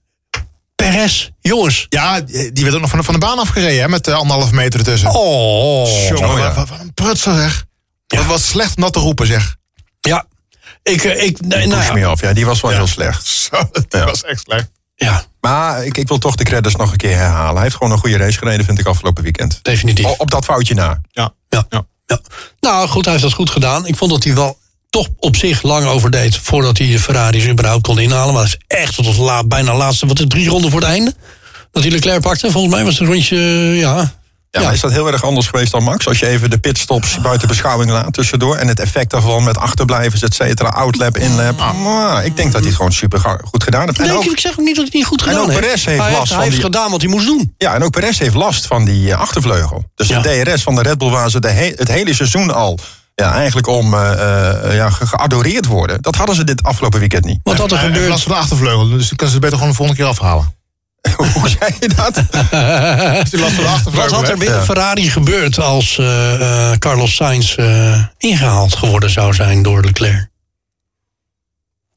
Eh 0.94 1.10
jongens. 1.42 1.86
Ja, 1.90 2.22
die 2.22 2.64
werd 2.64 2.74
ook 2.76 2.82
nog 2.82 2.90
van 2.90 3.00
de, 3.00 3.06
van 3.06 3.14
de 3.14 3.20
baan 3.20 3.40
afgereden 3.40 3.82
hè, 3.82 3.90
met 3.90 4.08
uh, 4.08 4.16
anderhalve 4.16 4.54
meter 4.56 4.80
ertussen. 4.80 5.10
Oh, 5.10 6.08
Jongen, 6.10 6.30
oh 6.30 6.38
ja. 6.38 6.54
wat, 6.54 6.70
wat 6.70 6.80
een 6.80 6.94
prutser 6.94 7.36
zeg. 7.36 7.66
Wat 8.08 8.26
was 8.26 8.48
slecht 8.48 8.78
dat 8.78 8.94
te 8.94 9.00
roepen 9.00 9.28
zeg. 9.28 9.56
ja. 10.00 10.26
Ik, 10.84 11.04
eh, 11.04 11.24
ik, 11.24 11.42
nee, 11.42 11.68
nou, 11.68 11.84
ja. 11.84 11.94
me 11.94 12.10
off. 12.10 12.22
Ja, 12.22 12.34
die 12.34 12.46
was 12.46 12.62
wel 12.62 12.72
heel 12.72 12.88
slecht. 12.88 13.26
Zo, 13.52 13.70
dat 13.72 13.86
Ja. 13.90 14.06
was 14.06 14.24
echt 14.24 14.42
slecht. 14.42 14.70
ja, 14.96 15.24
Maar 15.40 15.86
ik, 15.86 15.98
ik 15.98 16.08
wil 16.08 16.18
toch 16.18 16.36
de 16.36 16.44
credits 16.44 16.76
nog 16.76 16.92
een 16.92 16.98
keer 16.98 17.16
herhalen. 17.16 17.54
Hij 17.54 17.64
heeft 17.64 17.76
gewoon 17.76 17.92
een 17.94 18.00
goede 18.00 18.18
race 18.18 18.38
gereden, 18.38 18.66
vind 18.66 18.80
ik, 18.80 18.86
afgelopen 18.86 19.24
weekend. 19.24 19.60
definitief. 19.62 20.06
O- 20.06 20.16
op 20.18 20.32
dat 20.32 20.46
foutje 20.46 20.74
na. 20.74 21.02
Ja. 21.12 21.34
Ja. 21.50 21.66
Ja. 21.70 21.86
Ja. 22.06 22.20
Nou, 22.60 22.88
goed, 22.88 23.04
hij 23.04 23.14
heeft 23.14 23.26
dat 23.26 23.34
goed 23.36 23.50
gedaan. 23.50 23.86
Ik 23.88 23.96
vond 23.96 24.12
dat 24.12 24.24
hij 24.24 24.34
wel 24.36 24.58
toch 24.94 25.08
op 25.20 25.36
zich 25.36 25.62
lang 25.64 25.86
overdeed... 25.86 26.40
voordat 26.44 26.78
hij 26.78 26.88
de 26.88 27.00
Ferraris 27.00 27.48
überhaupt 27.48 27.82
kon 27.84 28.00
inhalen. 28.00 28.34
Maar 28.34 28.44
dat 28.44 28.58
is 28.68 28.78
echt 28.78 28.96
tot 28.96 29.06
het 29.06 29.18
la, 29.18 29.44
bijna 29.44 29.76
laatste... 29.76 30.06
wat 30.06 30.20
is 30.20 30.26
drie 30.28 30.50
ronden 30.50 30.72
voor 30.72 30.80
het 30.80 30.90
einde? 30.90 31.14
Dat 31.72 31.84
hij 31.84 31.92
Leclerc 31.92 32.22
pakte. 32.22 32.52
Volgens 32.52 32.74
mij 32.74 32.84
was 32.84 32.94
het 32.94 33.08
een 33.08 33.14
rondje... 33.14 33.36
eh, 33.38 33.80
ja, 33.80 34.14
Ja, 34.52 34.72
is 34.72 34.80
dat 34.80 34.92
heel 34.92 35.08
erg 35.08 35.24
anders 35.24 35.48
geweest 35.48 35.72
dan 35.72 35.84
Max? 35.84 36.08
Als 36.08 36.20
je 36.20 36.28
even 36.28 36.50
de 36.50 36.58
pitstops 36.58 37.22
buiten 37.22 37.48
beschouwing 37.48 37.92
laat 37.92 38.14
tussendoor... 38.14 38.56
en 38.56 38.68
het 38.68 38.80
effect 38.80 39.10
daarvan 39.12 39.44
met 39.44 39.58
achterblijvers, 39.58 40.22
et 40.22 40.34
cetera, 40.34 40.70
outlap, 40.70 41.18
inlap. 41.18 41.74
Maar 41.84 42.26
ik 42.26 42.36
denk 42.36 42.52
dat 42.52 42.60
hij 42.60 42.68
het 42.70 42.76
gewoon 42.78 42.92
super 42.94 43.20
goed 43.44 43.64
gedaan 43.64 43.86
heeft. 43.86 44.00
En 44.00 44.08
Nee, 44.08 44.18
ook, 44.18 44.24
ik 44.26 44.40
zeg 44.40 44.52
ook 44.52 44.58
niet 44.66 44.76
dat 44.76 44.76
hij 44.76 44.86
het 44.86 44.94
niet 44.94 45.06
goed 45.06 45.22
En 45.22 45.28
gedaan 45.28 45.42
ook 45.42 45.50
heeft. 45.50 45.60
Perez 45.60 45.86
heeft 45.86 46.02
hij 46.02 46.12
last 46.12 46.18
heeft, 46.18 46.28
van 46.28 46.36
hij 46.38 46.46
heeft 46.46 46.56
die- 46.62 46.66
gedaan 46.66 46.92
wat 46.92 47.02
hij 47.02 47.10
moest 47.10 47.26
doen. 47.26 47.54
ja, 47.58 47.74
en 47.74 47.84
ook 47.84 47.92
Perez 47.92 48.20
heeft 48.20 48.36
last 48.36 48.66
van 48.68 48.86
die 48.86 49.12
eh, 49.12 49.20
achtervleugel. 49.20 49.84
Dus 49.96 50.08
Ja. 50.08 50.20
de 50.22 50.42
DRS 50.44 50.64
van 50.64 50.76
de 50.76 50.82
Red 50.82 50.98
Bull 50.98 51.10
waar 51.10 51.30
ze 51.30 51.40
de 51.40 51.50
he- 51.50 51.74
het 51.76 51.88
hele 51.88 52.14
seizoen 52.14 52.54
al... 52.54 52.80
Ja, 53.16 53.34
eigenlijk 53.34 53.68
om 53.68 53.94
eh, 53.94 54.12
eh, 54.70 54.76
ja, 54.76 54.90
ge- 54.90 55.08
geadoreerd 55.08 55.66
worden. 55.66 56.02
Dat 56.02 56.16
hadden 56.16 56.36
ze 56.36 56.44
dit 56.44 56.64
afgelopen 56.64 57.00
weekend 57.00 57.26
niet. 57.26 57.40
Wat 57.44 57.58
had 57.58 57.72
er 57.72 57.78
gebeurd? 57.78 58.10
last 58.10 58.24
van 58.24 58.32
de 58.32 58.38
achtervleugel, 58.38 58.90
dus 58.90 59.08
dan 59.08 59.18
kan 59.18 59.28
ze 59.28 59.34
het 59.34 59.42
beter 59.42 59.58
gewoon 59.58 59.72
de 59.72 59.78
volgende 59.78 60.02
keer 60.02 60.10
afhalen. 60.12 60.56
Hoe 61.34 61.50
zei 61.50 61.76
je 61.80 61.88
dat? 61.96 62.14
De 63.32 63.92
Wat 63.92 64.12
had 64.12 64.28
er 64.30 64.38
binnen 64.38 64.58
Ja. 64.58 64.64
Ferrari 64.64 65.10
gebeurd 65.10 65.60
als 65.60 65.98
eh, 65.98 66.72
eh, 66.72 66.78
Carlos 66.78 67.16
Sainz 67.16 67.56
eh, 67.56 68.04
ingehaald 68.18 68.76
geworden 68.76 69.10
zou 69.10 69.34
zijn 69.34 69.62
door 69.64 69.84
Leclerc? 69.84 70.28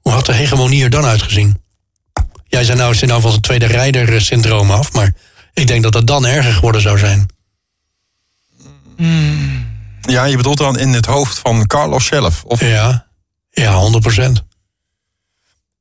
Hoe 0.01 0.13
had 0.13 0.27
de 0.27 0.33
hegemonie 0.33 0.83
er 0.85 0.91
dan 0.91 1.05
uitgezien? 1.05 1.63
Jij 2.49 2.65
zei 2.65 2.79
nou, 2.79 2.95
zit 2.95 3.09
nou 3.09 3.21
van 3.21 3.31
zijn 3.31 3.43
tweede 3.43 3.67
rijder-syndroom 3.67 4.71
af, 4.71 4.93
maar 4.93 5.13
ik 5.53 5.67
denk 5.67 5.83
dat 5.83 5.95
het 5.95 6.07
dan 6.07 6.27
erger 6.27 6.53
geworden 6.53 6.81
zou 6.81 6.99
zijn. 6.99 7.27
Ja, 10.07 10.25
je 10.25 10.37
bedoelt 10.37 10.59
dan 10.59 10.79
in 10.79 10.92
het 10.92 11.07
hoofd 11.07 11.38
van 11.38 11.66
Carlos 11.66 12.07
zelf. 12.07 12.45
Of, 12.45 12.61
Ja, 12.61 13.07
ja 13.51 13.75
100 13.75 14.03
procent. 14.03 14.45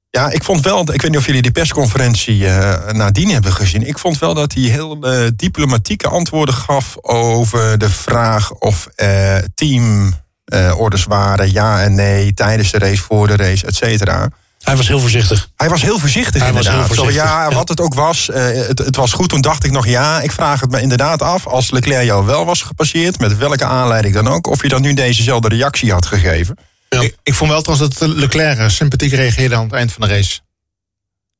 ja, 0.10 0.30
ik 0.30 0.44
vond 0.44 0.62
wel, 0.62 0.82
ik 0.82 1.02
weet 1.02 1.12
niet 1.12 1.20
of 1.20 1.26
jullie 1.26 1.42
die 1.42 1.52
persconferentie 1.52 2.48
eh 2.48 2.94
nadien 2.94 3.30
hebben 3.30 3.54
gezien. 3.54 3.88
Ik 3.88 3.98
vond 3.98 4.20
wel 4.20 4.34
dat 4.34 4.54
hij 4.54 4.64
heel 4.64 5.02
eh, 5.02 5.28
diplomatieke 5.36 6.08
antwoorden 6.08 6.56
gaf 6.56 6.98
over 7.02 7.78
de 7.78 7.90
vraag 7.90 8.52
of 8.52 8.88
eh 8.96 9.38
teamorders 9.56 11.04
waren, 11.04 11.52
ja 11.52 11.82
en 11.82 11.96
nee, 11.96 12.34
tijdens 12.34 12.72
de 12.72 12.78
race, 12.78 13.02
voor 13.02 13.28
de 13.28 13.36
race, 13.36 13.66
et 13.66 13.76
cetera. 13.76 14.30
Hij 14.66 14.76
was 14.76 14.88
heel 14.88 15.00
voorzichtig. 15.00 15.50
Hij 15.56 15.70
was 15.70 15.82
heel 15.82 16.00
voorzichtig 16.00 16.42
Hij 16.42 16.54
was 16.54 16.66
inderdaad. 16.66 16.88
heel 16.88 16.96
Zo, 16.96 17.04
voorzichtig, 17.04 17.32
ja, 17.32 17.50
ja. 17.50 17.56
wat 17.56 17.70
het 17.70 17.80
ook 17.80 17.94
was, 17.94 18.30
eh, 18.30 18.44
het, 18.68 18.78
het 18.78 18.96
was 18.96 19.12
goed. 19.14 19.30
Toen 19.30 19.42
dacht 19.42 19.64
ik 19.64 19.72
nog, 19.72 19.88
ja, 19.88 20.22
ik 20.22 20.32
vraag 20.32 20.62
het 20.62 20.72
me 20.72 20.82
inderdaad 20.82 21.22
af... 21.22 21.48
als 21.48 21.72
Leclerc 21.72 22.04
jou 22.06 22.26
wel 22.26 22.46
was 22.46 22.62
gepasseerd, 22.62 23.20
met 23.20 23.38
welke 23.38 23.66
aanleiding 23.66 24.14
dan 24.14 24.28
ook... 24.28 24.48
of 24.48 24.62
je 24.62 24.68
dan 24.70 24.82
nu 24.82 24.94
dezezelfde 24.94 25.48
reactie 25.50 25.92
had 25.92 26.06
gegeven. 26.06 26.58
Ja. 26.90 27.02
Ik, 27.02 27.16
ik 27.24 27.34
vond 27.34 27.52
wel 27.52 27.62
trouwens 27.62 27.98
dat 28.00 28.10
Leclerc 28.10 28.58
eh, 28.58 28.70
sympathiek 28.70 29.14
reageerde 29.14 29.56
aan 29.56 29.64
het 29.64 29.74
eind 29.74 29.92
van 29.94 30.08
de 30.08 30.14
race. 30.16 30.40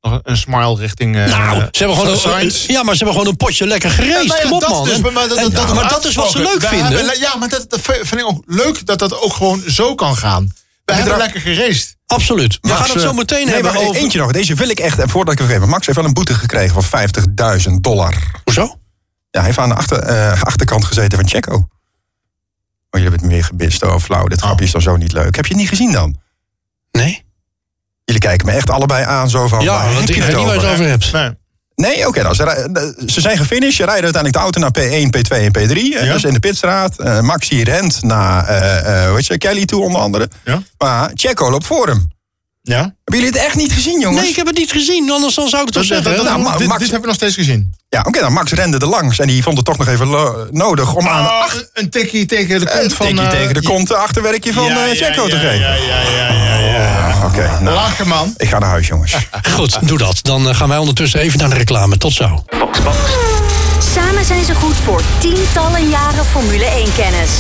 Nog 0.02 0.20
een 0.24 0.38
smile 0.38 0.76
richting... 0.78 1.16
eh, 1.16 1.26
Nou, 1.26 1.56
ze 1.72 1.84
hebben 1.84 1.98
gewoon 1.98 2.40
een, 2.42 2.52
ja, 2.68 2.84
maar 2.84 2.96
ze 2.96 3.04
hebben 3.04 3.12
gewoon 3.16 3.28
een 3.28 3.38
potje 3.38 3.68
lekker 3.68 3.90
gereisd. 3.90 4.42
ja, 4.44 4.50
dat 4.50 4.70
man. 4.70 4.84
dus, 4.86 4.98
maar, 5.00 5.12
maar 5.14 5.28
dat, 5.28 5.38
en- 5.38 5.52
dat, 5.52 5.74
maar 5.74 5.90
dat 5.90 6.06
is 6.06 6.16
wat 6.16 6.32
ze 6.32 6.38
leuk 6.38 6.62
vinden. 6.62 6.88
hebben- 6.96 7.20
ja, 7.20 7.36
maar 7.36 7.50
dat, 7.50 7.70
dat 7.70 7.80
vind 7.82 8.18
ik 8.20 8.26
ook 8.28 8.44
leuk 8.46 8.86
dat 8.86 9.00
dat 9.00 9.22
ook 9.22 9.34
gewoon 9.34 9.64
zo 9.68 9.96
kan 9.96 10.16
gaan. 10.18 10.54
We 10.86 10.94
hebben 10.94 11.12
er- 11.14 11.18
lekker 11.18 11.42
geraced. 11.42 11.96
Absoluut. 12.06 12.58
We 12.62 12.68
Max, 12.68 12.80
gaan 12.80 12.90
het 12.90 13.02
zo 13.02 13.10
eh, 13.10 13.16
meteen 13.16 13.46
nee, 13.46 13.54
hebben 13.54 13.74
maar 13.74 13.82
over... 13.82 14.02
Eentje 14.02 14.20
nog, 14.20 14.32
deze 14.32 14.54
wil 14.56 14.70
ik 14.70 14.80
echt, 14.80 15.00
en 15.00 15.10
voordat 15.10 15.34
ik 15.34 15.40
het 15.40 15.50
vergeet... 15.50 15.68
Max 15.70 15.86
heeft 15.86 15.98
wel 15.98 16.08
een 16.08 16.14
boete 16.14 16.34
gekregen 16.34 16.84
van 16.84 17.08
50.000 17.68 17.72
dollar. 17.82 18.14
Hoezo? 18.44 18.62
Ja, 19.30 19.40
hij 19.40 19.44
heeft 19.46 19.58
aan 19.58 19.70
de 19.70 19.76
achter, 19.76 20.00
eh, 20.00 20.42
achterkant 20.42 20.86
gezeten 20.86 21.18
van 21.18 21.28
Checo. 21.28 21.54
Oh, 21.56 21.66
jullie 23.02 23.10
hebben 23.10 23.20
het 23.20 23.30
meer 23.38 23.44
gebist. 23.44 23.84
Oh, 23.84 24.00
flauw. 24.00 24.28
Dit 24.28 24.42
grapje 24.42 24.66
is 24.66 24.72
dan 24.72 24.82
zo 24.82 24.96
niet 24.96 25.12
leuk. 25.12 25.36
Heb 25.36 25.46
je 25.46 25.52
het 25.52 25.62
niet 25.62 25.70
gezien 25.70 25.92
dan? 25.92 26.16
Nee? 26.92 27.24
Jullie 28.04 28.22
kijken 28.22 28.46
me 28.46 28.52
echt 28.52 28.70
allebei 28.70 29.06
aan 29.06 29.30
zo 29.30 29.48
van... 29.48 29.58
waar 29.58 29.68
Ja, 29.68 29.84
heb 29.86 29.94
want 29.94 30.10
ik 30.10 30.16
je 30.16 30.22
weet 30.22 30.32
het 30.32 30.38
niet 30.42 30.46
waar 30.46 30.56
je 30.56 30.60
over? 30.60 30.70
het 30.70 30.80
over 30.80 30.90
hebt. 30.90 31.12
Nee. 31.12 31.44
Nee, 31.76 32.08
oké. 32.08 32.22
nou, 32.22 32.36
ze, 32.36 32.94
ze 33.06 33.22
zijn 33.22 33.38
gefinished. 33.38 33.76
Ze 33.76 33.86
rijden 33.86 34.04
uiteindelijk 34.14 34.34
de 34.34 34.40
auto 34.40 34.60
naar 34.60 34.72
P1, 34.72 35.10
P2 35.18 35.44
en 35.44 35.70
P3. 35.70 35.72
eh, 35.76 36.06
Ja. 36.06 36.14
Dus 36.14 36.24
in 36.24 36.34
de 36.34 36.40
pitstraat. 36.40 37.00
Eh, 37.00 37.22
Max 37.22 37.50
hier 37.50 37.64
rent 37.64 38.04
naar 38.04 38.46
eh, 38.48 39.02
eh, 39.04 39.08
hoe 39.08 39.16
heet 39.16 39.26
je, 39.26 39.38
Kelly 39.38 39.66
toe 39.66 39.84
onder 39.84 40.02
andere. 40.02 40.30
Ja. 40.46 40.62
Maar 40.78 41.12
Checo 41.14 41.50
loopt 41.52 41.66
voor 41.66 41.88
hem. 41.88 42.08
Ja? 42.62 42.78
Hebben 42.80 42.96
jullie 43.06 43.26
het 43.26 43.36
echt 43.36 43.56
niet 43.56 43.72
gezien, 43.72 44.00
jongens? 44.00 44.22
Nee, 44.22 44.30
ik 44.30 44.36
heb 44.36 44.48
het 44.48 44.58
niet 44.58 44.72
gezien, 44.72 45.12
anders 45.12 45.36
dan 45.36 45.48
zou 45.50 45.62
ik 45.62 45.68
het 45.68 45.76
toch 45.78 45.86
zeggen. 45.86 46.24
Nou, 46.24 46.58
dit, 46.58 46.68
Max- 46.68 46.80
dit 46.80 46.92
hebben 46.92 47.02
we 47.02 47.08
nog 47.08 47.16
steeds 47.16 47.36
gezien. 47.36 47.74
Ja, 47.96 48.04
oké. 48.08 48.20
nou, 48.20 48.32
Max 48.32 48.52
rende 48.52 48.78
er 48.78 48.88
langs. 48.88 49.20
En 49.20 49.28
die 49.28 49.44
vond 49.44 49.58
het 49.58 49.66
toch 49.66 49.78
nog 49.78 49.88
even 49.88 50.10
nodig 50.52 50.94
om 50.94 51.08
aan 51.08 51.26
Oh, 51.26 51.54
een 51.74 51.90
tikkie 51.90 52.26
tegen 52.26 52.60
de 52.60 52.72
een 52.72 52.80
kont 52.80 52.94
van... 52.94 53.06
tikje 53.06 53.22
eh, 53.22 53.30
tegen 53.30 53.54
de 53.54 53.62
kont 53.62 53.94
achterwerkje 53.94 54.54
van 54.54 54.64
ja, 54.64 54.86
eh, 54.86 54.94
ja, 54.94 55.06
Checo 55.06 55.28
te 55.28 55.36
geven. 55.36 55.60
Ja, 55.60 55.74
ja, 55.74 56.02
ja, 56.02 56.32
ja, 56.32 56.56
ja. 56.58 57.10
Ah, 57.10 57.26
Oké, 57.26 57.58
nou, 57.62 57.76
Lachen, 57.76 58.08
man. 58.08 58.34
ik 58.38 58.50
ga 58.50 58.60
naar 58.60 58.70
huis, 58.70 58.88
jongens. 58.88 59.16
Goed, 59.56 59.88
doe 59.88 59.98
dat. 59.98 60.20
Dan 60.22 60.50
eh, 60.50 60.56
gaan 60.56 60.68
wij 60.68 60.78
ondertussen 60.78 61.20
even 61.20 61.40
naar 61.40 61.50
de 61.50 61.56
reclame. 61.56 61.98
Tot 61.98 62.14
zo. 62.14 62.44
Samen 63.94 64.26
zijn 64.26 64.46
ze 64.46 64.56
goed 64.56 64.76
voor 64.84 65.02
tientallen 65.18 65.90
jaren 65.90 66.26
Formule 66.26 66.66
1-kennis. 66.66 67.32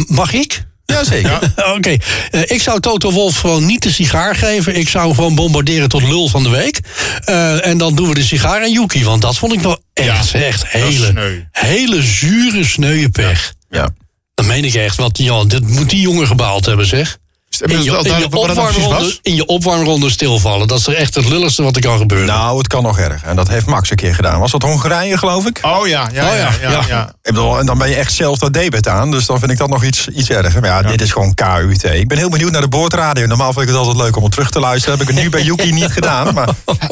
mag 0.08 0.32
ik? 0.32 0.64
Jazeker. 0.86 1.52
Oké, 1.76 1.96
Eh, 2.30 2.40
ik 2.46 2.62
zou 2.62 2.80
Toto 2.80 3.10
Wolf 3.12 3.38
gewoon 3.38 3.66
niet 3.66 3.82
de 3.82 3.92
sigaar 3.92 4.34
geven. 4.36 4.76
Ik 4.76 4.88
zou 4.88 5.14
gewoon 5.14 5.34
bombarderen 5.34 5.88
tot 5.88 6.02
lul 6.02 6.28
van 6.28 6.42
de 6.42 6.48
week. 6.48 6.80
Eh, 7.24 7.66
en 7.66 7.78
dan 7.78 7.94
doen 7.94 8.08
we 8.08 8.14
de 8.14 8.22
sigaar 8.22 8.62
aan 8.62 8.72
Yuki. 8.72 9.04
Want 9.04 9.22
dat 9.22 9.36
vond 9.36 9.52
ik 9.52 9.60
wel 9.60 9.82
echt, 9.92 10.34
echt 10.34 10.66
hele, 10.68 11.46
hele 11.50 12.02
zure 12.02 12.64
sneuwe 12.64 13.08
pech. 13.10 13.52
Ja. 13.70 13.88
Dan 14.34 14.46
meen 14.46 14.64
ik 14.64 14.74
echt, 14.74 14.96
wat, 14.96 15.18
ja, 15.18 15.44
dit 15.44 15.68
moet 15.68 15.90
die 15.90 16.00
jongen 16.00 16.26
gebaald 16.26 16.66
hebben, 16.66 16.86
zeg. 16.86 17.18
In 17.60 17.82
je, 17.82 17.90
in, 17.90 18.24
opwarmronde, 18.24 18.88
was? 18.88 19.18
in 19.22 19.34
je 19.34 19.46
opwarmronde 19.46 20.10
stilvallen. 20.10 20.68
Dat 20.68 20.78
is 20.78 20.86
er 20.86 20.94
echt 20.94 21.14
het 21.14 21.28
lulligste 21.28 21.62
wat 21.62 21.76
er 21.76 21.82
kan 21.82 21.98
gebeuren. 21.98 22.26
Nou, 22.26 22.58
het 22.58 22.66
kan 22.66 22.82
nog 22.82 22.98
erg. 22.98 23.22
En 23.22 23.36
dat 23.36 23.48
heeft 23.48 23.66
Max 23.66 23.90
een 23.90 23.96
keer 23.96 24.14
gedaan. 24.14 24.40
Was 24.40 24.50
dat 24.50 24.62
Hongarije, 24.62 25.18
geloof 25.18 25.46
ik? 25.46 25.58
Oh 25.62 25.86
ja, 25.86 26.08
ja, 26.12 26.30
Oh, 26.30 26.36
ja, 26.36 26.36
ja, 26.36 26.50
ja, 26.62 26.70
ja. 26.70 26.82
ja. 26.88 27.08
Ik 27.08 27.14
bedoel, 27.22 27.58
en 27.58 27.66
dan 27.66 27.78
ben 27.78 27.88
je 27.88 27.94
echt 27.94 28.12
zelf 28.12 28.38
dat 28.38 28.52
debet 28.52 28.88
aan. 28.88 29.10
Dus 29.10 29.26
dan 29.26 29.38
vind 29.38 29.50
ik 29.50 29.58
dat 29.58 29.68
nog 29.68 29.84
iets, 29.84 30.08
iets 30.08 30.30
erger. 30.30 30.60
Maar 30.60 30.70
ja, 30.70 30.82
dit 30.82 31.00
is 31.00 31.12
gewoon 31.12 31.34
KUT. 31.34 31.84
Ik 31.84 32.08
ben 32.08 32.18
heel 32.18 32.28
benieuwd 32.28 32.50
naar 32.50 32.60
de 32.60 32.68
boordradio. 32.68 33.26
Normaal 33.26 33.52
vind 33.52 33.64
ik 33.64 33.68
het 33.68 33.78
altijd 33.78 33.96
leuk 33.96 34.16
om 34.16 34.22
het 34.22 34.32
terug 34.32 34.50
te 34.50 34.60
luisteren. 34.60 34.98
Heb 34.98 35.08
ik 35.08 35.14
het 35.14 35.24
nu 35.24 35.30
bij 35.30 35.42
Yuki 35.42 35.72
niet 35.72 35.92
gedaan. 35.92 36.34
Maar 36.34 36.48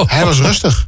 Hij 0.07 0.25
was 0.25 0.39
rustig. 0.39 0.87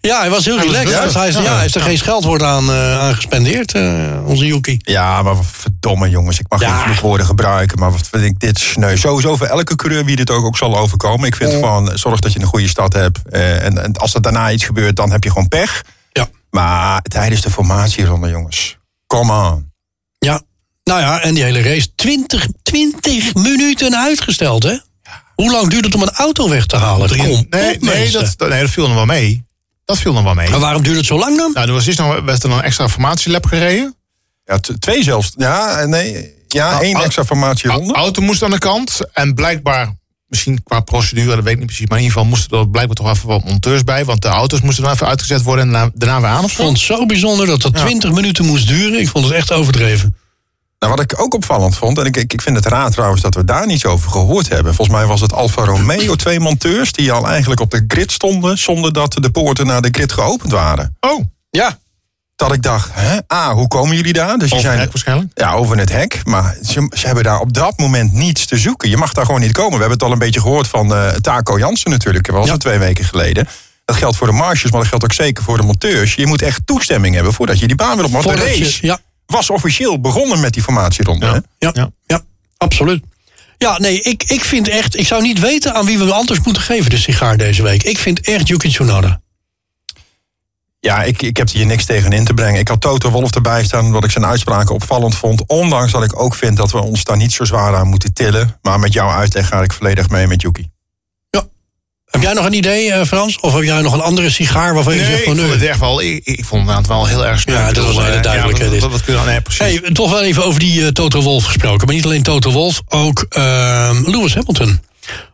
Ja, 0.00 0.18
hij 0.20 0.30
was 0.30 0.44
heel 0.44 0.58
relaxed. 0.60 0.84
rustig. 1.00 1.14
Hij, 1.14 1.28
is- 1.28 1.34
ja, 1.34 1.40
Ja. 1.42 1.52
hij 1.52 1.60
heeft 1.60 1.74
er 1.74 1.80
geen 1.80 1.98
scheldwoord 1.98 2.42
aan, 2.42 2.70
eh, 2.70 2.98
aan 2.98 3.14
gespendeerd, 3.14 3.72
eh, 3.74 3.82
onze 4.26 4.46
Yuki. 4.46 4.76
ja, 4.78 5.22
maar 5.22 5.36
verdomme 5.44 6.08
jongens. 6.08 6.38
Ik 6.38 6.46
mag 6.48 6.60
Ja. 6.60 6.76
geen 6.76 6.84
vloekwoorden 6.84 7.26
gebruiken. 7.26 7.78
Maar 7.78 7.90
wat 7.90 8.08
vind 8.10 8.24
ik 8.24 8.40
dit 8.40 8.58
sneu. 8.58 8.96
Sowieso 8.96 9.36
voor 9.36 9.46
elke 9.46 9.76
coureur 9.76 10.04
wie 10.04 10.16
dit 10.16 10.30
ook, 10.30 10.44
ook 10.44 10.56
zal 10.56 10.78
overkomen. 10.78 11.26
Ik 11.26 11.36
vind 11.36 11.52
gewoon, 11.52 11.90
zorg 11.98 12.20
dat 12.20 12.32
je 12.32 12.40
een 12.40 12.46
goede 12.46 12.68
start 12.68 12.92
hebt. 12.92 13.18
Eh, 13.30 13.64
en, 13.64 13.82
en 13.84 13.92
als 13.96 14.14
er 14.14 14.22
daarna 14.22 14.50
iets 14.50 14.64
gebeurt, 14.64 14.96
dan 14.96 15.10
heb 15.10 15.24
je 15.24 15.30
gewoon 15.30 15.48
pech. 15.48 15.82
Ja. 16.12 16.28
Maar 16.50 17.02
tijdens 17.02 17.40
de 17.40 17.50
formatieronde, 17.50 18.28
jongens. 18.28 18.76
Come 19.06 19.32
on. 19.50 19.72
Ja, 20.18 20.40
nou 20.84 21.00
ja, 21.00 21.20
en 21.22 21.34
die 21.34 21.42
hele 21.44 21.62
race 21.62 21.94
20, 21.94 22.46
20 22.62 23.34
minuten 23.34 23.96
uitgesteld, 23.96 24.62
hè? 24.62 24.76
Hoe 25.34 25.50
lang 25.50 25.68
duurt 25.70 25.84
het 25.84 25.94
om 25.94 26.02
een 26.02 26.10
auto 26.14 26.48
weg 26.48 26.66
te 26.66 26.76
halen? 26.76 27.08
Kom 27.08 27.16
nee, 27.18 27.30
op, 27.36 27.50
nee, 27.50 27.78
dat, 28.10 28.34
nee, 28.38 28.60
dat 28.60 28.70
viel 28.70 28.86
nog 28.86 28.94
wel 28.96 29.04
mee. 29.04 29.44
Dat 29.88 29.98
viel 29.98 30.12
nog 30.12 30.22
wel 30.22 30.34
mee. 30.34 30.50
Maar 30.50 30.58
waarom 30.60 30.82
duurt 30.82 30.96
het 30.96 31.06
zo 31.06 31.18
lang 31.18 31.36
dan? 31.36 31.50
Nou, 31.54 31.66
er 31.66 31.72
was 31.72 31.86
eerst 31.86 31.98
nog, 31.98 32.20
werd 32.20 32.42
er 32.42 32.48
nog 32.48 32.58
een 32.58 32.64
extra 32.64 32.88
formatieslab 32.88 33.46
gereden. 33.46 33.94
Ja, 34.44 34.58
twee 34.78 35.02
zelfs. 35.02 35.32
Ja, 35.36 35.84
nee. 35.84 36.34
Ja, 36.48 36.70
Nou, 36.70 36.82
één 36.82 36.94
au- 36.94 37.04
extra 37.04 37.24
formatieronde. 37.24 37.94
auto 37.94 38.22
moest 38.22 38.42
aan 38.42 38.50
de 38.50 38.58
kant. 38.58 39.00
En 39.12 39.34
blijkbaar, 39.34 39.94
misschien 40.26 40.62
qua 40.62 40.80
procedure, 40.80 41.34
dat 41.34 41.44
weet 41.44 41.52
ik 41.52 41.58
niet 41.58 41.66
precies. 41.66 41.86
Maar 41.86 41.98
in 41.98 42.04
ieder 42.04 42.18
geval 42.18 42.30
moesten 42.36 42.58
er 42.58 42.68
blijkbaar 42.70 42.96
toch 42.96 43.10
even 43.10 43.28
wat 43.28 43.44
monteurs 43.44 43.84
bij. 43.84 44.04
Want 44.04 44.22
de 44.22 44.28
auto's 44.28 44.60
moesten 44.60 44.84
dan 44.84 44.92
even 44.92 45.06
uitgezet 45.06 45.42
worden 45.42 45.74
en 45.74 45.92
daarna, 45.94 46.20
weer 46.20 46.30
aan 46.30 46.44
of 46.44 46.50
Ik 46.50 46.56
vond 46.56 46.68
het 46.76 46.86
zo 46.86 47.06
bijzonder 47.06 47.46
dat 47.46 47.62
dat 47.62 47.74
20 47.74 48.12
minuten 48.12 48.44
moest 48.44 48.66
duren. 48.68 49.00
Ik 49.00 49.08
vond 49.08 49.24
het 49.24 49.34
echt 49.34 49.52
overdreven. 49.52 50.16
Nou, 50.78 50.94
wat 50.94 51.00
ik 51.12 51.20
ook 51.20 51.34
opvallend 51.34 51.76
vond, 51.76 51.98
en 51.98 52.04
ik, 52.04 52.16
ik 52.16 52.32
ik 52.32 52.42
vind 52.42 52.56
het 52.56 52.66
raar 52.66 52.90
trouwens 52.90 53.22
dat 53.22 53.34
we 53.34 53.44
daar 53.44 53.66
niets 53.66 53.84
over 53.84 54.10
gehoord 54.10 54.48
hebben. 54.48 54.74
Volgens 54.74 54.96
mij 54.96 55.06
was 55.06 55.20
het 55.20 55.32
Alfa 55.32 55.64
Romeo, 55.64 56.14
twee 56.14 56.40
monteurs 56.40 56.92
die 56.92 57.12
al 57.12 57.28
eigenlijk 57.28 57.60
op 57.60 57.70
de 57.70 57.84
grid 57.88 58.12
stonden 58.12 58.58
zonder 58.58 58.92
dat 58.92 59.12
de 59.20 59.30
poorten 59.30 59.66
naar 59.66 59.82
de 59.82 59.88
grid 59.92 60.12
geopend 60.12 60.52
waren. 60.52 60.96
Oh, 61.00 61.24
Ja, 61.50 61.78
Dat 62.36 62.52
ik 62.52 62.62
dacht, 62.62 62.90
hè, 62.92 63.18
ah, 63.26 63.50
hoe 63.52 63.68
komen 63.68 63.96
jullie 63.96 64.12
daar? 64.12 64.38
Dus 64.38 64.48
die 64.50 64.58
over 64.58 64.68
zijn 64.68 64.78
hek 64.80 64.88
waarschijnlijk. 64.92 65.30
ja, 65.34 65.52
over 65.52 65.78
het 65.78 65.92
hek, 65.92 66.20
maar 66.24 66.56
ze, 66.62 66.86
ze 66.96 67.06
hebben 67.06 67.24
daar 67.24 67.40
op 67.40 67.52
dat 67.54 67.78
moment 67.78 68.12
niets 68.12 68.46
te 68.46 68.58
zoeken. 68.58 68.88
Je 68.88 68.96
mag 68.96 69.12
daar 69.12 69.24
gewoon 69.26 69.40
niet 69.40 69.52
komen. 69.52 69.72
We 69.72 69.78
hebben 69.78 69.98
het 69.98 70.06
al 70.06 70.12
een 70.12 70.18
beetje 70.18 70.40
gehoord 70.40 70.68
van 70.68 70.94
eh 70.94 71.08
Taco 71.08 71.58
Jansen 71.58 71.90
natuurlijk, 71.90 72.26
dat 72.26 72.34
was 72.34 72.46
Ja. 72.46 72.52
het 72.52 72.60
twee 72.60 72.78
weken 72.78 73.04
geleden. 73.04 73.48
Dat 73.84 73.96
geldt 73.96 74.16
voor 74.16 74.26
de 74.26 74.32
marges, 74.32 74.70
maar 74.70 74.80
dat 74.80 74.88
geldt 74.88 75.04
ook 75.04 75.12
zeker 75.12 75.44
voor 75.44 75.56
de 75.56 75.62
monteurs. 75.62 76.14
Je 76.14 76.26
moet 76.26 76.42
echt 76.42 76.60
toestemming 76.64 77.14
hebben 77.14 77.32
voordat 77.32 77.58
je 77.58 77.66
die 77.66 77.76
baan 77.76 77.96
wil 77.96 78.04
op. 78.04 78.10
Want 78.12 78.24
de 78.24 78.58
je- 78.58 78.78
ja, 78.80 78.98
was 79.32 79.50
officieel 79.50 80.00
begonnen 80.00 80.40
met 80.40 80.52
die 80.52 80.62
formatieronde. 80.62 81.26
hè? 81.26 81.32
Ja. 81.32 81.42
ja, 81.58 81.70
ja. 81.72 81.90
Ja. 82.06 82.20
absoluut. 82.56 83.04
Ja, 83.58 83.78
nee, 83.78 84.00
ik, 84.00 84.22
ik 84.22 84.44
vind 84.44 84.68
echt... 84.68 84.98
Ik 84.98 85.06
zou 85.06 85.22
niet 85.22 85.38
weten 85.38 85.74
aan 85.74 85.84
wie 85.86 85.98
we 85.98 86.12
anders 86.12 86.40
moeten 86.40 86.62
geven, 86.62 86.90
de 86.90 86.98
sigaar 86.98 87.36
deze 87.36 87.62
week. 87.62 87.82
Ik 87.82 87.98
vind 87.98 88.20
echt 88.20 88.48
Yuki 88.48 88.68
Tsunoda. 88.68 89.20
Ja, 90.80 91.02
ik, 91.02 91.22
ik 91.22 91.36
heb 91.36 91.50
hier 91.50 91.66
niks 91.66 91.84
tegen 91.84 92.12
in 92.12 92.24
te 92.24 92.34
brengen. 92.34 92.60
Ik 92.60 92.68
had 92.68 92.80
Toto 92.80 93.10
Wolf 93.10 93.34
erbij 93.34 93.64
staan 93.64 93.84
omdat 93.84 94.04
ik 94.04 94.10
zijn 94.10 94.24
uitspraken 94.26 94.74
opvallend 94.74 95.14
vond. 95.14 95.42
Ondanks 95.46 95.92
dat 95.92 96.04
ik 96.04 96.20
ook 96.20 96.34
vind 96.34 96.56
dat 96.56 96.72
we 96.72 96.78
ons 96.78 97.04
daar 97.04 97.16
niet 97.16 97.32
zo 97.32 97.44
zwaar 97.44 97.76
aan 97.76 97.88
moeten 97.88 98.12
tillen. 98.12 98.58
Maar 98.62 98.78
met 98.78 98.92
jouw 98.92 99.10
uitleg 99.10 99.48
ga 99.48 99.62
ik 99.62 99.72
volledig 99.72 100.08
mee 100.10 100.26
met 100.26 100.42
Yuki. 100.42 100.70
Heb 102.10 102.22
jij 102.22 102.32
nog 102.32 102.44
een 102.44 102.52
idee, 102.52 102.92
eh, 102.92 103.06
Frans? 103.06 103.40
Of 103.40 103.54
heb 103.54 103.62
jij 103.62 103.80
nog 103.80 103.92
een 103.92 104.00
andere 104.00 104.30
sigaar 104.30 104.74
waarvan 104.74 104.92
je 104.94 105.00
Nee, 105.00 105.08
zegt 105.08 105.18
ik 105.20 105.26
van... 105.26 105.36
vond 105.36 105.48
nee. 105.48 105.58
het 105.58 105.68
echt 105.68 105.78
wel, 105.80 106.00
ik, 106.02 106.20
ik 106.24 106.44
vond 106.44 106.70
het 106.70 106.86
wel 106.86 107.06
heel 107.06 107.26
erg 107.26 107.40
snel. 107.40 107.56
Ja, 107.56 107.72
dat 107.72 107.84
was 107.84 107.96
een 107.96 108.02
hele 108.02 108.16
Eh, 108.16 108.22
duidelijke, 108.22 108.64
Ja, 108.64 108.70
kun 108.70 109.00
je 109.06 109.12
dan, 109.12 109.26
nee, 109.26 109.40
precies. 109.40 109.60
Hey, 109.60 109.92
toch 109.92 110.10
wel 110.10 110.22
even 110.22 110.44
over 110.44 110.60
die 110.60 110.82
eh, 110.84 110.88
Toto 110.88 111.20
Wolf 111.22 111.44
gesproken. 111.44 111.86
Maar 111.86 111.94
niet 111.94 112.04
alleen 112.04 112.22
Toto 112.22 112.50
Wolf, 112.50 112.80
ook 112.88 113.26
ehm, 113.28 114.10
Lewis 114.10 114.34
Hamilton. 114.34 114.80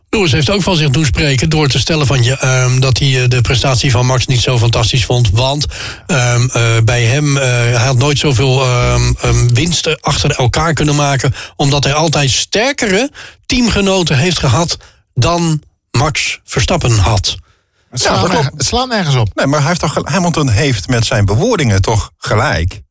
Lewis 0.09 0.31
heeft 0.31 0.49
ook 0.49 0.61
van 0.61 0.75
zich 0.75 0.89
doen 0.89 1.05
spreken 1.05 1.49
door 1.49 1.67
te 1.67 1.79
stellen 1.79 2.07
van 2.07 2.23
je, 2.23 2.37
ehm, 2.37 2.79
dat 2.79 2.99
hij 2.99 3.27
de 3.27 3.41
prestatie 3.41 3.91
van 3.91 4.05
Max 4.05 4.25
niet 4.25 4.41
zo 4.41 4.57
fantastisch 4.57 5.05
vond. 5.05 5.29
Want 5.31 5.65
ehm, 6.07 6.47
eh, 6.51 6.61
bij 6.83 7.03
hem, 7.03 7.37
eh, 7.37 7.43
hij 7.49 7.71
had 7.85 7.97
nooit 7.97 8.17
zoveel 8.19 8.63
winsten 9.53 9.97
achter 10.01 10.31
elkaar 10.31 10.73
kunnen 10.73 10.95
maken. 10.95 11.33
Omdat 11.55 11.83
hij 11.83 11.93
altijd 11.93 12.29
sterkere 12.29 13.09
teamgenoten 13.45 14.17
heeft 14.17 14.39
gehad 14.39 14.77
dan 15.13 15.61
Max 15.97 16.39
Verstappen 16.43 16.97
had. 16.97 17.37
het, 17.89 18.01
slaat 18.01 18.31
het 18.31 18.65
slaat 18.65 18.87
nergens 18.87 19.15
op. 19.15 19.29
Nee, 19.33 19.45
maar 19.45 19.59
hij 19.59 19.67
heeft 19.67 19.79
toch, 19.79 19.99
Hamilton 20.03 20.49
heeft 20.49 20.87
met 20.87 21.05
zijn 21.05 21.25
bewoordingen 21.25 21.81
toch 21.81 22.11
gelijk. 22.17 22.83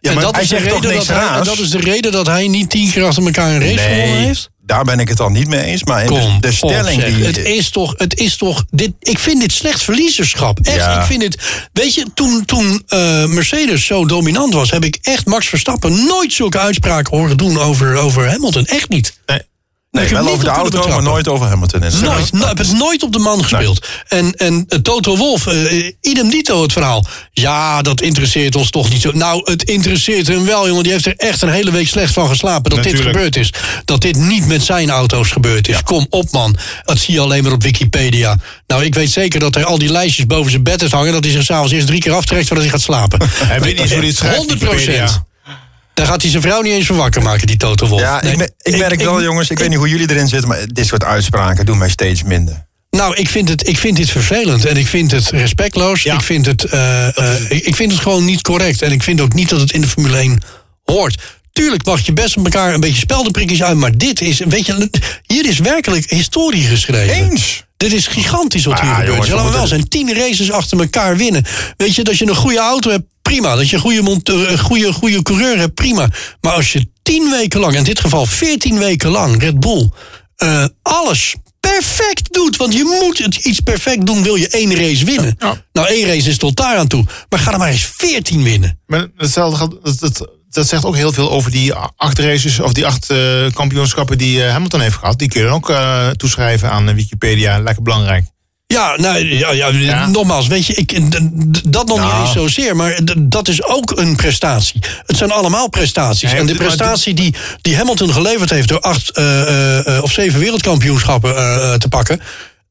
Ja, 0.00 0.08
en 0.08 0.14
maar 0.14 0.24
dat 0.24 0.34
hij 0.34 0.42
is, 0.42 0.48
de 0.48 0.56
zegt 0.56 0.68
toch 0.68 0.80
reden 0.80 0.94
niks 0.94 1.06
dat 1.06 1.16
hij, 1.16 1.38
en 1.38 1.44
dat 1.44 1.58
is 1.58 1.70
de 1.70 1.78
reden 1.80 2.12
dat 2.12 2.26
hij 2.26 2.48
niet 2.48 2.70
tien 2.70 2.90
keer 2.90 3.04
achter 3.04 3.24
elkaar 3.24 3.50
een 3.50 3.60
race 3.60 3.78
gewonnen 3.78 4.16
heeft. 4.16 4.50
daar 4.58 4.84
ben 4.84 4.98
ik 4.98 5.08
het 5.08 5.16
dan 5.16 5.32
niet 5.32 5.48
mee 5.48 5.62
eens. 5.62 5.84
Maar 5.84 6.02
de, 6.02 6.08
Kom, 6.08 6.40
de 6.40 6.52
stelling 6.52 7.04
die... 7.04 7.24
Het 7.24 7.38
is 7.38 7.70
toch, 7.70 7.94
het 7.96 8.18
is 8.18 8.36
toch 8.36 8.64
dit, 8.70 8.92
ik 8.98 9.18
vind 9.18 9.40
dit 9.40 9.52
slecht 9.52 9.82
verliezerschap. 9.82 10.58
Echt, 10.62 10.76
Ja. 10.76 11.00
ik 11.00 11.06
vind 11.06 11.20
dit... 11.20 11.42
Weet 11.72 11.94
je, 11.94 12.06
toen, 12.14 12.44
toen 12.44 12.82
eh, 12.86 13.26
Mercedes 13.26 13.86
zo 13.86 14.06
dominant 14.06 14.54
was... 14.54 14.70
heb 14.70 14.84
ik 14.84 14.98
echt 15.02 15.26
Max 15.26 15.48
Verstappen 15.48 16.04
nooit 16.04 16.32
zulke 16.32 16.58
uitspraken 16.58 17.16
horen 17.16 17.36
doen 17.36 17.58
over, 17.58 17.96
over 17.96 18.30
Hamilton. 18.30 18.66
Echt 18.66 18.88
niet. 18.88 19.18
nee, 19.26 19.42
ik 19.90 20.08
heb 20.08 20.10
wel 20.10 20.28
over 20.28 20.44
de 20.44 20.50
auto, 20.50 20.88
maar 20.88 21.02
nooit 21.02 21.28
over 21.28 21.46
Hamilton. 21.46 21.82
inderdaad. 21.82 22.32
Nooit. 22.32 22.48
Heb 22.48 22.58
het 22.58 22.72
nooit 22.72 23.02
op 23.02 23.12
de 23.12 23.18
man 23.18 23.42
gespeeld. 23.42 23.86
En, 24.08 24.34
en 24.34 24.64
eh, 24.68 24.78
Toto 24.78 25.16
Wolf, 25.16 25.46
eh, 25.46 25.92
idem 26.00 26.30
dito 26.30 26.62
het 26.62 26.72
verhaal. 26.72 27.06
Ja, 27.32 27.82
dat 27.82 28.00
interesseert 28.00 28.56
ons 28.56 28.70
toch 28.70 28.90
niet 28.90 29.00
zo. 29.00 29.10
Nou, 29.12 29.50
het 29.50 29.62
interesseert 29.62 30.26
hem 30.26 30.44
wel, 30.44 30.66
jongen. 30.66 30.82
Die 30.82 30.92
heeft 30.92 31.06
er 31.06 31.16
echt 31.16 31.42
een 31.42 31.48
hele 31.48 31.70
week 31.70 31.88
slecht 31.88 32.12
van 32.12 32.28
geslapen 32.28 32.70
dat 32.70 32.82
dit 32.82 33.00
gebeurd 33.00 33.36
is. 33.36 33.52
Dat 33.84 34.00
dit 34.00 34.16
niet 34.16 34.46
met 34.46 34.62
zijn 34.62 34.90
auto's 34.90 35.30
gebeurd 35.30 35.68
is. 35.68 35.82
Kom 35.82 36.06
op, 36.10 36.30
man. 36.30 36.56
Dat 36.84 36.98
zie 36.98 37.14
je 37.14 37.20
alleen 37.20 37.42
maar 37.42 37.52
op 37.52 37.62
Wikipedia. 37.62 38.36
Nou, 38.66 38.84
ik 38.84 38.94
weet 38.94 39.10
zeker 39.10 39.40
dat 39.40 39.54
hij 39.54 39.64
al 39.64 39.78
die 39.78 39.90
lijstjes 39.90 40.26
boven 40.26 40.50
zijn 40.50 40.62
bed 40.62 40.80
heeft 40.80 40.92
hangen... 40.92 41.12
dat 41.12 41.24
hij 41.24 41.32
zich 41.32 41.44
s'avonds 41.44 41.72
eerst 41.72 41.86
drie 41.86 42.00
keer 42.00 42.12
aftrekt 42.12 42.46
voordat 42.46 42.64
hij 42.64 42.74
gaat 42.74 42.84
slapen. 42.84 43.20
Hij 43.32 43.60
weet 43.60 43.72
niet 43.72 43.80
eens 43.80 43.92
hoe 43.92 44.04
het 44.04 44.16
schrijft, 44.16 44.36
100 44.36 44.60
Wikipedia. 44.60 45.28
Daar 45.94 46.06
gaat 46.06 46.22
hij 46.22 46.30
zijn 46.30 46.42
vrouw 46.42 46.60
niet 46.62 46.72
eens 46.72 46.86
van 46.86 46.96
wakker 46.96 47.22
maken, 47.22 47.46
die 47.46 47.56
Toto 47.56 47.86
Wolf. 47.86 48.00
Ja, 48.00 48.20
Nee, 48.22 48.32
ik, 48.32 48.38
me- 48.38 48.50
ik 48.62 48.78
merk 48.78 49.00
wel, 49.00 49.22
jongens, 49.22 49.50
ik, 49.50 49.58
weet 49.58 49.68
niet 49.68 49.78
hoe 49.78 49.88
jullie 49.88 50.10
erin 50.10 50.28
zitten... 50.28 50.48
maar 50.48 50.58
dit 50.66 50.86
soort 50.86 51.04
uitspraken 51.04 51.66
doen 51.66 51.78
mij 51.78 51.88
steeds 51.90 52.22
minder. 52.22 52.68
Nou, 52.90 53.14
ik 53.14 53.28
vind, 53.28 53.48
het, 53.48 53.68
ik 53.68 53.78
vind 53.78 53.96
dit 53.96 54.10
vervelend 54.10 54.64
en 54.64 54.76
ik 54.76 54.86
vind 54.86 55.10
het 55.10 55.30
respectloos. 55.30 56.02
Ja. 56.02 56.14
Ik, 56.14 56.20
vind 56.20 56.46
het, 56.46 56.64
eh, 56.64 57.18
eh, 57.18 57.50
ik 57.50 57.64
ik 57.66 57.76
vind 57.76 57.92
het 57.92 58.00
gewoon 58.00 58.24
niet 58.24 58.42
correct. 58.42 58.82
En 58.82 58.92
ik 58.92 59.02
vind 59.02 59.20
ook 59.20 59.32
niet 59.34 59.48
dat 59.48 59.60
het 59.60 59.72
in 59.72 59.80
de 59.80 59.86
Formule 59.86 60.16
1 60.16 60.40
hoort. 60.84 61.22
Tuurlijk 61.52 61.84
mag 61.84 62.00
je 62.06 62.12
best 62.12 62.36
met 62.36 62.44
elkaar 62.44 62.74
een 62.74 62.80
beetje 62.80 62.98
speldenprikjes 63.00 63.62
uit... 63.62 63.76
maar 63.76 63.96
dit 63.96 64.20
is, 64.20 64.38
weet 64.38 64.66
je, 64.66 64.90
hier 65.26 65.46
is 65.48 65.58
werkelijk 65.58 66.10
historie 66.10 66.64
geschreven. 66.64 67.14
Eens! 67.14 67.64
Dit 67.80 67.92
is 67.92 68.06
gigantisch 68.06 68.64
wat 68.64 68.74
Ah, 68.74 68.80
hier 68.80 68.90
gebeurt. 68.90 69.08
jongens, 69.10 69.28
Ze 69.28 69.36
we 69.44 69.50
wel 69.50 69.66
zijn 69.66 69.88
tien 69.88 70.14
races 70.14 70.50
achter 70.50 70.80
elkaar 70.80 71.16
winnen. 71.16 71.44
Weet 71.76 71.94
je, 71.94 72.04
dat 72.04 72.18
je 72.18 72.28
een 72.28 72.34
goede 72.36 72.58
auto 72.58 72.90
hebt, 72.90 73.04
prima. 73.22 73.54
Dat 73.56 73.68
je 73.68 73.76
een 73.76 73.82
goede, 73.82 74.02
monteur, 74.02 74.50
een 74.50 74.58
goede, 74.58 74.92
goede 74.92 75.22
coureur 75.22 75.58
hebt, 75.58 75.74
prima. 75.74 76.08
Maar 76.40 76.52
als 76.52 76.72
je 76.72 76.90
tien 77.02 77.30
weken 77.30 77.60
lang, 77.60 77.74
in 77.76 77.84
dit 77.84 78.00
geval 78.00 78.26
veertien 78.26 78.78
weken 78.78 79.10
lang, 79.10 79.40
Red 79.42 79.60
Bull, 79.60 79.90
eh, 80.36 80.64
alles 80.82 81.34
perfect 81.60 82.32
doet. 82.32 82.56
Want 82.56 82.72
je 82.74 82.98
moet 83.02 83.18
het 83.18 83.36
iets 83.36 83.60
perfect 83.60 84.06
doen, 84.06 84.22
wil 84.22 84.34
je 84.34 84.48
één 84.48 84.74
race 84.76 85.04
winnen. 85.04 85.34
Ja. 85.38 85.62
Nou, 85.72 85.88
één 85.88 86.06
race 86.06 86.28
is 86.28 86.38
tot 86.38 86.56
daar 86.56 86.76
aan 86.76 86.86
toe. 86.88 87.04
Maar 87.28 87.38
ga 87.38 87.52
er 87.52 87.58
maar 87.58 87.70
eens 87.70 87.90
veertien 87.96 88.42
winnen. 88.42 88.80
Maar 88.86 89.06
hetzelfde 89.16 89.56
gaat, 89.56 90.00
dat, 90.00 90.28
dat 90.50 90.68
zegt 90.68 90.84
ook 90.84 90.96
heel 90.96 91.12
veel 91.12 91.30
over 91.30 91.50
die 91.50 91.74
acht 91.96 92.18
races 92.18 92.60
of 92.60 92.72
die 92.72 92.86
acht 92.86 93.10
eh, 93.10 93.18
kampioenschappen 93.52 94.18
die 94.18 94.44
eh, 94.44 94.52
Hamilton 94.52 94.80
heeft 94.80 94.96
gehad. 94.96 95.18
Die 95.18 95.28
kun 95.28 95.40
je 95.40 95.46
dan 95.46 95.56
ook 95.56 95.70
eh, 95.70 96.08
toeschrijven 96.08 96.70
aan 96.70 96.94
Wikipedia. 96.94 97.58
Lekker 97.58 97.82
belangrijk. 97.82 98.24
Ja, 98.66 98.94
nou, 98.96 99.26
ja, 99.36 99.52
ja, 99.52 99.68
Ja. 99.68 100.06
nogmaals, 100.06 100.46
weet 100.46 100.66
je, 100.66 100.74
ik, 100.74 101.10
dat 101.72 101.86
nog 101.86 101.98
Nou. 101.98 102.12
niet 102.12 102.20
eens 102.20 102.32
zozeer, 102.32 102.76
maar 102.76 103.00
dat 103.18 103.48
is 103.48 103.64
ook 103.64 103.98
een 103.98 104.16
prestatie. 104.16 104.80
Het 105.06 105.16
zijn 105.16 105.30
allemaal 105.30 105.68
prestaties. 105.68 106.32
En 106.32 106.46
de 106.46 106.54
prestatie 106.54 107.14
die, 107.14 107.34
die 107.60 107.76
Hamilton 107.76 108.12
geleverd 108.12 108.50
heeft 108.50 108.68
door 108.68 108.80
acht 108.80 109.16
of 110.02 110.12
zeven 110.12 110.40
wereldkampioenschappen 110.40 111.34
te 111.80 111.88
pakken, 111.88 112.20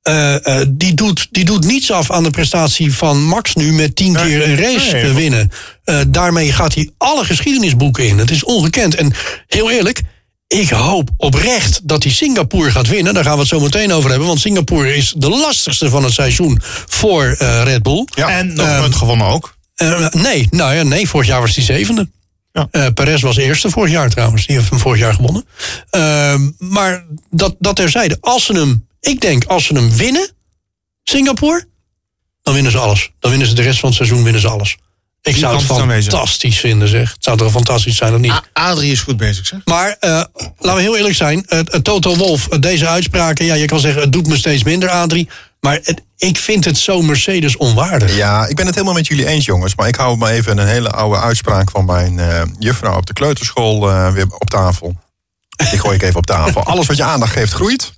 eh, 0.01 0.61
eh, 0.61 0.67
die, 0.69 0.93
doet, 0.93 1.27
die 1.31 1.45
doet 1.45 1.65
niets 1.65 1.91
af 1.91 2.11
aan 2.11 2.23
de 2.23 2.29
prestatie 2.29 2.93
van 2.93 3.23
Max 3.23 3.55
nu 3.55 3.71
met 3.71 3.95
tien 3.95 4.11
Nee. 4.11 4.23
keer 4.23 4.49
een 4.49 4.55
race 4.55 4.95
Nee. 4.95 5.11
winnen. 5.11 5.51
Eh, 5.83 5.99
daarmee 6.07 6.51
gaat 6.51 6.73
hij 6.73 6.89
alle 6.97 7.25
geschiedenisboeken 7.25 8.07
in. 8.07 8.17
Het 8.17 8.31
is 8.31 8.43
ongekend. 8.43 8.95
En 8.95 9.13
heel 9.47 9.71
eerlijk, 9.71 10.01
ik 10.47 10.69
hoop 10.69 11.09
oprecht 11.17 11.79
dat 11.83 12.03
hij 12.03 12.11
Singapore 12.11 12.71
gaat 12.71 12.87
winnen. 12.87 13.13
Daar 13.13 13.23
gaan 13.23 13.33
we 13.33 13.39
het 13.39 13.47
zo 13.47 13.59
meteen 13.59 13.91
over 13.93 14.09
hebben. 14.09 14.27
Want 14.27 14.39
Singapore 14.39 14.95
is 14.95 15.13
de 15.17 15.29
lastigste 15.29 15.89
van 15.89 16.03
het 16.03 16.13
seizoen 16.13 16.59
voor 16.87 17.35
eh, 17.37 17.63
Red 17.63 17.83
Bull. 17.83 18.05
En 18.15 18.53
nog 18.53 18.97
gewonnen 18.97 19.27
ook. 19.27 19.57
Eh, 19.75 20.07
nee, 20.09 20.47
nou 20.51 20.75
ja, 20.75 20.83
nee, 20.83 21.09
vorig 21.09 21.27
jaar 21.27 21.41
was 21.41 21.55
hij 21.55 21.63
zevende. 21.63 22.09
Ja. 22.51 22.67
Eh, 22.71 22.85
Perez 22.93 23.21
was 23.21 23.37
eerste 23.37 23.69
vorig 23.69 23.91
jaar 23.91 24.09
trouwens. 24.09 24.45
Die 24.47 24.55
heeft 24.55 24.69
hem 24.69 24.79
vorig 24.79 24.99
jaar 24.99 25.13
gewonnen. 25.13 25.45
Ehm, 25.89 26.49
maar 26.57 27.05
dat, 27.29 27.55
dat 27.59 27.75
terzijde. 27.75 28.17
Als 28.21 28.45
ze 28.45 28.53
hem, 28.53 28.87
ik 28.99 29.21
denk, 29.21 29.45
als 29.45 29.65
ze 29.65 29.73
hem 29.73 29.91
winnen, 29.95 30.29
Singapore, 31.03 31.67
dan 32.41 32.53
winnen 32.53 32.71
ze 32.71 32.77
alles. 32.77 33.11
Dan 33.19 33.29
winnen 33.29 33.47
ze 33.49 33.53
de 33.55 33.61
rest 33.61 33.79
van 33.79 33.89
het 33.89 33.97
seizoen, 33.97 34.23
winnen 34.23 34.41
ze 34.41 34.47
alles. 34.49 34.77
Ik 35.21 35.35
zou 35.35 35.55
het 35.55 35.63
fantastisch 36.11 36.59
vinden, 36.59 36.87
zeg. 36.87 37.11
Het 37.13 37.23
zou 37.23 37.37
toch 37.37 37.51
fantastisch 37.51 37.97
zijn, 37.97 38.13
of 38.13 38.19
niet? 38.19 38.31
A- 38.31 38.43
Adrie 38.53 38.91
is 38.91 38.99
goed 39.01 39.17
bezig, 39.17 39.45
zeg. 39.45 39.59
Maar 39.65 39.95
eh, 39.99 40.09
laten 40.57 40.75
we 40.75 40.81
heel 40.81 40.97
eerlijk 40.97 41.15
zijn. 41.15 41.45
eh, 41.47 41.59
Toto 41.59 42.15
Wolf, 42.15 42.47
deze 42.47 42.87
uitspraken... 42.87 43.45
ja, 43.45 43.53
je 43.53 43.65
kan 43.65 43.79
zeggen, 43.79 44.01
het 44.01 44.11
doet 44.11 44.27
me 44.27 44.37
steeds 44.37 44.63
minder, 44.63 44.89
Adrie. 44.89 45.29
Maar 45.59 45.79
het, 45.83 46.01
ik 46.17 46.37
vind 46.37 46.65
het 46.65 46.77
zo 46.77 47.01
Mercedes 47.01 47.57
onwaardig. 47.57 48.15
Ja, 48.15 48.45
ik 48.47 48.55
ben 48.55 48.65
het 48.65 48.75
helemaal 48.75 48.95
met 48.95 49.07
jullie 49.07 49.25
eens, 49.27 49.45
jongens. 49.45 49.75
Maar 49.75 49.87
ik 49.87 49.95
hou 49.95 50.17
maar 50.17 50.31
even 50.31 50.57
een 50.57 50.67
hele 50.67 50.89
oude 50.89 51.19
uitspraak 51.19 51.69
van 51.71 51.85
mijn 51.85 52.19
eh, 52.19 52.41
juffrouw 52.59 52.97
op 52.97 53.05
de 53.05 53.13
kleuterschool 53.13 53.89
eh, 53.89 54.11
weer 54.13 54.25
op 54.37 54.49
tafel. 54.49 54.95
Die 55.69 55.79
gooi 55.79 55.95
ik 55.95 56.01
even 56.01 56.15
op 56.19 56.25
tafel. 56.25 56.63
Alles 56.71 56.87
wat 56.87 56.97
je 56.97 57.03
aandacht 57.03 57.31
geeft, 57.31 57.51
groeit. 57.53 57.93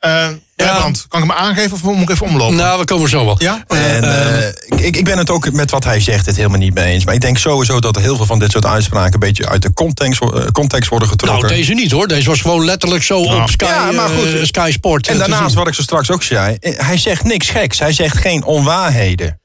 Eh 0.00 0.28
Brabant, 0.56 1.06
kan 1.08 1.22
ik 1.22 1.28
hem 1.28 1.36
aangeven 1.38 1.72
of 1.72 1.82
moet 1.82 2.00
ik 2.02 2.10
even 2.10 2.26
omlopen? 2.26 2.56
Nou, 2.56 2.78
we 2.78 2.84
komen 2.84 3.08
zo 3.08 3.24
wel. 3.24 3.36
ja? 3.38 3.64
En 3.68 4.04
eh, 4.04 4.84
ik, 4.86 4.96
ik 4.96 5.04
ben 5.04 5.18
het 5.18 5.30
ook 5.30 5.52
met 5.52 5.70
wat 5.70 5.84
hij 5.84 6.00
zegt 6.00 6.26
het 6.26 6.36
helemaal 6.36 6.58
niet 6.58 6.74
mee 6.74 6.84
eens. 6.92 7.04
Maar 7.04 7.14
ik 7.14 7.20
denk 7.20 7.38
sowieso 7.38 7.80
dat 7.80 7.96
er 7.96 8.02
heel 8.02 8.16
veel 8.16 8.26
van 8.26 8.38
dit 8.38 8.50
soort 8.50 8.66
uitspraken... 8.66 9.12
een 9.14 9.20
beetje 9.20 9.48
uit 9.48 9.62
de 9.62 9.72
context, 9.72 10.20
eh, 10.22 10.28
context 10.52 10.88
worden 10.90 11.08
getrokken. 11.08 11.42
Nou, 11.46 11.54
deze 11.56 11.72
niet 11.74 11.90
hoor. 11.90 12.08
Deze 12.08 12.28
was 12.28 12.40
gewoon 12.40 12.64
letterlijk 12.64 13.02
zo 13.02 13.18
op 13.20 13.48
Sky, 13.48 13.64
Ja, 13.64 13.90
maar 13.92 14.08
goed. 14.08 14.34
eh, 14.34 14.44
Sky 14.44 14.70
Sport. 14.72 15.06
En 15.06 15.12
eh, 15.12 15.18
daarnaast, 15.20 15.54
wat 15.54 15.68
ik 15.68 15.74
zo 15.74 15.82
straks 15.82 16.10
ook 16.10 16.22
zei... 16.22 16.56
eh, 16.60 16.78
hij 16.86 16.98
zegt 16.98 17.24
niks 17.24 17.48
geks. 17.48 17.78
Hij 17.78 17.92
zegt 17.92 18.16
geen 18.16 18.44
onwaarheden. 18.44 19.40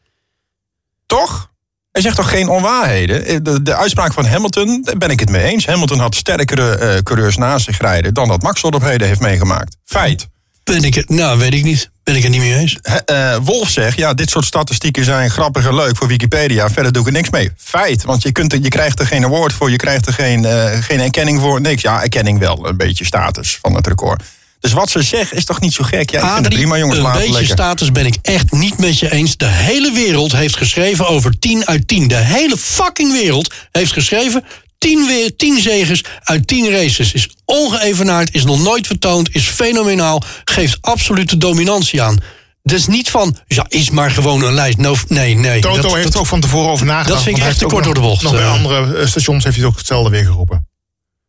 Toch? 1.05 1.49
Hij 1.91 2.01
zegt 2.01 2.15
toch 2.15 2.29
geen 2.29 2.49
onwaarheden? 2.49 3.25
Eh, 3.25 3.37
De, 3.41 3.63
de 3.63 3.75
uitspraak 3.75 4.13
van 4.13 4.25
Hamilton, 4.25 4.81
daar 4.83 4.97
ben 4.97 5.09
ik 5.09 5.19
het 5.19 5.29
mee 5.29 5.43
eens. 5.43 5.65
Hamilton 5.65 5.99
had 5.99 6.15
sterkere 6.15 6.75
eh, 6.77 7.01
coureurs 7.03 7.37
naast 7.37 7.65
zich 7.65 7.77
rijden... 7.79 8.13
dan 8.13 8.27
dat 8.27 8.41
Max 8.41 8.61
tot 8.61 8.75
op 8.75 8.81
heden 8.81 9.07
heeft 9.07 9.19
meegemaakt. 9.19 9.75
Feit. 9.85 10.27
Ben 10.71 10.83
ik 10.83 10.95
het, 10.95 11.09
nou, 11.09 11.37
weet 11.37 11.53
ik 11.53 11.63
niet. 11.63 11.89
Ben 12.03 12.15
ik 12.15 12.23
het 12.23 12.31
niet 12.31 12.41
mee 12.41 12.55
eens. 12.55 12.77
Eh, 13.05 13.35
Wolf 13.41 13.69
zegt, 13.69 13.97
ja, 13.97 14.13
dit 14.13 14.29
soort 14.29 14.45
statistieken 14.45 15.03
zijn 15.03 15.29
grappig 15.29 15.67
en 15.67 15.75
leuk 15.75 15.97
voor 15.97 16.07
Wikipedia. 16.07 16.69
Verder 16.69 16.91
doe 16.91 17.01
ik 17.01 17.07
er 17.07 17.13
niks 17.13 17.29
mee. 17.29 17.51
Feit, 17.57 18.03
want 18.03 18.23
je, 18.23 18.31
kunt 18.31 18.53
er, 18.53 18.59
je 18.61 18.69
krijgt 18.69 18.99
er 18.99 19.05
geen 19.05 19.23
award 19.23 19.53
voor, 19.53 19.71
je 19.71 19.75
krijgt 19.75 20.07
er 20.07 20.13
geen, 20.13 20.45
eh, 20.45 20.83
geen 20.83 20.99
erkenning 20.99 21.39
voor, 21.41 21.61
niks. 21.61 21.81
Ja, 21.81 22.01
erkenning 22.01 22.39
wel, 22.39 22.67
een 22.67 22.77
beetje 22.77 23.05
status 23.05 23.57
van 23.61 23.75
het 23.75 23.87
record. 23.87 24.23
Dus 24.59 24.73
wat 24.73 24.89
ze 24.89 25.01
zeggen 25.01 25.37
is 25.37 25.45
toch 25.45 25.59
niet 25.59 25.73
zo 25.73 25.83
gek? 25.83 26.11
Ja, 26.11 26.37
ik 26.37 26.43
het 26.43 26.53
prima, 26.53 26.77
jongens, 26.77 26.97
een 26.97 27.03
laten 27.03 27.19
beetje 27.19 27.37
lekker. 27.37 27.53
status 27.53 27.91
ben 27.91 28.05
ik 28.05 28.15
echt 28.21 28.51
niet 28.51 28.77
met 28.77 28.99
je 28.99 29.11
eens. 29.11 29.37
De 29.37 29.45
hele 29.45 29.91
wereld 29.91 30.31
heeft 30.31 30.57
geschreven 30.57 31.07
over 31.07 31.39
10 31.39 31.67
uit 31.67 31.87
10. 31.87 32.07
De 32.07 32.15
hele 32.15 32.57
fucking 32.57 33.11
wereld 33.11 33.53
heeft 33.71 33.91
geschreven 33.91 34.43
10 34.85 35.07
weer 35.07 35.35
10 35.35 35.59
zegens 35.61 36.03
uit 36.23 36.47
10 36.47 36.69
races. 36.71 37.13
Is 37.13 37.29
ongeëvenaard, 37.45 38.33
is 38.33 38.43
nog 38.43 38.63
nooit 38.63 38.87
vertoond, 38.87 39.29
is 39.35 39.47
fenomenaal, 39.47 40.21
geeft 40.43 40.77
absolute 40.81 41.37
dominantie 41.37 42.01
aan. 42.01 42.17
Dus 42.63 42.87
niet 42.87 43.09
van, 43.09 43.37
ja, 43.47 43.65
is 43.67 43.89
maar 43.89 44.11
gewoon 44.11 44.43
een 44.43 44.53
lijst. 44.53 44.77
No, 44.77 44.95
nee, 45.07 45.35
nee. 45.35 45.61
Toto 45.61 45.81
dat- 45.81 45.91
heeft 45.91 46.03
dat- 46.03 46.13
er 46.13 46.19
ook 46.19 46.25
van 46.25 46.39
tevoren 46.41 46.69
over 46.71 46.85
nagedacht. 46.85 47.09
dat 47.13 47.23
vind 47.23 47.37
ik 47.37 47.43
echt 47.43 47.57
te 47.59 47.65
kort 47.65 47.83
door 47.83 47.93
de 47.93 47.99
bocht, 47.99 48.21
Nog 48.21 48.31
bij 48.31 48.41
eh. 48.41 48.51
andere 48.51 48.97
eh, 48.97 49.07
stations 49.07 49.43
heeft 49.43 49.55
hij 49.55 49.65
het 49.65 49.73
ook 49.73 49.77
hetzelfde 49.77 50.09
weer 50.09 50.25
geroepen. 50.25 50.67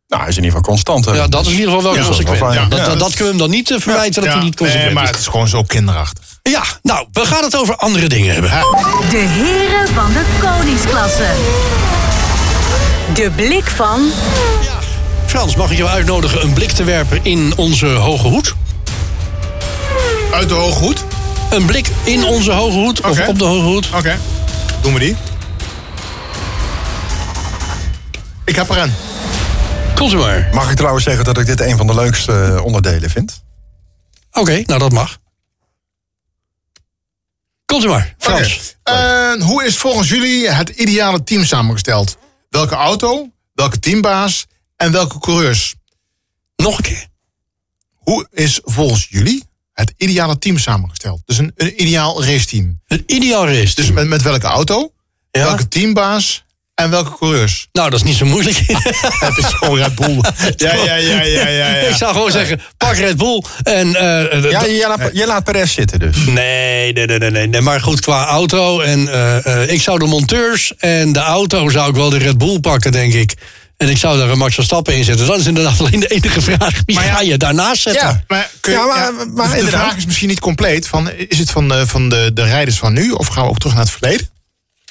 Nou, 0.07 0.21
hij 0.21 0.31
is 0.31 0.37
in 0.37 0.43
ieder 0.43 0.57
geval 0.57 0.73
constant. 0.73 1.05
hè. 1.05 1.13
Ja, 1.13 1.27
dat 1.27 1.41
is 1.45 1.51
in 1.51 1.59
ieder 1.59 1.67
geval 1.73 1.83
wel 1.91 1.95
Ja, 2.01 2.05
consequent. 2.05 2.39
dat 2.39 2.53
Ja, 2.53 2.65
dat, 2.65 2.85
dat 2.85 2.99
dat 2.99 3.09
kunnen 3.15 3.23
we 3.23 3.29
hem 3.29 3.37
dan 3.37 3.49
niet 3.49 3.71
eh, 3.71 3.79
verwijten 3.79 4.23
dat 4.23 4.33
hij 4.33 4.43
niet 4.43 4.55
consequent 4.55 4.85
nee, 4.85 4.93
maar 4.95 5.03
is. 5.03 5.09
het 5.09 5.19
is 5.19 5.27
gewoon 5.27 5.47
zo 5.47 5.63
kinderachtig. 5.63 6.23
Ja, 6.43 6.63
nou, 6.83 7.07
we 7.11 7.25
gaan 7.25 7.43
het 7.43 7.55
over 7.57 7.75
andere 7.75 8.07
dingen 8.07 8.33
hebben. 8.33 8.49
De 9.09 9.17
heren 9.17 9.93
van 9.93 10.13
de 10.13 10.23
koningsklasse. 10.41 11.25
De 13.13 13.31
blik 13.35 13.65
van 13.65 14.11
Frans, 15.25 15.55
mag 15.55 15.71
ik 15.71 15.77
jou 15.77 15.89
uitnodigen 15.89 16.41
een 16.41 16.53
blik 16.53 16.71
te 16.71 16.83
werpen 16.83 17.19
in 17.23 17.53
onze 17.57 17.85
hoge 17.87 18.27
hoed? 18.27 18.55
Uit 20.33 20.49
de 20.49 20.53
hoge 20.55 20.79
hoed. 20.79 21.03
Een 21.49 21.65
blik 21.65 21.89
in 22.03 22.23
onze 22.23 22.51
hoge 22.51 22.77
hoed 22.77 23.01
of 23.01 23.19
Oké. 23.19 23.27
op 23.27 23.39
de 23.39 23.45
hoge 23.45 23.65
hoed? 23.65 23.89
Oké, 23.95 24.17
doen 24.81 24.93
we 24.93 24.99
die. 24.99 25.15
Ik 28.45 28.55
heb 28.55 28.69
er 28.69 28.77
een. 28.77 28.93
Komt 29.95 30.13
u 30.13 30.17
maar. 30.17 30.49
Mag 30.53 30.69
ik 30.69 30.77
trouwens 30.77 31.03
zeggen 31.03 31.25
dat 31.25 31.37
ik 31.37 31.45
dit 31.45 31.61
een 31.61 31.77
van 31.77 31.87
de 31.87 31.95
leukste 31.95 32.43
eh, 32.43 32.65
onderdelen 32.65 33.09
vind? 33.09 33.43
Oké, 34.31 34.63
nou 34.65 34.79
dat 34.79 34.91
mag. 34.91 35.17
Komt 37.65 37.83
u 37.83 37.87
maar, 37.87 38.15
Frans. 38.17 38.75
Eh, 38.83 39.31
hoe 39.39 39.65
is 39.65 39.77
volgens 39.77 40.09
jullie 40.09 40.49
het 40.49 40.69
ideale 40.69 41.23
team 41.23 41.43
samengesteld? 41.43 42.17
Welke 42.49 42.75
auto, 42.75 43.31
welke 43.53 43.79
teambaas 43.79 44.45
en 44.75 44.91
welke 44.91 45.19
coureurs? 45.19 45.75
Nog 46.55 46.77
een 46.77 46.83
keer. 46.83 47.07
Hoe 47.93 48.27
is 48.31 48.59
volgens 48.63 49.07
jullie 49.09 49.43
het 49.73 49.93
ideale 49.97 50.37
team 50.37 50.57
samengesteld? 50.57 51.21
Dus 51.25 51.37
een, 51.37 51.51
een 51.55 51.81
ideaal 51.81 52.23
raceteam. 52.23 52.81
Het 52.85 53.03
ideaal 53.05 53.47
race. 53.47 53.75
Dus 53.75 53.91
met, 53.91 54.07
met 54.07 54.21
welke 54.21 54.45
auto, 54.47 54.91
Ja. 55.31 55.43
welke 55.43 55.67
teambaas 55.67 56.45
En 56.77 56.89
welke 56.89 57.17
coureurs? 57.17 57.67
Nou, 57.71 57.89
dat 57.89 57.99
is 57.99 58.05
niet 58.05 58.15
zo 58.15 58.25
moeilijk. 58.25 58.57
Het 59.27 59.37
is 59.37 59.45
gewoon 59.45 59.77
Red 59.77 59.95
Bull. 59.95 60.19
Ja, 60.55 60.73
ja, 60.73 60.95
ja, 60.95 61.21
ja, 61.21 61.47
ja. 61.47 61.67
Ik 61.89 61.95
zou 61.95 62.13
gewoon 62.13 62.31
zeggen, 62.31 62.61
pak 62.77 62.95
Red 62.95 63.17
Bull. 63.17 63.43
En, 63.63 63.95
eh, 63.95 64.51
Ja, 64.51 64.63
je, 64.65 64.85
laat, 64.97 65.09
je 65.13 65.25
laat 65.25 65.43
Perez 65.43 65.73
zitten 65.73 65.99
dus. 65.99 66.15
Nee, 66.25 66.93
nee, 66.93 67.05
nee, 67.07 67.47
nee. 67.47 67.61
Maar 67.61 67.81
goed, 67.81 67.99
qua 67.99 68.25
auto. 68.25 68.79
En 68.81 69.07
eh, 69.13 69.45
eh, 69.63 69.69
ik 69.71 69.81
zou 69.81 69.99
de 69.99 70.05
monteurs 70.05 70.73
en 70.77 71.13
de 71.13 71.19
auto 71.19 71.69
zou 71.69 71.89
ik 71.89 71.95
wel 71.95 72.09
de 72.09 72.17
Red 72.17 72.37
Bull 72.37 72.59
pakken, 72.59 72.91
denk 72.91 73.13
ik. 73.13 73.33
En 73.77 73.89
ik 73.89 73.97
zou 73.97 74.17
daar 74.17 74.29
een 74.29 74.37
Max 74.37 74.55
Verstappen 74.55 74.95
in 74.95 75.03
zetten. 75.03 75.27
Dat 75.27 75.39
is 75.39 75.45
inderdaad 75.45 75.79
alleen 75.79 75.99
de 75.99 76.07
enige 76.07 76.41
vraag. 76.41 76.81
Wie 76.85 76.95
Maar 76.95 77.05
ja- 77.05 77.13
ga 77.13 77.21
je 77.21 77.37
daarnaast 77.37 77.81
zetten? 77.81 78.07
Ja. 78.07 78.23
Maar, 78.27 78.49
kun 78.59 78.71
je- 78.73 78.77
Ja, 78.79 78.85
maar- 78.85 78.97
ja, 78.97 79.11
maar 79.11 79.45
de- 79.45 79.51
de 79.53 79.57
inderdaad. 79.57 79.81
vraag 79.83 79.97
is 79.97 80.05
misschien 80.05 80.27
niet 80.27 80.39
compleet. 80.39 80.87
Van, 80.87 81.09
is 81.11 81.37
het 81.37 81.51
van, 81.51 81.67
de, 81.67 81.87
van 81.87 82.09
de, 82.09 82.31
de 82.33 82.43
rijders 82.43 82.77
van 82.77 82.93
nu? 82.93 83.11
Of 83.11 83.27
gaan 83.27 83.43
we 83.43 83.49
ook 83.49 83.57
terug 83.59 83.73
naar 83.75 83.83
het 83.83 83.91
verleden? 83.91 84.29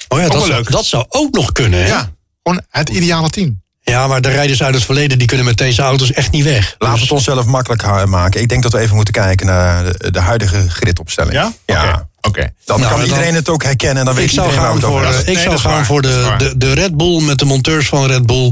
Oh 0.07 0.19
ja, 0.19 0.27
dat, 0.27 0.41
zou, 0.41 0.53
leuk. 0.53 0.71
dat 0.71 0.85
zou 0.85 1.05
ook 1.09 1.35
nog 1.35 1.51
kunnen, 1.51 1.79
hè? 1.79 1.87
Ja. 1.87 2.09
Gewoon 2.43 2.61
het 2.69 2.89
ideale 2.89 3.29
team. 3.29 3.61
Ja, 3.81 4.07
maar 4.07 4.21
de 4.21 4.29
rijders 4.29 4.63
uit 4.63 4.73
het 4.73 4.83
verleden 4.83 5.17
die 5.17 5.27
kunnen 5.27 5.45
met 5.45 5.57
deze 5.57 5.81
auto's 5.81 6.11
echt 6.11 6.31
niet 6.31 6.43
weg. 6.43 6.75
Laten 6.77 6.77
we 6.87 6.91
Dus- 6.91 7.01
het 7.01 7.11
onszelf 7.11 7.45
makkelijk 7.45 8.05
maken. 8.07 8.41
Ik 8.41 8.49
denk 8.49 8.63
dat 8.63 8.71
we 8.71 8.79
even 8.79 8.95
moeten 8.95 9.13
kijken 9.13 9.45
naar 9.45 9.83
de, 9.83 10.11
de 10.11 10.19
huidige 10.19 10.69
gridopstelling. 10.69 11.33
Ja? 11.33 11.53
Ja. 11.65 12.07
Oké. 12.21 12.53
Dan 12.65 12.79
Nou, 12.79 12.91
kan 12.91 12.99
dan- 12.99 13.09
iedereen 13.09 13.35
het 13.35 13.49
ook 13.49 13.63
herkennen. 13.63 13.97
En 13.97 14.05
dan 14.05 14.15
weet 14.15 14.25
ik 14.25 14.31
zou 14.31 14.45
iedereen 14.49 14.69
waar 14.71 14.81
gaan 14.81 14.91
voor, 14.91 15.03
eh, 15.03 15.19
ik 15.19 15.25
Nee, 15.25 15.37
zou 15.43 15.57
gaan 15.57 15.71
waar. 15.71 15.85
voor 15.85 16.01
de, 16.01 16.33
de, 16.37 16.57
de 16.57 16.73
Red 16.73 16.97
Bull 16.97 17.21
met 17.21 17.39
de 17.39 17.45
monteurs 17.45 17.87
van 17.87 18.05
Red 18.07 18.25
Bull. 18.25 18.51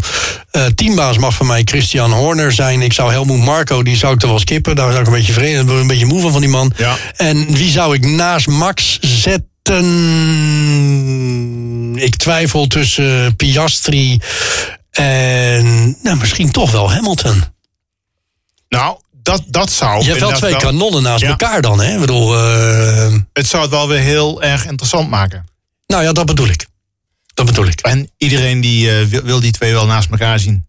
Eh 0.52 0.66
teambaas 0.66 1.18
mag 1.18 1.34
voor 1.36 1.46
mij 1.46 1.62
Christian 1.64 2.12
Horner 2.12 2.52
zijn. 2.52 2.82
Ik 2.82 2.94
zou 2.94 3.12
Helmoet 3.12 3.40
Marco, 3.44 3.84
die 3.84 3.98
zou 3.98 4.14
ik 4.14 4.22
er 4.22 4.28
wel 4.28 4.40
skippen. 4.40 4.76
Daar 4.76 4.88
zou 4.90 5.00
ik 5.02 5.08
een 5.08 5.14
beetje 5.14 5.34
vreemd, 5.34 5.70
een 5.70 5.88
beetje 5.88 6.06
moe 6.06 6.22
van 6.22 6.32
van 6.32 6.42
die 6.42 6.50
man. 6.50 6.72
Ja. 6.78 6.96
En 7.16 7.46
wie 7.54 7.70
zou 7.72 7.94
ik 7.96 8.06
naast 8.06 8.48
Max 8.48 8.98
zetten? 9.02 9.54
Ik 11.96 12.16
twijfel 12.16 12.68
tussen 12.68 13.36
Piastri 13.36 14.20
en 14.92 15.98
nou, 16.04 16.18
misschien 16.18 16.52
toch 16.52 16.72
wel 16.72 16.92
Hamilton. 16.92 17.44
Nou, 18.70 18.98
dat, 19.12 19.44
dat 19.48 19.72
zou... 19.72 20.02
Je 20.04 20.08
hebt 20.10 20.20
wel 20.20 20.32
twee 20.32 20.56
kanonnen 20.56 21.04
naast 21.04 21.22
Ja. 21.22 21.28
elkaar 21.30 21.62
dan, 21.62 21.82
hè? 21.82 21.94
Ik 21.94 22.00
bedoel, 22.00 22.36
eh, 22.38 23.14
Het 23.34 23.48
zou 23.48 23.62
het 23.62 23.72
wel 23.72 23.88
weer 23.88 24.00
heel 24.00 24.42
erg 24.42 24.66
interessant 24.66 25.10
maken. 25.10 25.46
nou 25.88 26.04
ja, 26.04 26.12
dat 26.14 26.26
bedoel 26.26 26.48
ik. 26.48 26.66
Dat 27.34 27.46
bedoel 27.46 27.66
ik. 27.66 27.80
En 27.80 28.10
iedereen 28.18 28.62
die 28.62 28.92
eh, 29.00 29.06
wil, 29.06 29.22
wil 29.22 29.40
die 29.40 29.52
twee 29.52 29.74
wel 29.74 29.86
naast 29.86 30.10
elkaar 30.12 30.40
zien. 30.40 30.66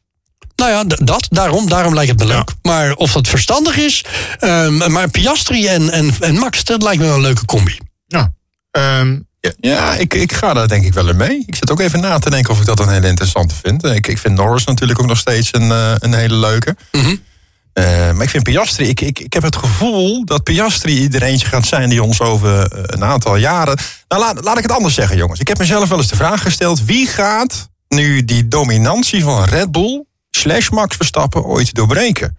Nou 0.57 0.71
ja, 0.71 0.85
dat, 1.05 1.27
daarom, 1.31 1.69
daarom 1.69 1.95
lijkt 1.95 2.11
het 2.11 2.19
me 2.21 2.27
leuk. 2.27 2.51
Maar 2.63 2.95
of 2.95 3.13
dat 3.13 3.29
verstandig 3.29 3.77
is. 3.77 4.05
ehm, 4.39 4.93
maar 4.93 5.11
Piastri 5.11 5.67
en, 5.67 5.91
en, 5.91 6.15
en 6.21 6.35
Max, 6.39 6.65
dat 6.65 6.83
lijkt 6.83 7.01
me 7.01 7.07
wel 7.07 7.15
een 7.17 7.21
leuke 7.21 7.45
combi. 7.45 7.79
Ja. 8.07 8.33
Ehm, 8.77 9.19
ja, 9.41 9.53
Ja, 9.61 9.95
ik, 9.95 10.15
ik 10.15 10.33
ga 10.33 10.55
daar 10.55 10.69
denk 10.69 10.85
ik 10.85 10.93
wel 10.93 11.09
in 11.09 11.17
mee. 11.17 11.43
Ik 11.47 11.55
zit 11.55 11.71
ook 11.71 11.81
even 11.81 12.01
na 12.01 12.19
te 12.19 12.31
denken 12.31 12.53
of 12.53 12.61
ik 12.61 12.67
dat 12.67 12.81
een 12.81 12.89
hele 12.89 13.09
interessante 13.09 13.55
vind. 13.63 13.85
Ik, 13.85 14.07
ik 14.07 14.19
vind 14.19 14.35
Norris 14.35 14.65
natuurlijk 14.65 15.01
ook 15.01 15.07
nog 15.07 15.19
steeds 15.19 15.49
een, 15.53 15.71
eh, 15.71 15.95
een 15.99 16.15
hele 16.15 16.35
leuke. 16.35 16.77
Mhm. 16.93 17.17
Eh, 17.73 17.85
maar 18.13 18.23
ik 18.23 18.31
vind 18.31 18.43
Piastri, 18.43 18.89
ik, 18.89 19.01
ik, 19.01 19.19
ik 19.19 19.33
heb 19.33 19.43
het 19.43 19.57
gevoel 19.57 20.25
dat 20.25 20.43
Piastri 20.43 21.09
er 21.09 21.23
eentje 21.23 21.47
gaat 21.47 21.67
zijn 21.67 21.89
die 21.89 22.03
ons 22.03 22.21
over 22.21 22.73
eh, 22.73 22.83
een 22.87 23.05
aantal 23.05 23.37
jaren. 23.37 23.79
Nou, 24.09 24.23
laat, 24.23 24.45
laat 24.45 24.57
ik 24.57 24.63
het 24.63 24.73
anders 24.73 24.95
zeggen, 24.95 25.17
jongens. 25.17 25.41
Ik 25.41 25.49
heb 25.49 25.59
mezelf 25.59 25.89
wel 25.89 25.99
eens 25.99 26.09
de 26.09 26.17
vraag 26.17 26.43
gesteld: 26.43 26.85
wie 26.85 27.07
gaat 27.07 27.69
nu 27.89 28.25
die 28.25 28.49
dominantie 28.49 29.23
van 29.23 29.45
Red 29.45 29.73
Bull 29.73 30.05
slash 30.31 30.69
Max 30.69 30.97
Verstappen 30.97 31.45
ooit 31.45 31.75
doorbreken? 31.75 32.37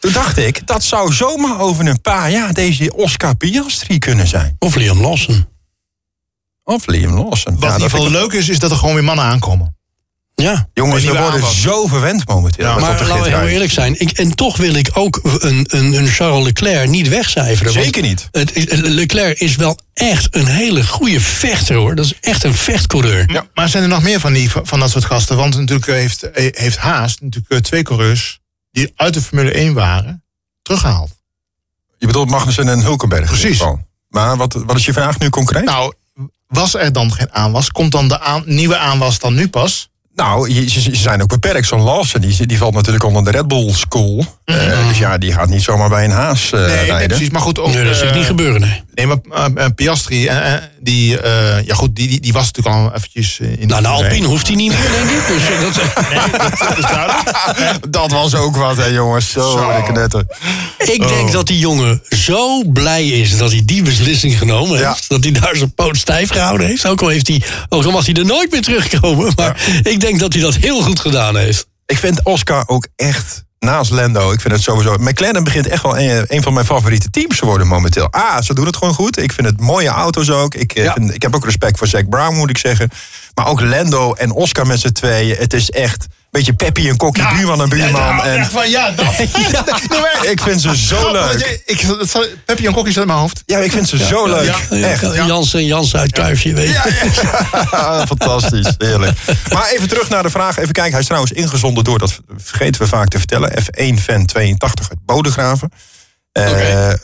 Toen 0.00 0.12
dacht 0.12 0.36
ik, 0.36 0.66
dat 0.66 0.82
zou 0.82 1.12
zomaar 1.12 1.60
over 1.60 1.86
een 1.86 2.00
paar 2.00 2.30
jaar 2.30 2.52
deze 2.52 2.94
Oscar 2.94 3.36
Piastri 3.36 3.98
kunnen 3.98 4.26
zijn. 4.26 4.56
Of 4.58 4.74
Liam 4.74 5.00
Lawson. 5.00 5.46
Of 6.64 6.86
Liam 6.86 7.14
Lawson. 7.14 7.54
wat 7.54 7.62
Ja, 7.62 7.68
in 7.68 7.82
ieder 7.82 7.90
geval 7.90 8.10
leuk 8.10 8.32
is, 8.32 8.48
is 8.48 8.58
dat 8.58 8.70
er 8.70 8.76
gewoon 8.76 8.94
weer 8.94 9.04
mannen 9.04 9.24
aankomen. 9.24 9.78
Ja. 10.34 10.68
Jongens, 10.72 11.04
we 11.04 11.10
worden 11.10 11.32
aanwas. 11.32 11.60
zo 11.60 11.86
verwend 11.86 12.28
momenteel. 12.28 12.64
Ja, 12.64 12.78
Maar 12.78 12.80
laten 12.80 13.22
we 13.22 13.36
heel 13.36 13.46
eerlijk 13.46 13.72
zijn. 13.72 14.00
Ik, 14.00 14.10
en 14.10 14.34
toch 14.34 14.56
wil 14.56 14.74
ik 14.74 14.90
ook 14.92 15.20
een, 15.22 15.66
een, 15.68 15.92
een 15.92 16.08
Charles 16.08 16.44
Leclerc 16.44 16.88
niet 16.88 17.08
wegcijferen. 17.08 17.72
Zeker 17.72 18.02
niet. 18.02 18.28
Het, 18.30 18.52
Leclerc 18.70 19.40
is 19.40 19.56
wel 19.56 19.78
echt 19.94 20.34
een 20.34 20.46
hele 20.46 20.86
goede 20.86 21.20
vechter 21.20 21.76
hoor. 21.76 21.94
Dat 21.94 22.04
is 22.04 22.14
echt 22.20 22.44
een 22.44 22.54
vechtcoureur. 22.54 23.32
Ja, 23.32 23.46
maar 23.54 23.68
zijn 23.68 23.82
er 23.82 23.88
nog 23.88 24.02
meer 24.02 24.20
van, 24.20 24.32
die, 24.32 24.50
van 24.50 24.80
dat 24.80 24.90
soort 24.90 25.04
gasten? 25.04 25.36
Want 25.36 25.56
natuurlijk 25.56 25.86
heeft, 25.86 26.28
heeft 26.32 26.76
Haas 26.76 27.16
natuurlijk 27.20 27.52
eh, 27.52 27.58
twee 27.58 27.82
coureurs 27.82 28.39
die 28.72 28.92
uit 28.96 29.14
de 29.14 29.20
Formule 29.22 29.50
1 29.52 29.74
waren, 29.74 30.24
teruggehaald. 30.62 31.10
Je 31.98 32.06
bedoelt 32.06 32.30
Magnussen 32.30 32.68
en 32.68 32.80
Hulkenberg. 32.80 33.26
Precies. 33.26 33.62
Maar 34.08 34.36
wat, 34.36 34.52
wat 34.66 34.76
is 34.76 34.84
je 34.84 34.92
vraag 34.92 35.18
nu 35.18 35.28
concreet? 35.28 35.64
Nou, 35.64 35.92
was 36.46 36.74
er 36.74 36.92
dan 36.92 37.12
geen 37.12 37.32
aanwas? 37.34 37.70
Komt 37.70 37.92
dan 37.92 38.08
de 38.08 38.20
aan- 38.20 38.42
nieuwe 38.46 38.76
aanwas 38.76 39.18
dan 39.18 39.34
nu 39.34 39.48
pas? 39.48 39.88
Nou, 40.14 40.68
ze, 40.68 40.96
zijn 40.96 41.22
ook 41.22 41.28
beperkt. 41.28 41.66
Zo'n 41.66 41.80
Lawson, 41.80 42.20
die, 42.20 42.46
die 42.46 42.58
valt 42.58 42.74
natuurlijk 42.74 43.04
onder 43.04 43.24
de 43.24 43.30
Red 43.30 43.48
Bull 43.48 43.72
School. 43.72 44.24
Eh, 44.44 44.88
dus 44.88 44.98
ja, 44.98 45.18
die 45.18 45.32
gaat 45.32 45.48
niet 45.48 45.62
zomaar 45.62 45.88
bij 45.88 46.04
een 46.04 46.10
haas 46.10 46.52
eh, 46.52 46.60
Nee, 46.60 46.76
nee, 46.76 46.84
rijden. 46.84 47.08
precies. 47.08 47.30
Maar 47.30 47.40
goed, 47.40 47.58
ook, 47.58 47.72
Nee, 47.74 47.84
dat 47.84 47.96
zie 47.96 48.04
ik 48.04 48.10
eh, 48.10 48.16
niet 48.16 48.26
gebeuren. 48.26 48.60
Nee. 48.60 48.82
Nee, 49.00 49.18
maar 49.30 49.54
eh, 49.54 49.64
eh, 49.64 49.70
Piastri, 49.74 50.26
eh, 50.26 50.54
die, 50.80 51.20
eh, 51.20 51.66
ja 51.66 51.74
goed, 51.74 51.96
die, 51.96 52.08
die, 52.08 52.20
die 52.20 52.32
was 52.32 52.46
natuurlijk 52.46 52.76
al 52.76 52.94
eventjes 52.94 53.38
in 53.38 53.48
de 53.48 53.66
Nou, 53.66 53.82
naar 53.82 53.92
Formule 53.92 54.04
Alpine 54.04 54.24
1. 54.24 54.30
hoeft 54.30 54.46
hij 54.46 54.56
niet 54.56 54.72
meer, 54.72 54.90
denk 54.90 55.10
ik. 55.10 55.26
Dus 55.26 55.74
dat, 55.74 56.08
Nee, 56.10 56.38
dat, 56.38 56.58
dat 56.58 56.78
is 56.78 56.84
duidelijk. 56.84 57.92
Dat 58.00 58.10
was 58.10 58.34
ook 58.34 58.56
wat, 58.56 58.76
hè, 58.76 58.84
jongens. 58.86 59.30
Zo, 59.30 59.50
Zo. 59.50 59.70
Ik 60.92 61.08
denk 61.08 61.32
dat 61.32 61.46
die 61.46 61.58
jongen 61.58 62.02
zo 62.08 62.64
blij 62.64 63.06
is 63.06 63.36
dat 63.36 63.50
hij 63.50 63.62
die 63.64 63.82
beslissing 63.82 64.38
genomen 64.38 64.86
heeft. 64.86 65.08
Dat 65.08 65.24
hij 65.24 65.32
daar 65.32 65.56
zijn 65.56 65.74
poot 65.74 65.96
stijf 65.96 66.30
gehouden 66.30 66.66
heeft. 66.66 66.86
Ook 66.86 67.02
al, 67.02 67.08
heeft 67.08 67.28
hij, 67.28 67.42
ook 67.68 67.84
al 67.84 67.92
was 67.92 68.06
hij 68.06 68.14
er 68.14 68.24
nooit 68.24 68.50
meer 68.50 68.62
teruggekomen. 68.62 69.32
Maar 69.36 69.66
ik 69.82 70.00
denk 70.00 70.18
dat 70.18 70.32
hij 70.32 70.42
dat 70.42 70.54
heel 70.54 70.82
goed 70.82 71.00
gedaan 71.00 71.36
heeft. 71.36 71.66
Ik 71.86 71.98
vind 71.98 72.24
Oscar 72.24 72.68
ook 72.68 72.86
echt, 72.96 73.44
naast 73.60 73.90
Lando, 73.90 74.32
ik 74.32 74.40
vind 74.40 74.54
het 74.54 74.62
sowieso... 74.62 74.96
McLaren 74.98 75.44
begint 75.44 75.66
echt 75.66 75.82
wel 75.82 75.98
een, 75.98 76.24
een 76.28 76.42
van 76.42 76.52
mijn 76.52 76.66
favoriete 76.66 77.10
teams 77.10 77.38
te 77.38 77.44
worden 77.46 77.66
momenteel. 77.66 78.08
Ah, 78.10 78.42
ze 78.42 78.54
doen 78.54 78.66
het 78.66 78.76
gewoon 78.76 78.94
goed. 78.94 79.18
Ik 79.18 79.32
vind 79.32 79.46
het 79.46 79.60
mooie 79.60 79.88
auto's 79.88 80.30
ook. 80.30 80.54
Ik, 80.54 80.72
eh, 80.72 80.84
Ja. 80.84 80.92
vind, 80.92 81.14
ik 81.14 81.22
heb 81.22 81.34
ook 81.34 81.44
respect 81.44 81.78
voor 81.78 81.86
Zack 81.86 82.08
Brown, 82.08 82.36
moet 82.36 82.50
ik 82.50 82.58
zeggen. 82.58 82.90
Maar 83.34 83.46
ook 83.46 83.60
Lando 83.60 84.12
en 84.12 84.30
Oscar 84.30 84.66
met 84.66 84.80
z'n 84.80 84.92
tweeën. 84.92 85.36
Het 85.38 85.52
is 85.52 85.70
echt 85.70 86.06
beetje 86.30 86.52
Peppy 86.52 86.88
en 86.88 86.96
Kokkie, 86.96 87.24
buurman 87.34 87.62
en 87.62 87.68
buurman. 87.68 88.00
Ja, 88.00 88.24
en 88.24 88.38
echt 88.38 88.50
van, 88.52 88.70
ja, 88.70 88.90
dat. 88.90 89.06
Nee, 89.18 90.00
maar- 90.00 90.26
ik 90.30 90.40
vind 90.40 90.60
ze 90.60 90.76
zo 90.76 91.12
leuk. 91.12 91.62
Ik, 91.64 91.86
Peppy 92.44 92.66
en 92.66 92.72
Kokkie 92.72 92.92
zat 92.92 93.02
in 93.02 93.08
mijn 93.08 93.18
hoofd. 93.20 93.42
Ja, 93.46 93.58
ik 93.58 93.72
vind 93.72 93.88
ze 93.88 93.98
zo 93.98 94.26
leuk. 94.26 94.54
ja. 94.70 94.88
Echt. 94.88 95.00
Ja, 95.14 95.26
Jans 95.26 95.54
en 95.54 95.64
Jans 95.66 95.96
uit 95.96 96.12
Kuifje, 96.12 96.54
weet 96.54 96.68
je. 96.68 97.10
Fantastisch, 98.06 98.74
heerlijk. 98.78 99.18
Maar 99.52 99.68
even 99.70 99.88
terug 99.88 100.08
naar 100.08 100.22
de 100.22 100.30
vraag. 100.30 100.58
Even 100.58 100.72
kijken, 100.72 100.90
hij 100.92 101.00
is 101.00 101.06
trouwens 101.06 101.32
ingezonden 101.32 101.84
door, 101.84 101.98
dat 101.98 102.20
vergeten 102.36 102.82
we 102.82 102.88
vaak 102.88 103.08
te 103.08 103.18
vertellen. 103.18 103.52
F1-fan 103.62 104.26
82 104.26 104.88
uit 104.90 104.98
Bodegraven. 105.04 105.70
Eh, 106.32 106.90
eh, 106.90 106.96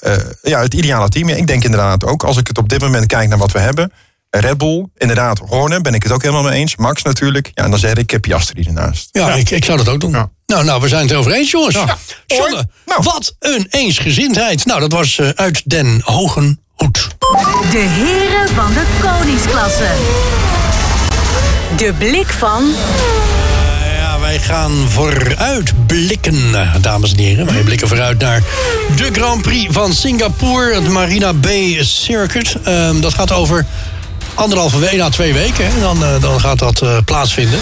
ja, 0.43 0.61
het 0.61 0.75
ideale 0.75 1.09
team. 1.09 1.29
Ja, 1.29 1.37
Ik 1.37 1.47
denk 1.47 1.65
inderdaad 1.65 2.05
ook, 2.05 2.23
als 2.25 2.37
ik 2.37 2.47
het 2.47 2.59
op 2.59 2.69
dit 2.69 2.81
moment 2.81 3.07
kijk 3.07 3.29
naar 3.29 3.39
wat 3.39 3.53
we 3.53 3.59
hebben. 3.59 3.93
Red 4.41 4.59
Bull, 4.59 4.87
inderdaad, 4.97 5.39
Horner, 5.39 5.81
ben 5.81 5.95
ik 5.95 6.03
het 6.03 6.13
ook 6.13 6.23
helemaal 6.23 6.43
mee 6.43 6.59
eens. 6.61 6.77
Max 6.77 7.03
natuurlijk. 7.03 7.51
Ja, 7.55 7.65
en 7.65 7.71
dan 7.71 7.79
zeg 7.79 7.91
ik, 7.91 7.99
ik 7.99 8.11
heb 8.11 8.21
Piastri 8.23 8.63
ernaast. 8.63 9.09
Ja, 9.13 9.35
Ik, 9.35 9.51
ik 9.51 9.65
zou 9.65 9.77
dat 9.79 9.89
ook 9.89 10.01
doen. 10.01 10.11
Ja. 10.11 10.29
Nou, 10.47 10.65
nou, 10.65 10.81
we 10.81 10.89
zijn 10.89 11.07
het 11.09 11.17
over 11.17 11.33
eens, 11.33 11.51
jongens. 11.51 11.75
Ja. 11.75 11.97
Zonne, 12.27 12.69
Nou. 12.87 13.03
wat 13.03 13.35
een 13.39 13.67
eensgezindheid. 13.71 14.65
Nou, 14.65 14.81
dat 14.81 14.93
was 14.93 15.19
eh, 15.19 15.29
uit 15.29 15.63
Den 15.65 16.01
Hogen 16.05 16.61
Hoed. 16.75 17.09
De 17.71 17.79
heren 17.79 18.49
van 18.55 18.73
de 18.73 18.85
koningsklasse. 19.01 19.89
De 21.77 21.93
blik 21.99 22.27
van 22.33 22.65
Ja, 23.99 24.21
wij 24.21 24.39
gaan 24.39 24.73
vooruit 24.89 25.87
blikken, 25.87 26.55
eh, 26.55 26.75
dames 26.81 27.13
en 27.13 27.19
heren. 27.19 27.47
Wij 27.47 27.63
blikken 27.63 27.89
vooruit 27.89 28.19
naar 28.19 28.43
de 28.97 29.09
Grand 29.13 29.43
Prix 29.43 29.73
van 29.75 29.93
Singapore. 29.93 30.75
Het 30.75 30.89
Marina 30.89 31.33
Bay 31.33 31.79
Circuit. 31.85 32.57
Ehm, 32.65 33.01
dat 33.01 33.15
gaat 33.15 33.33
over 33.33 33.67
anderhalve 34.37 34.79
week, 34.79 34.97
na 34.97 35.09
twee 35.09 35.33
weken. 35.33 35.67
Hè. 35.73 35.81
Dan, 35.81 36.05
eh, 36.05 36.21
dan 36.21 36.41
gaat 36.41 36.59
dat 36.59 36.83
eh, 36.83 36.97
plaatsvinden. 37.05 37.61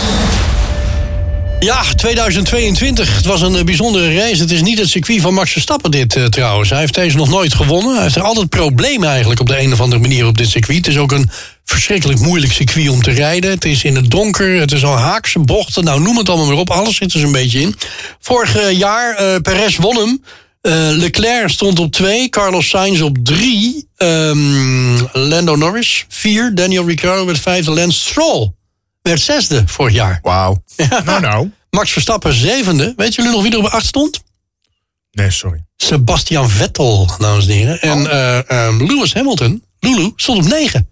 Ja, 1.61 1.83
2022. 1.97 3.17
Het 3.17 3.25
was 3.25 3.41
een 3.41 3.57
eh, 3.57 3.65
bijzondere 3.65 4.15
race. 4.15 4.41
Het 4.41 4.51
is 4.51 4.63
niet 4.63 4.79
het 4.79 4.89
circuit 4.89 5.21
van 5.21 5.35
Max 5.35 5.53
Verstappen 5.53 5.91
dit 5.91 6.19
trouwens. 6.29 6.71
Hij 6.71 6.79
heeft 6.79 6.95
deze 6.95 7.17
nog 7.17 7.29
nooit 7.29 7.55
gewonnen. 7.55 7.95
Hij 7.95 8.03
heeft 8.03 8.17
er 8.17 8.23
altijd 8.23 8.49
problemen 8.49 9.09
eigenlijk 9.09 9.41
op 9.41 9.47
de 9.47 9.61
een 9.61 9.73
of 9.73 9.81
andere 9.81 10.01
manier 10.01 10.27
op 10.27 10.39
dit 10.39 10.49
circuit. 10.49 10.77
Het 10.77 10.87
is 10.87 10.99
ook 10.99 11.13
een 11.13 11.31
verschrikkelijk 11.65 12.21
moeilijk 12.21 12.53
circuit 12.53 12.89
om 12.89 13.03
te 13.03 13.11
rijden. 13.11 13.51
Het 13.51 13.65
is 13.65 13.85
in 13.85 13.97
het 13.97 14.11
donker, 14.11 14.61
het 14.61 14.73
is 14.73 14.85
al 14.85 14.97
haakse 14.97 15.39
bochten. 15.39 15.85
Nou, 15.85 16.01
noem 16.01 16.17
het 16.17 16.29
allemaal 16.29 16.47
maar 16.47 16.57
op. 16.57 16.71
Alles 16.71 16.97
zit 16.97 17.13
er 17.13 17.21
zo'n 17.21 17.33
beetje 17.33 17.61
in. 17.61 17.77
Vorig 18.21 18.73
jaar, 18.73 19.15
eh 19.15 19.41
Perez 19.43 19.77
won 19.77 19.97
hem. 19.97 20.21
Eh, 20.65 20.73
Leclerc 20.91 21.49
stond 21.49 21.79
op 21.79 21.93
twee, 21.93 22.29
Carlos 22.29 22.69
Sainz 22.69 23.01
op 23.01 23.17
drie, 23.23 23.89
ehm, 23.97 24.97
Lando 25.13 25.57
Norris 25.57 26.05
vier, 26.09 26.55
Daniel 26.55 26.87
Ricciardo 26.87 27.27
werd 27.27 27.39
vijfde, 27.39 27.71
Lance 27.71 28.01
Stroll 28.01 28.53
werd 29.03 29.21
zesde 29.21 29.63
vorig 29.67 29.95
jaar. 29.95 30.19
Wauw. 30.23 30.63
Nou, 31.05 31.21
nou. 31.21 31.51
Max 31.71 31.93
Verstappen 31.93 32.33
zevende. 32.33 32.93
Weet 32.97 33.15
jullie 33.15 33.31
nog 33.31 33.43
wie 33.43 33.53
er 33.53 33.59
op 33.59 33.65
acht 33.65 33.87
stond? 33.87 34.23
Nee, 35.11 35.31
sorry. 35.31 35.65
Sebastian 35.77 36.51
Vettel, 36.51 37.09
dames 37.19 37.47
en 37.47 37.53
heren. 37.53 37.81
En 37.81 38.11
eh, 38.11 38.51
ehm, 38.51 38.85
Lewis 38.85 39.15
Hamilton, 39.15 39.65
Lulu, 39.81 40.13
stond 40.17 40.45
op 40.45 40.51
negen. 40.51 40.89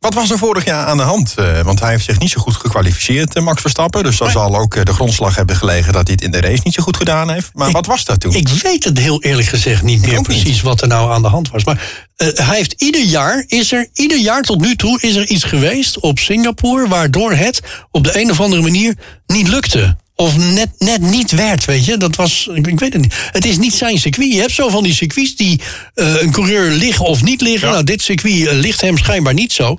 Wat 0.00 0.14
was 0.14 0.30
er 0.30 0.38
vorig 0.38 0.64
jaar 0.64 0.86
aan 0.86 0.96
de 0.96 1.02
hand? 1.02 1.34
Eh, 1.36 1.60
want 1.60 1.80
hij 1.80 1.90
heeft 1.90 2.04
zich 2.04 2.18
niet 2.18 2.30
zo 2.30 2.40
goed 2.40 2.54
gekwalificeerd, 2.56 3.34
eh, 3.34 3.42
Max 3.42 3.60
Verstappen. 3.60 4.02
Dus 4.02 4.16
daar 4.18 4.30
zal 4.30 4.56
ook 4.56 4.74
eh, 4.74 4.84
de 4.84 4.92
grondslag 4.92 5.34
hebben 5.36 5.56
gelegen 5.56 5.92
dat 5.92 6.06
hij 6.06 6.12
het 6.20 6.24
in 6.24 6.30
de 6.30 6.40
race 6.40 6.60
niet 6.64 6.74
zo 6.74 6.82
goed 6.82 6.96
gedaan 6.96 7.30
heeft. 7.30 7.50
Maar 7.54 7.68
Ik- 7.68 7.74
wat 7.74 7.86
was 7.86 8.04
dat 8.04 8.20
toen? 8.20 8.34
Ik 8.34 8.48
weet 8.48 8.84
het 8.84 8.98
heel 8.98 9.22
eerlijk 9.22 9.48
gezegd 9.48 9.82
niet 9.82 10.00
meer 10.00 10.14
niet. 10.14 10.22
precies 10.22 10.60
wat 10.62 10.80
er 10.82 10.88
nou 10.88 11.12
aan 11.12 11.22
de 11.22 11.28
hand 11.28 11.50
was. 11.50 11.64
Maar 11.64 12.04
hij 12.16 12.56
heeft 12.56 12.74
ieder 12.82 13.02
jaar, 13.04 13.44
is 13.46 13.72
er, 13.72 13.88
ieder 13.92 14.18
jaar 14.18 14.42
tot 14.42 14.60
nu 14.60 14.76
toe, 14.76 15.00
is 15.00 15.16
er 15.16 15.26
iets 15.26 15.44
geweest 15.44 15.98
op 16.00 16.18
Singapore. 16.18 16.88
waardoor 16.88 17.32
het 17.32 17.60
op 17.90 18.04
de 18.04 18.20
een 18.20 18.30
of 18.30 18.40
andere 18.40 18.62
manier 18.62 18.94
niet 19.26 19.48
lukte. 19.48 19.96
Of 20.20 20.36
net, 20.36 20.68
net 20.78 21.00
niet 21.00 21.30
werd, 21.30 21.64
weet 21.64 21.84
je. 21.84 21.96
Dat 21.96 22.16
was, 22.16 22.48
ik, 22.54 22.66
ik 22.66 22.78
weet 22.78 22.92
het 22.92 23.02
niet. 23.02 23.14
Het 23.32 23.44
is 23.44 23.58
niet 23.58 23.74
zijn 23.74 23.98
circuit. 23.98 24.32
Je 24.32 24.40
hebt 24.40 24.52
zo 24.52 24.68
van 24.68 24.82
die 24.82 24.94
circuits 24.94 25.36
die 25.36 25.60
eh, 25.94 26.20
een 26.20 26.32
coureur 26.32 26.70
liggen 26.70 27.04
of 27.04 27.22
niet 27.22 27.40
liggen. 27.40 27.70
Nou, 27.70 27.84
dit 27.84 28.02
circuit 28.02 28.46
eh, 28.46 28.52
ligt 28.52 28.80
hem 28.80 28.98
schijnbaar 28.98 29.34
niet 29.34 29.52
zo. 29.52 29.78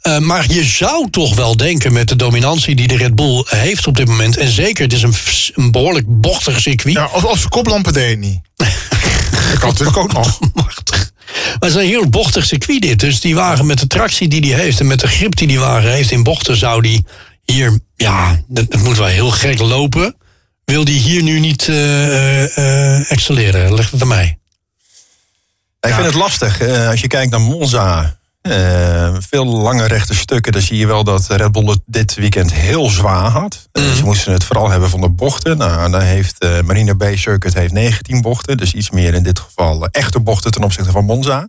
Eh, 0.00 0.18
maar 0.18 0.52
je 0.52 0.64
zou 0.64 1.10
toch 1.10 1.34
wel 1.34 1.56
denken 1.56 1.92
met 1.92 2.08
de 2.08 2.16
dominantie 2.16 2.74
die 2.74 2.88
de 2.88 2.96
Red 2.96 3.14
Bull 3.14 3.44
heeft 3.46 3.86
op 3.86 3.96
dit 3.96 4.06
moment. 4.06 4.36
En 4.36 4.48
zeker, 4.48 4.84
het 4.84 4.92
is 4.92 5.02
een, 5.02 5.14
een 5.54 5.70
behoorlijk 5.70 6.06
bochtig 6.08 6.60
circuit. 6.60 6.94
Ja, 6.94 7.08
of, 7.12 7.24
of 7.24 7.38
zijn 7.38 7.48
koplampen 7.48 7.92
deed 7.92 8.10
het 8.10 8.18
niet. 8.18 8.40
dat 8.56 9.58
kan 9.58 9.68
natuurlijk 9.68 9.96
ook 9.96 10.12
nog. 10.12 10.38
machtig. 10.54 11.12
Maar 11.34 11.68
het 11.68 11.68
is 11.68 11.74
een 11.74 11.88
heel 11.88 12.08
bochtig 12.08 12.46
circuit 12.46 12.82
dit. 12.82 13.00
Dus 13.00 13.20
die 13.20 13.34
wagen 13.34 13.66
met 13.66 13.78
de 13.78 13.86
tractie 13.86 14.28
die 14.28 14.54
hij 14.54 14.62
heeft... 14.62 14.80
en 14.80 14.86
met 14.86 15.00
de 15.00 15.08
grip 15.08 15.36
die 15.36 15.46
die 15.46 15.60
wagen 15.60 15.92
heeft 15.92 16.10
in 16.10 16.22
bochten... 16.22 16.56
zou 16.56 16.82
die 16.82 17.04
hier... 17.50 17.78
Ja, 17.96 18.40
dat 18.46 18.76
moet 18.76 18.96
wel 18.96 19.06
heel 19.06 19.30
gek 19.30 19.58
lopen. 19.58 20.16
Wil 20.64 20.84
die 20.84 21.00
hier 21.00 21.22
nu 21.22 21.38
niet 21.38 21.68
eh, 21.68 23.10
excelleren? 23.10 23.74
Leg 23.74 23.90
het 23.90 24.02
aan 24.02 24.08
mij. 24.08 24.38
Ik 25.80 25.94
vind 25.94 26.06
het 26.06 26.14
lastig. 26.14 26.60
Eh, 26.60 26.88
als 26.88 27.00
je 27.00 27.06
kijkt 27.06 27.30
naar 27.30 27.40
Monza, 27.40 28.18
veel 29.28 29.44
lange 29.44 29.86
rechte 29.86 30.14
stukken, 30.14 30.52
dan 30.52 30.62
zie 30.62 30.76
je 30.76 30.86
wel 30.86 31.04
dat 31.04 31.26
Red 31.26 31.52
Bull 31.52 31.66
het 31.66 31.80
dit 31.86 32.14
weekend 32.14 32.52
heel 32.52 32.90
zwaar 32.90 33.30
had. 33.30 33.68
Mhm. 33.72 33.94
ze 33.94 34.04
moesten 34.04 34.32
het 34.32 34.44
vooral 34.44 34.70
hebben 34.70 34.90
van 34.90 35.00
de 35.00 35.08
bochten. 35.08 35.58
Nou, 35.58 35.90
dan 35.90 36.00
heeft 36.00 36.46
Marina 36.64 36.94
Bay 36.94 37.16
Circuit 37.16 37.54
heeft 37.54 37.72
19 37.72 38.20
bochten, 38.20 38.56
dus 38.56 38.72
iets 38.72 38.90
meer 38.90 39.14
in 39.14 39.22
dit 39.22 39.38
geval 39.38 39.86
echte 39.86 40.20
bochten 40.20 40.50
ten 40.50 40.62
opzichte 40.62 40.90
van 40.90 41.04
Monza. 41.04 41.46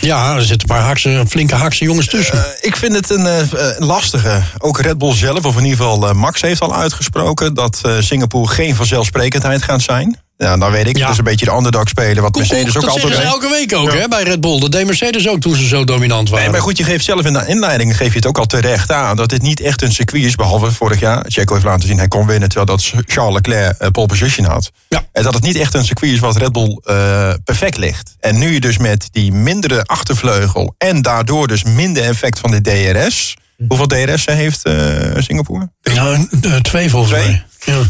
Ja, 0.00 0.34
er 0.34 0.42
zitten 0.42 0.70
een 0.70 0.76
paar 0.76 0.86
hakse, 0.86 1.24
flinke 1.28 1.54
hakse 1.54 1.84
jongens 1.84 2.06
tussen. 2.06 2.38
Eh, 2.38 2.44
ik 2.60 2.76
vind 2.76 2.94
het 2.94 3.10
een 3.10 3.26
eh, 3.26 3.40
eh, 3.40 3.78
lastige. 3.78 4.42
Ook 4.58 4.80
Red 4.80 4.98
Bull 4.98 5.14
zelf, 5.14 5.44
of 5.44 5.56
in 5.56 5.64
ieder 5.64 5.76
geval 5.78 6.14
Max 6.14 6.40
heeft 6.40 6.60
al 6.60 6.74
uitgesproken 6.74 7.54
dat 7.54 7.80
Singapore 7.98 8.48
geen 8.48 8.74
vanzelfsprekendheid 8.74 9.62
gaat 9.62 9.82
zijn. 9.82 10.20
Ja, 10.38 10.56
dan 10.56 10.70
weet 10.70 10.86
ik. 10.86 10.96
Ja. 10.96 11.02
Het 11.02 11.12
is 11.12 11.18
een 11.18 11.24
beetje 11.24 11.44
de 11.44 11.52
underdog 11.52 11.88
spelen, 11.88 12.22
wat 12.22 12.34
Mercedes 12.36 12.66
ook 12.66 12.82
dat 12.82 12.90
altijd 12.90 13.00
zeggen 13.00 13.16
ze 13.16 13.22
deed. 13.22 13.32
elke 13.32 13.48
week 13.48 13.74
ook 13.74 13.92
hè, 13.92 14.08
bij 14.08 14.22
Red 14.22 14.40
Bull. 14.40 14.60
Dat 14.60 14.72
deed 14.72 14.86
Mercedes 14.86 15.28
ook 15.28 15.40
toen 15.40 15.56
ze 15.56 15.66
zo 15.66 15.84
dominant 15.84 16.28
waren. 16.28 16.44
Nee, 16.44 16.52
maar 16.52 16.62
goed, 16.62 16.78
je 16.78 16.84
geeft 16.84 17.04
zelf 17.04 17.24
in 17.24 17.32
de 17.32 17.44
inleiding 17.46 17.96
geef 17.96 18.08
je 18.08 18.16
het 18.16 18.26
ook 18.26 18.38
al 18.38 18.46
terecht 18.46 18.92
aan 18.92 19.16
dat 19.16 19.28
dit 19.28 19.42
niet 19.42 19.60
echt 19.60 19.82
een 19.82 19.92
circuit 19.92 20.24
is, 20.24 20.34
behalve 20.34 20.72
vorig 20.72 21.00
jaar. 21.00 21.24
Checo 21.28 21.52
heeft 21.52 21.66
laten 21.66 21.88
zien 21.88 21.98
hij 21.98 22.08
kon 22.08 22.26
winnen 22.26 22.48
terwijl 22.48 22.76
dat 22.76 22.92
Charles 23.06 23.34
Leclerc 23.34 23.78
eh, 23.78 23.88
pole 23.90 24.06
position 24.06 24.46
had. 24.46 24.70
Ja. 24.88 25.04
En 25.12 25.22
dat 25.22 25.34
het 25.34 25.42
niet 25.42 25.56
echt 25.56 25.74
een 25.74 25.84
circuit 25.84 26.12
is 26.12 26.18
wat 26.18 26.36
Red 26.36 26.52
Bull 26.52 26.80
eh, 26.84 27.32
perfect 27.44 27.76
ligt. 27.76 28.16
En 28.20 28.38
nu 28.38 28.52
je 28.52 28.60
dus 28.60 28.78
met 28.78 29.08
die 29.10 29.32
mindere 29.32 29.84
achtervleugel 29.84 30.74
en 30.78 31.02
daardoor 31.02 31.48
dus 31.48 31.62
minder 31.64 32.02
effect 32.02 32.38
van 32.38 32.50
de 32.50 32.60
DRS. 32.60 33.36
Hoeveel 33.68 33.86
DRS 33.86 34.26
heeft 34.26 34.64
eh, 34.64 34.74
Singapore? 35.18 35.70
Ja, 35.80 36.18
twee 36.62 36.90
volgens 36.90 37.12
Twee? 37.12 37.26
mij. 37.26 37.44
Ja. 37.64 37.82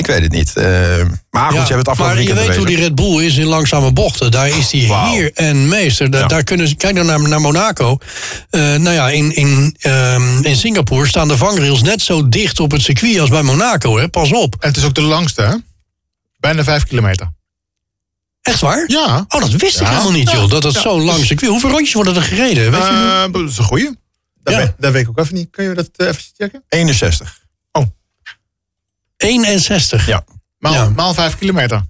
Ik 0.00 0.06
weet 0.06 0.22
het 0.22 0.32
niet. 0.32 0.52
Eh, 0.56 0.64
maar 1.30 1.44
goed, 1.46 1.54
Ja, 1.54 1.66
ze 1.66 1.72
hebben 1.72 1.76
het 1.78 1.88
afgelopen 1.88 2.16
maar 2.16 2.22
je 2.26 2.34
weet 2.34 2.56
hoe 2.56 2.66
die. 2.66 2.76
Red 2.76 2.94
Bull 2.94 3.24
is 3.24 3.36
in 3.36 3.46
langzame 3.46 3.92
bochten. 3.92 4.30
Daar 4.30 4.48
is 4.48 4.68
die 4.70 4.88
Wauw. 4.88 5.10
hier 5.12 5.30
en 5.34 5.68
meester. 5.68 6.10
Da- 6.10 6.18
Ja. 6.18 6.26
Daar 6.26 6.44
kunnen 6.44 6.68
ze, 6.68 6.74
kijk 6.74 6.94
dan 6.94 7.06
naar, 7.06 7.20
naar 7.28 7.40
Monaco. 7.40 7.98
Eh, 8.50 8.60
nou 8.60 8.90
ja, 8.90 9.08
in, 9.10 9.34
in, 9.36 9.76
ehm, 9.80 10.42
in 10.44 10.56
Singapore 10.56 11.06
staan 11.08 11.28
de 11.28 11.36
vangrails 11.36 11.82
net 11.82 12.02
zo 12.02 12.28
dicht 12.28 12.60
op 12.60 12.70
het 12.70 12.82
circuit 12.82 13.18
als 13.20 13.28
bij 13.30 13.42
Monaco. 13.42 13.98
Hè? 13.98 14.08
Pas 14.08 14.32
op. 14.32 14.56
En 14.60 14.68
het 14.68 14.76
is 14.76 14.84
ook 14.84 14.94
de 14.94 15.00
langste, 15.02 15.42
hè? 15.42 15.54
Bijna 16.38 16.64
vijf 16.64 16.84
kilometer. 16.84 17.32
Echt 18.42 18.60
waar? 18.60 18.84
Ja. 18.86 19.24
Oh, 19.28 19.40
dat 19.40 19.50
wist 19.50 19.80
ik 19.80 19.86
helemaal 19.86 20.12
niet, 20.12 20.30
joh. 20.30 20.50
Dat 20.50 20.62
het 20.62 20.74
Ja. 20.74 20.80
zo'n 20.80 21.02
lang 21.04 21.24
circuit. 21.24 21.50
Hoeveel 21.50 21.70
rondjes 21.70 21.92
worden 21.94 22.16
er 22.16 22.22
gereden? 22.22 22.70
Weet 22.70 22.84
je 22.86 22.90
nu? 22.92 22.98
Eh, 23.08 23.32
dat 23.42 23.50
is 23.50 23.58
een 23.58 23.64
goeie. 23.64 23.90
Dat, 24.42 24.54
Ja. 24.54 24.60
weet, 24.60 24.72
dat 24.78 24.92
weet 24.92 25.02
ik 25.02 25.08
ook 25.08 25.18
even 25.18 25.34
niet. 25.34 25.50
Kun 25.50 25.64
je 25.64 25.74
dat 25.74 25.88
even 25.96 26.22
checken? 26.36 26.62
61. 26.68 27.39
61. 29.22 30.06
Ja. 30.06 30.24
Maal, 30.58 30.72
Ja. 30.72 30.88
maal 30.88 31.14
vijf 31.14 31.38
kilometer. 31.38 31.82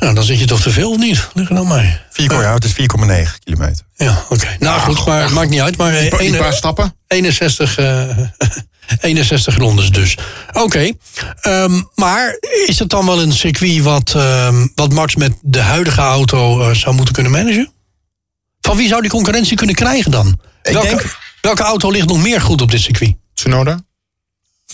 Nou, 0.00 0.14
dan 0.14 0.24
zit 0.24 0.38
je 0.38 0.46
toch 0.46 0.60
te 0.60 0.70
veel 0.70 0.90
of 0.90 0.96
niet? 0.98 1.28
Leg 1.34 1.50
aan 1.50 1.68
mij. 1.68 2.00
4, 2.10 2.32
ja, 2.32 2.54
het 2.54 2.64
is 2.64 2.72
4,9 2.72 3.38
kilometer. 3.44 3.84
Ja, 3.96 4.24
oké. 4.28 4.56
Nou 4.58 4.80
goed, 4.80 5.06
maar 5.06 5.22
het 5.22 5.30
maakt 5.30 5.50
niet 5.50 5.60
uit. 5.60 5.76
Maar 5.76 5.92
eh, 5.94 6.10
Een 6.32 6.36
paar 6.36 6.52
stappen. 6.52 6.94
61, 7.06 7.78
eh 7.78 8.08
61 9.00 9.56
rondes 9.56 9.90
dus. 9.90 10.16
Oké, 10.52 10.92
ehm, 11.40 11.80
maar 11.94 12.36
is 12.66 12.78
het 12.78 12.88
dan 12.88 13.06
wel 13.06 13.22
een 13.22 13.32
circuit 13.32 13.82
wat, 13.82 14.12
ehm, 14.16 14.66
wat 14.74 14.92
Max 14.92 15.14
met 15.16 15.32
de 15.42 15.60
huidige 15.60 16.00
auto 16.00 16.60
eh, 16.62 16.74
zou 16.74 16.94
moeten 16.94 17.14
kunnen 17.14 17.32
managen? 17.32 17.72
Van 18.60 18.76
wie 18.76 18.88
zou 18.88 19.00
die 19.00 19.10
concurrentie 19.10 19.56
kunnen 19.56 19.74
krijgen 19.74 20.10
dan? 20.10 20.38
Ik 20.62 20.72
welke, 20.72 20.88
denk- 20.88 21.16
welke 21.40 21.62
auto 21.62 21.90
ligt 21.90 22.06
nog 22.08 22.22
meer 22.22 22.40
goed 22.40 22.60
op 22.62 22.70
dit 22.70 22.80
circuit? 22.80 23.14
Tsunoda. 23.34 23.80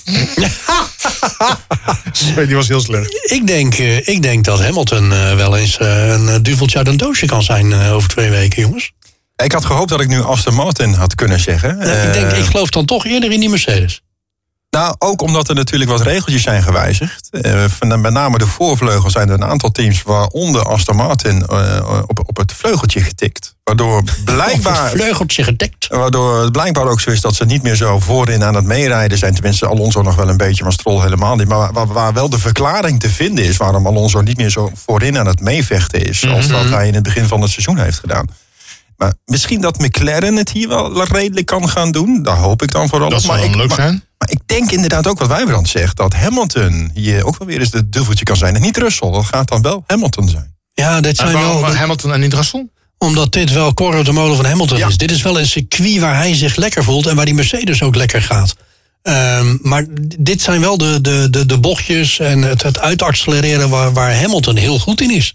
Sorry, 2.13 2.47
die 2.47 2.57
was 2.57 2.69
heel 2.69 2.81
slecht. 2.81 3.33
Ik 3.33 3.47
denk, 3.47 3.75
eh, 3.75 4.09
ik 4.09 4.23
denk 4.23 4.45
dat 4.45 4.63
Hamilton 4.63 5.13
eh, 5.13 5.35
wel 5.35 5.57
eens 5.57 5.79
eh, 5.79 6.09
een 6.09 6.43
duveltje 6.43 6.79
uit 6.79 6.89
een 6.89 6.97
doosje 6.97 7.27
kan 7.27 7.43
zijn 7.43 7.75
over 7.75 8.09
twee 8.09 8.31
weken, 8.31 8.63
jongens. 8.63 8.93
Ik 9.37 9.53
had 9.53 9.65
gehoopt 9.65 9.89
dat 9.89 10.01
ik 10.01 10.09
nu 10.09 10.23
Aston 10.23 10.55
Martin 10.55 10.93
had 10.93 11.15
kunnen 11.15 11.41
zeggen. 11.41 11.79
Nou, 11.79 12.07
ik, 12.07 12.13
denk, 12.13 12.33
ik 12.33 12.45
geloof 12.45 12.69
dan 12.69 12.85
toch 12.85 13.07
eerder 13.07 13.33
in 13.33 13.41
die 13.41 13.49
Mercedes. 13.49 14.03
Nou, 14.75 14.95
ook 14.99 15.23
omdat 15.23 15.49
er 15.49 15.55
natuurlijk 15.55 15.91
wat 15.91 16.01
regeltjes 16.01 16.43
zijn 16.43 16.63
gewijzigd. 16.63 17.29
Van- 17.79 18.01
met 18.01 18.13
name 18.13 18.39
de 18.39 18.47
voorvleugel 18.47 19.11
zijn 19.11 19.29
er 19.29 19.35
een 19.35 19.45
aantal 19.45 19.71
teams, 19.71 20.03
waaronder 20.03 20.63
Aston 20.69 20.97
Martin, 20.97 21.47
eh, 21.47 22.03
op, 22.07 22.23
op 22.29 22.37
het 22.37 22.53
vleugeltje 22.53 23.01
getikt. 23.01 23.55
Waardoor 23.65 24.01
Of 24.03 24.11
het 24.11 24.25
blijkbaar, 24.25 24.91
vleugeltje 24.91 25.43
gedekt. 25.45 25.87
waardoor 25.89 26.41
het 26.43 26.53
blijkbaar 26.53 26.87
ook 26.87 27.01
zo 27.01 27.11
is 27.11 27.21
dat 27.21 27.35
ze 27.35 27.45
niet 27.45 27.63
meer 27.63 27.75
zo 27.77 28.01
voorin 28.01 28.45
aan 28.45 28.55
het 28.55 28.65
meerijden 28.65 29.19
zijn. 29.19 29.35
Tenminste, 29.35 29.67
Alonso 29.67 30.03
nog 30.03 30.17
wel 30.17 30.29
een 30.29 30.37
beetje, 30.37 30.63
maar 30.63 30.73
Stroll 30.73 31.01
helemaal 31.03 31.37
niet. 31.37 31.49
Maar 31.49 31.73
waar, 31.73 31.87
waar 31.87 32.13
wel 32.13 32.29
de 32.29 32.39
verklaring 32.39 33.01
te 33.01 33.09
vinden 33.11 33.45
is 33.45 33.57
waarom 33.57 33.87
Alonso 33.87 34.21
niet 34.21 34.37
meer 34.37 34.51
zo 34.51 34.71
voorin 34.87 35.19
aan 35.19 35.27
het 35.27 35.41
meevechten 35.41 36.07
is. 36.09 36.27
Als 36.29 36.49
dat 36.49 36.69
hij 36.69 36.87
in 36.87 36.95
het 36.95 37.03
begin 37.03 37.27
van 37.27 37.41
het 37.41 37.51
seizoen 37.51 37.79
heeft 37.79 37.99
gedaan. 37.99 38.27
Maar 38.97 39.13
misschien 39.25 39.61
dat 39.61 39.79
McLaren 39.79 40.37
het 40.37 40.51
hier 40.51 40.69
wel 40.69 41.05
redelijk 41.05 41.47
kan 41.47 41.69
gaan 41.69 41.91
doen. 41.91 42.23
Daar 42.23 42.37
hoop 42.37 42.63
ik 42.63 42.71
dan 42.71 42.89
vooral 42.89 43.09
Dat 43.09 43.19
op. 43.19 43.25
zou 43.25 43.37
Maar 43.39 43.47
dan 43.51 43.55
ik- 43.61 43.61
leuk 43.69 43.75
zijn. 43.75 44.05
Maar 44.25 44.33
ik 44.37 44.49
denk 44.49 44.71
inderdaad 44.71 45.07
ook 45.07 45.19
wat 45.19 45.29
Wijbrand 45.29 45.69
zegt, 45.69 45.97
dat 45.97 46.15
Hamilton 46.15 46.91
hier 46.95 47.25
ook 47.25 47.39
wel 47.39 47.49
weer 47.49 47.61
eens 47.61 47.71
de 47.71 47.89
duveltje 47.89 48.25
kan 48.25 48.37
zijn. 48.37 48.55
En 48.55 48.61
niet 48.61 48.77
Russell, 48.77 49.11
dat 49.11 49.25
gaat 49.25 49.49
dan 49.49 49.63
wel 49.63 49.85
Hamilton 49.87 50.29
zijn. 50.29 50.55
Ja, 50.73 51.01
En 51.01 51.15
zijn 51.15 51.33
waarom 51.33 51.61
wel... 51.61 51.75
Hamilton 51.75 52.13
en 52.13 52.21
niet 52.21 52.35
Russell? 52.35 52.69
Omdat 52.99 53.33
dit 53.33 53.53
wel 53.53 53.75
Corro 53.75 54.03
de 54.03 54.13
molen 54.13 54.37
van 54.37 54.45
Hamilton 54.45 54.79
Ja. 54.79 54.87
is. 54.89 54.97
Dit 54.97 55.11
is 55.11 55.23
wel 55.23 55.39
een 55.39 55.47
circuit 55.47 55.99
waar 55.99 56.17
hij 56.17 56.35
zich 56.35 56.57
lekker 56.57 56.85
voelt 56.85 57.07
en 57.07 57.17
waar 57.17 57.25
die 57.25 57.35
Mercedes 57.35 57.83
ook 57.83 57.95
lekker 57.95 58.23
gaat. 58.23 58.55
Ehm, 59.03 59.57
maar 59.63 59.85
dit 60.19 60.43
zijn 60.43 60.61
wel 60.61 60.79
de, 60.79 61.01
de, 61.01 61.27
de, 61.31 61.47
de 61.47 61.59
bochtjes 61.59 62.19
en 62.19 62.43
het, 62.43 62.63
het 62.63 62.79
uitaccelereren 62.79 63.69
waar, 63.69 63.93
waar 63.93 64.17
Hamilton 64.21 64.57
heel 64.57 64.79
goed 64.79 65.01
in 65.01 65.11
is. 65.11 65.35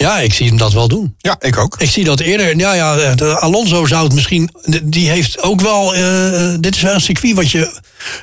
Ja, 0.00 0.18
ik 0.18 0.32
zie 0.34 0.46
hem 0.48 0.56
dat 0.56 0.72
wel 0.72 0.88
doen. 0.88 1.14
Ja, 1.18 1.36
ik 1.40 1.56
ook. 1.56 1.76
Ik 1.80 1.90
zie 1.90 2.04
dat 2.04 2.20
eerder. 2.20 2.56
Ja, 2.56 2.72
ja, 2.72 3.12
Alonso 3.34 3.86
zou 3.86 4.04
het 4.04 4.12
misschien. 4.14 4.50
Die 4.82 5.08
heeft 5.10 5.42
ook 5.42 5.60
wel. 5.60 5.94
eh, 5.94 6.54
dit 6.60 6.74
is 6.74 6.82
wel 6.82 6.94
een 6.94 7.00
circuit 7.00 7.34
wat 7.34 7.50
je. 7.50 7.80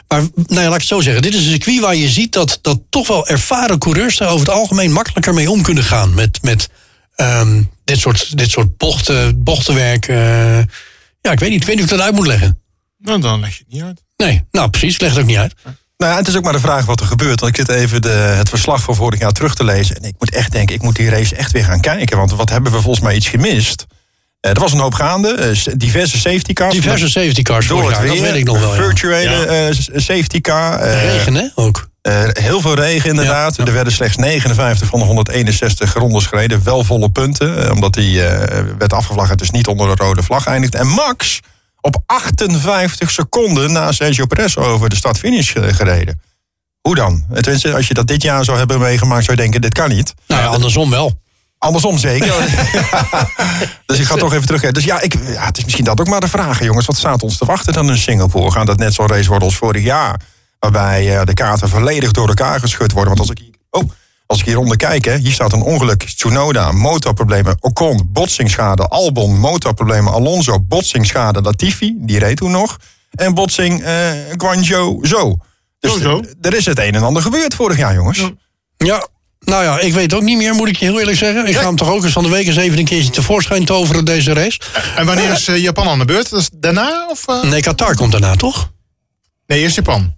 Maar 0.08 0.22
nou 0.22 0.62
ja, 0.62 0.64
laat 0.64 0.66
ik 0.74 0.80
het 0.80 0.88
zo 0.88 1.02
zeggen. 1.02 1.22
Dit 1.22 1.34
is 1.34 1.46
een 1.46 1.52
circuit 1.52 1.80
waar 1.80 1.96
je 1.96 2.10
ziet 2.10 2.34
dat, 2.34 2.60
dat 2.62 2.80
toch 2.90 3.08
wel 3.08 3.28
ervaren 3.28 3.80
coureurs 3.80 4.20
er 4.20 4.28
over 4.28 4.40
het 4.48 4.56
algemeen 4.56 4.92
makkelijker 4.92 5.34
mee 5.34 5.52
om 5.52 5.62
kunnen 5.62 5.84
gaan. 5.84 6.14
Met, 6.14 6.40
met 6.42 6.70
ehm, 7.16 7.64
dit, 7.84 8.00
soort, 8.00 8.38
dit 8.38 8.50
soort 8.50 8.78
bochten, 8.78 9.44
bochtenwerk. 9.44 10.08
eh. 10.08 10.58
ja, 11.22 11.32
ik 11.32 11.40
weet 11.40 11.50
niet. 11.50 11.62
Ik 11.62 11.68
weet 11.68 11.76
niet 11.76 11.86
of 11.86 11.92
ik 11.92 11.98
dat 11.98 12.06
uit 12.06 12.16
moet 12.16 12.28
leggen. 12.28 12.60
Nou, 12.98 13.22
dan 13.22 13.40
leg 13.40 13.52
je 13.58 13.64
het 13.66 13.74
niet 13.74 13.84
uit. 13.84 14.04
Nee, 14.18 14.44
nou 14.52 14.70
precies. 14.70 14.94
Ik 14.94 15.02
leg 15.02 15.10
het 15.10 15.20
ook 15.20 15.26
niet 15.28 15.38
uit. 15.38 15.54
Nou 15.98 16.12
ja, 16.12 16.18
het 16.18 16.28
is 16.28 16.38
ook 16.38 16.44
maar 16.44 16.54
de 16.54 16.60
vraag 16.60 16.86
wat 16.86 17.00
er 17.00 17.06
gebeurt. 17.06 17.40
Want 17.40 17.58
ik 17.58 17.66
zit 17.66 17.76
even 17.78 18.02
de, 18.02 18.10
het 18.10 18.50
verslag 18.50 18.82
van 18.82 18.96
vorig 18.96 19.20
jaar 19.20 19.32
terug 19.32 19.56
te 19.56 19.64
lezen. 19.64 19.96
En 19.96 20.04
ik 20.04 20.16
moet 20.20 20.32
echt 20.36 20.52
denken, 20.52 20.76
ik 20.76 20.82
moet 20.82 20.96
die 20.96 21.10
race 21.10 21.36
echt 21.36 21.52
weer 21.52 21.64
gaan 21.64 21.80
kijken. 21.80 22.18
Want 22.18 22.32
wat 22.36 22.50
hebben 22.50 22.72
we 22.72 22.82
volgens 22.82 23.04
mij 23.04 23.16
iets 23.16 23.28
gemist? 23.28 23.86
Eh, 24.40 24.52
er 24.52 24.60
was 24.60 24.74
een 24.74 24.80
hoop 24.80 24.94
gaande. 24.94 25.34
eh, 25.34 25.74
diverse 25.78 26.18
safety 26.18 26.54
cars. 26.54 26.74
Diverse 26.74 27.10
safety 27.10 27.42
cars 27.42 27.68
door 27.68 27.90
het 27.90 28.00
weer. 28.00 28.08
Dat 28.10 28.20
weet 28.20 28.36
ik 28.36 28.44
nog 28.46 28.60
wel. 28.60 28.72
Virtuele 28.72 29.46
eh, 29.46 29.76
safety 29.96 30.42
car. 30.42 30.80
eh, 30.80 31.04
Regen, 31.04 31.36
hè? 31.36 31.48
Ook. 31.56 31.88
Heel 32.34 32.62
veel 32.62 32.74
regen 32.76 33.10
inderdaad. 33.10 33.56
Ja, 33.56 33.64
ja. 33.64 33.70
Er 33.70 33.76
werden 33.76 33.94
slechts 33.94 34.16
59 34.18 34.88
van 34.90 35.00
de 35.00 35.06
161 35.06 35.94
rondes 35.94 36.26
gereden. 36.26 36.64
Wel 36.64 36.84
volle 36.84 37.10
punten. 37.10 37.72
omdat 37.72 37.94
die 37.94 38.22
werd 38.78 38.94
afgevlagd 38.94 39.38
dus 39.38 39.52
niet 39.52 39.68
onder 39.68 39.96
de 39.96 40.04
rode 40.04 40.24
vlag 40.24 40.46
eindigt. 40.48 40.76
En 40.76 40.88
Max 40.88 41.40
op 41.88 42.04
58 42.06 43.12
seconden 43.12 43.72
na 43.72 43.92
Sergio 43.92 44.26
Perez 44.26 44.58
over 44.58 44.90
de 44.90 44.96
start-finish 44.96 45.54
eh, 45.54 45.74
gereden. 45.74 46.22
Hoe 46.82 46.96
dan? 46.96 47.26
Tenminste, 47.34 47.74
als 47.74 47.88
je 47.88 47.94
dat 47.94 48.08
dit 48.08 48.22
jaar 48.22 48.44
zou 48.44 48.58
hebben 48.58 48.80
meegemaakt, 48.80 49.26
zou 49.26 49.38
je 49.38 49.44
denken, 49.44 49.62
dit 49.62 49.74
kan 49.74 49.90
niet. 49.90 50.14
Nou 50.28 50.42
ja, 50.42 50.48
andersom 50.48 50.90
wel. 50.90 51.20
Andersom 51.58 51.98
zeker. 51.98 52.34
dus 53.86 54.00
ik 54.00 54.06
ga 54.06 54.16
toch 54.16 54.34
even 54.34 54.46
terug. 54.46 54.72
Dus 54.72 54.84
ja, 54.84 55.02
ik, 55.02 55.14
ja, 55.14 55.46
het 55.46 55.58
is 55.58 55.64
misschien 55.64 55.86
dat 55.86 56.00
ook 56.00 56.08
maar 56.08 56.20
de 56.20 56.28
vraag, 56.28 56.64
jongens. 56.64 56.86
Wat 56.86 56.98
staat 56.98 57.24
ons 57.24 57.38
te 57.38 57.46
wachten 57.46 57.74
dan 57.74 57.90
in 57.90 57.98
Singapore? 57.98 58.52
Gaat 58.52 58.68
dat 58.68 58.78
net 58.78 58.94
zo'n 58.94 59.08
race 59.08 59.30
worden 59.30 59.48
als 59.48 59.58
vorig 59.58 59.84
jaar? 59.84 60.22
Waarbij 60.60 61.18
eh, 61.18 61.26
de 61.26 61.34
kaarten 61.34 61.70
volledig 61.70 62.12
door 62.12 62.28
elkaar 62.28 62.60
geschud 62.60 62.92
worden. 62.92 63.16
Want 63.16 63.30
als 63.30 63.40
ik, 63.40 63.50
oh, 63.70 63.90
als 64.28 64.40
ik 64.40 64.46
hieronder 64.46 64.78
kijk, 64.78 65.06
hè, 65.06 65.18
hier 65.18 65.32
staat 65.32 65.54
een 65.54 65.62
ongeluk. 65.62 66.04
Tsunoda, 66.04 66.72
motorproblemen. 66.72 67.58
Ocon, 67.60 68.10
botsingsschade. 68.12 68.88
Albon, 68.88 69.40
motorproblemen. 69.40 70.14
Alonso, 70.14 70.60
botsingsschade. 70.60 71.42
Latifi, 71.42 71.96
die 72.00 72.20
reed 72.20 72.38
toen 72.38 72.52
nog. 72.52 72.78
En 73.12 73.34
botsing 73.34 73.84
Guangzhou 74.38 75.08
zo. 75.08 75.38
Dus 75.80 75.92
Zo, 75.94 76.00
zo. 76.00 76.22
er 76.42 76.54
is 76.54 76.66
het 76.66 76.80
een 76.80 76.96
en 76.96 77.04
ander 77.04 77.22
gebeurd 77.22 77.54
vorig 77.56 77.78
jaar, 77.78 77.94
jongens. 77.94 78.32
Ja, 78.78 79.08
nou 79.40 79.64
ja, 79.64 79.80
ik 79.80 79.94
weet 79.94 80.14
ook 80.14 80.22
niet 80.22 80.38
meer, 80.38 80.54
moet 80.54 80.68
ik 80.68 80.78
je 80.78 80.86
heel 80.86 81.00
eerlijk 81.00 81.18
zeggen. 81.18 81.48
Ik 81.48 81.56
ga 81.56 81.66
hem 81.66 81.76
toch 81.76 81.90
ook 81.90 82.04
eens 82.04 82.14
van 82.14 82.24
de 82.24 82.30
week 82.30 82.48
eens 82.48 82.56
even 82.56 82.78
een 82.80 82.86
keertje 82.86 83.12
tevoorschijn 83.12 83.66
toveren, 83.66 84.06
deze 84.06 84.34
race. 84.34 84.60
En 84.96 85.06
wanneer 85.06 85.32
is 85.32 85.48
eh, 85.48 85.58
Japan 85.58 85.88
aan 85.88 86.00
de 86.00 86.06
beurt? 86.06 86.30
Dat 86.30 86.40
is 86.40 86.50
daarna? 86.54 87.08
Of, 87.10 87.28
eh? 87.28 87.44
Nee, 87.44 87.62
Qatar 87.62 87.96
komt 87.96 88.12
daarna, 88.12 88.36
toch? 88.36 88.72
Nee, 89.48 89.60
eerst 89.62 89.76
Japan. 89.76 90.16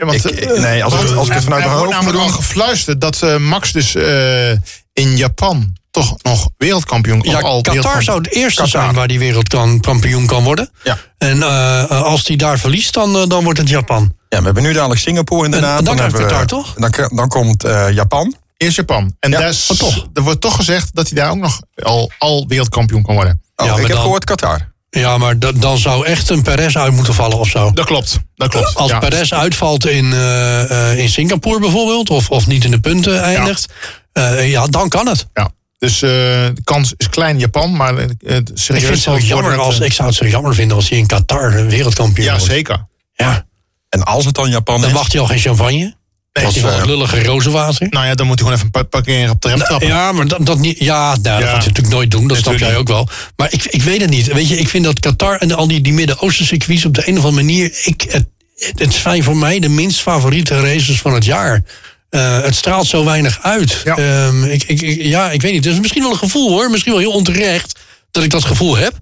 Ja, 0.00 0.06
want, 0.06 0.24
Ik- 0.24 0.38
eh, 0.40 0.60
nee, 0.60 0.84
als 0.84 0.94
ik- 0.94 1.16
als 1.16 1.28
ik 1.28 1.34
het 1.34 1.42
vanuit 1.44 1.62
er 1.62 1.68
mijn 1.68 1.80
hoofd 1.80 1.90
namelijk 1.92 2.18
doen- 2.18 2.32
gefluisterd 2.32 3.00
dat 3.00 3.22
eh, 3.22 3.36
Max 3.36 3.72
dus 3.72 3.94
eh, 3.94 4.50
in 4.92 5.16
Japan 5.16 5.76
toch 5.90 6.14
nog 6.22 6.48
wereldkampioen 6.56 7.18
of 7.20 7.24
Ja, 7.26 7.32
al 7.32 7.40
Qatar 7.40 7.62
wereldkampioen- 7.62 8.02
zou 8.04 8.18
het 8.18 8.30
eerste 8.32 8.62
Qatar. 8.62 8.82
zijn 8.82 8.94
waar 8.94 9.08
die 9.08 9.18
wereldkampioen 9.18 10.26
kan 10.26 10.44
worden. 10.44 10.70
Ja. 10.82 10.98
En 11.18 11.42
als 11.88 12.24
die 12.24 12.36
daar 12.36 12.58
verliest, 12.58 12.94
dan, 12.94 13.28
dan 13.28 13.44
wordt 13.44 13.58
het 13.58 13.68
Japan. 13.68 14.14
Ja, 14.28 14.38
we 14.38 14.44
hebben 14.44 14.62
nu 14.62 14.72
dadelijk 14.72 15.00
Singapore 15.00 15.44
inderdaad. 15.44 15.78
En 15.78 15.84
dan 15.84 16.10
we- 16.10 16.18
Qatar, 16.18 16.46
toch? 16.46 16.74
Dan, 16.74 16.92
dan 17.14 17.28
komt 17.28 17.62
Japan. 17.92 18.34
Eerst 18.56 18.76
Japan. 18.76 19.16
En 19.20 19.30
Ja, 19.30 19.40
is- 19.40 19.68
maar 19.68 19.76
toch. 19.76 20.06
er 20.14 20.22
wordt 20.22 20.40
toch 20.40 20.56
gezegd 20.56 20.90
dat 20.94 21.08
hij 21.08 21.20
daar 21.22 21.30
ook 21.30 21.36
nog 21.36 21.60
al, 21.82 22.10
al 22.18 22.44
wereldkampioen 22.48 23.02
kan 23.02 23.14
worden. 23.14 23.42
Oh, 23.56 23.66
Ja, 23.66 23.72
ik 23.72 23.78
heb 23.78 23.88
dan- 23.88 24.00
gehoord 24.00 24.24
Qatar. 24.24 24.69
Ja, 24.90 25.18
maar 25.18 25.38
da- 25.38 25.52
dan 25.52 25.78
zou 25.78 26.06
echt 26.06 26.28
een 26.30 26.42
Perez 26.42 26.76
uit 26.76 26.92
moeten 26.92 27.14
vallen 27.14 27.38
of 27.38 27.48
zo. 27.48 27.70
Dat 27.74 27.86
klopt. 27.86 28.18
Dat 28.34 28.48
klopt. 28.48 28.74
Als 28.74 28.90
ja. 28.90 28.98
Perez 28.98 29.32
uitvalt 29.32 29.86
in, 29.86 30.12
eh, 30.12 30.90
eh, 30.92 30.98
in 30.98 31.08
Singapore 31.08 31.60
bijvoorbeeld, 31.60 32.10
of, 32.10 32.30
of 32.30 32.46
niet 32.46 32.64
in 32.64 32.70
de 32.70 32.80
punten 32.80 33.22
eindigt, 33.22 33.72
ja, 34.12 34.30
ja 34.38 34.66
dan 34.66 34.88
kan 34.88 35.06
het. 35.08 35.26
Ja. 35.34 35.50
Dus 35.78 36.02
eh, 36.02 36.08
de 36.10 36.60
kans 36.64 36.94
is 36.96 37.08
klein 37.08 37.34
in 37.34 37.40
Japan, 37.40 37.76
maar 37.76 37.96
eh, 37.96 38.06
het 38.24 38.48
Ik, 38.50 38.58
serieus 38.58 38.84
vind 38.84 38.94
het 38.94 39.02
zo 39.02 39.18
jammer 39.18 39.50
het, 39.50 39.60
als, 39.60 39.80
eh, 39.80 39.86
ik 39.86 39.92
zou 39.92 40.08
het 40.08 40.16
zo 40.16 40.26
jammer 40.26 40.54
vinden 40.54 40.76
als 40.76 40.88
hij 40.88 40.98
in 40.98 41.06
Qatar 41.06 41.54
een 41.54 41.68
wereldkampioen 41.68 42.26
Ja, 42.26 42.32
wordt. 42.36 42.52
zeker. 42.52 42.86
Ja, 43.14 43.46
En 43.88 44.02
als 44.02 44.24
het 44.24 44.34
dan 44.34 44.50
Japan 44.50 44.80
dan 44.80 44.90
is... 44.90 44.94
mag 44.96 45.12
hij 45.12 45.20
al 45.20 45.26
geen 45.26 45.38
champagne. 45.38 45.94
Nee, 46.32 46.44
eh, 46.46 46.76
het 46.76 46.86
lullige 46.86 47.22
rozenwater. 47.24 47.86
Nou 47.90 48.06
ja, 48.06 48.14
dan 48.14 48.26
moet 48.26 48.38
hij 48.40 48.48
gewoon 48.48 48.70
even 48.70 48.88
parkeren 48.88 49.30
op 49.30 49.40
de 49.42 49.48
rem 49.48 49.58
trappen. 49.58 49.88
Ja, 49.88 50.12
maar 50.12 50.26
dat, 50.28 50.46
dat 50.46 50.58
niet. 50.58 50.78
Ja, 50.78 51.04
nou, 51.06 51.22
dat 51.22 51.32
gaat 51.32 51.42
hij 51.42 51.52
natuurlijk 51.56 51.88
nooit 51.88 52.10
doen. 52.10 52.26
Dat 52.26 52.36
snap 52.38 52.58
jij 52.58 52.76
ook 52.76 52.88
wel. 52.88 53.08
Maar 53.36 53.52
ik, 53.52 53.64
ik 53.64 53.82
weet 53.82 54.00
het 54.00 54.10
niet. 54.10 54.26
Weet 54.32 54.48
je, 54.48 54.58
ik 54.58 54.68
vind 54.68 54.84
dat 54.84 55.00
Qatar 55.00 55.36
en 55.36 55.52
al 55.52 55.68
die, 55.68 55.80
die 55.80 55.92
Midden-Oosten 55.92 56.46
circuits 56.46 56.84
op 56.84 56.94
de 56.94 57.08
een 57.08 57.18
of 57.18 57.24
andere 57.24 57.42
manier. 57.44 57.78
Ik, 57.84 58.02
het, 58.10 58.26
het 58.74 58.94
zijn 58.94 59.22
voor 59.24 59.36
mij 59.36 59.58
de 59.58 59.68
minst 59.68 60.00
favoriete 60.00 60.60
races 60.60 61.00
van 61.00 61.14
het 61.14 61.24
jaar. 61.24 61.62
Eh, 62.10 62.40
het 62.42 62.54
straalt 62.54 62.86
zo 62.86 63.04
weinig 63.04 63.38
uit. 63.42 63.80
Ja. 63.84 63.96
Ehm, 63.96 64.44
ik, 64.44 64.62
ik, 64.66 64.80
ik- 64.80 65.02
ja, 65.02 65.30
ik 65.30 65.42
weet 65.42 65.52
niet. 65.52 65.64
Het 65.64 65.72
is 65.74 65.80
misschien 65.80 66.02
wel 66.02 66.10
een 66.12 66.18
gevoel 66.18 66.48
hoor. 66.50 66.70
Misschien 66.70 66.92
wel 66.92 67.00
heel 67.00 67.12
onterecht 67.12 67.78
dat 68.10 68.22
ik 68.24 68.30
dat 68.30 68.44
gevoel 68.44 68.76
heb. 68.76 68.92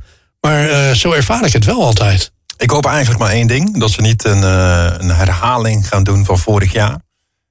Maar 0.41 0.68
eh, 0.70 0.95
zo 0.95 1.12
ervaar 1.12 1.45
ik 1.47 1.53
het 1.53 1.64
wel 1.64 1.85
altijd. 1.85 2.31
Ik 2.57 2.70
hoop 2.70 2.87
eigenlijk 2.87 3.18
maar 3.20 3.31
één 3.33 3.47
ding. 3.47 3.81
Dat 3.81 3.91
ze 3.91 4.01
niet 4.01 4.24
een, 4.24 4.43
eh, 4.43 4.93
een 4.99 5.11
herhaling 5.11 5.89
gaan 5.89 6.05
doen 6.05 6.24
van 6.24 6.39
vorig 6.39 6.72
jaar. 6.72 6.97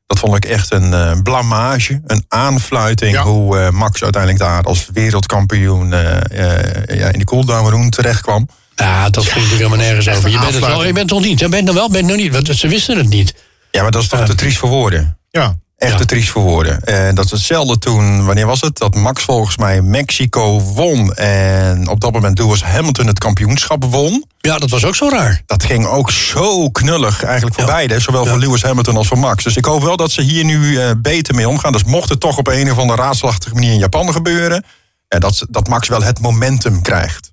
Dat 0.07 0.19
vond 0.19 0.35
ik 0.35 0.45
echt 0.45 0.71
een 0.71 0.93
eh, 0.93 1.11
blamage. 1.23 2.01
Een 2.05 2.25
aanfluiting 2.27 3.11
Ja. 3.13 3.23
hoe 3.23 3.59
eh, 3.59 3.69
Max 3.69 4.03
uiteindelijk 4.03 4.43
daar 4.43 4.63
als 4.63 4.89
wereldkampioen 4.93 5.93
eh, 5.93 6.15
eh, 6.15 6.99
ja, 6.99 7.07
in 7.07 7.13
die 7.13 7.23
cooldown 7.23 7.69
room 7.69 7.89
terecht 7.89 8.21
kwam. 8.21 8.47
Ja, 8.75 9.09
dat 9.09 9.23
ging 9.23 9.35
natuurlijk 9.35 9.61
helemaal 9.61 9.85
nergens 9.85 10.09
over. 10.09 10.29
Je 10.29 10.35
een 10.35 10.41
bent 10.41 10.53
het 10.53 10.65
wel. 10.65 10.85
Je 10.85 10.93
bent 10.93 11.07
toch 11.07 11.21
niet? 11.21 11.39
Je 11.39 11.49
bent 11.49 11.63
nou 11.63 11.75
wel, 11.75 11.89
bent 11.89 12.05
nou 12.05 12.17
niet. 12.17 12.33
Want 12.33 12.47
ze 12.57 12.67
wisten 12.67 12.97
het 12.97 13.09
niet. 13.09 13.33
Ja, 13.71 13.81
maar 13.81 13.91
dat 13.91 14.01
is 14.01 14.07
toch 14.07 14.25
te 14.25 14.35
triest 14.35 14.57
voor 14.57 14.69
woorden. 14.69 15.17
Ja. 15.29 15.57
Echt 15.77 15.97
te 15.97 16.05
triest 16.05 16.29
voor 16.29 16.41
woorden. 16.41 16.81
En 16.83 17.15
dat 17.15 17.25
is 17.25 17.31
hetzelfde 17.31 17.77
toen, 17.77 18.25
wanneer 18.25 18.45
was 18.45 18.61
het? 18.61 18.77
Dat 18.77 18.95
Max 18.95 19.23
volgens 19.23 19.57
mij 19.57 19.81
Mexico 19.81 20.59
won. 20.61 21.13
En 21.13 21.87
op 21.87 21.99
dat 22.01 22.11
moment 22.13 22.39
Lewis 22.39 22.63
Hamilton 22.63 23.07
het 23.07 23.19
kampioenschap 23.19 23.83
won. 23.85 24.25
Ja, 24.37 24.57
dat 24.57 24.69
was 24.69 24.85
ook 24.85 24.95
zo 24.95 25.09
raar. 25.09 25.41
Dat 25.45 25.63
ging 25.63 25.85
ook 25.85 26.11
zo 26.11 26.69
knullig 26.69 27.23
eigenlijk 27.23 27.55
voor 27.55 27.63
Ja. 27.65 27.69
beide. 27.71 27.99
Zowel 27.99 28.23
Ja. 28.23 28.29
voor 28.29 28.39
Lewis 28.39 28.61
Hamilton 28.63 28.97
als 28.97 29.07
voor 29.07 29.17
Max. 29.19 29.43
Dus 29.43 29.55
ik 29.57 29.65
hoop 29.65 29.81
wel 29.83 29.97
dat 29.97 30.11
ze 30.11 30.21
hier 30.21 30.43
nu 30.45 30.79
eh, 30.81 30.91
beter 30.97 31.35
mee 31.35 31.49
omgaan. 31.49 31.71
Dus 31.71 31.83
mocht 31.83 32.09
het 32.09 32.19
toch 32.19 32.37
op 32.37 32.47
een 32.47 32.71
of 32.71 32.77
andere 32.77 33.01
raadslachtige 33.01 33.53
manier 33.53 33.71
in 33.71 33.79
Japan 33.79 34.11
gebeuren. 34.11 34.63
Ja, 35.07 35.19
dat, 35.19 35.35
ze- 35.35 35.47
dat 35.49 35.67
Max 35.67 35.87
wel 35.87 36.03
het 36.03 36.19
momentum 36.19 36.81
krijgt. 36.81 37.31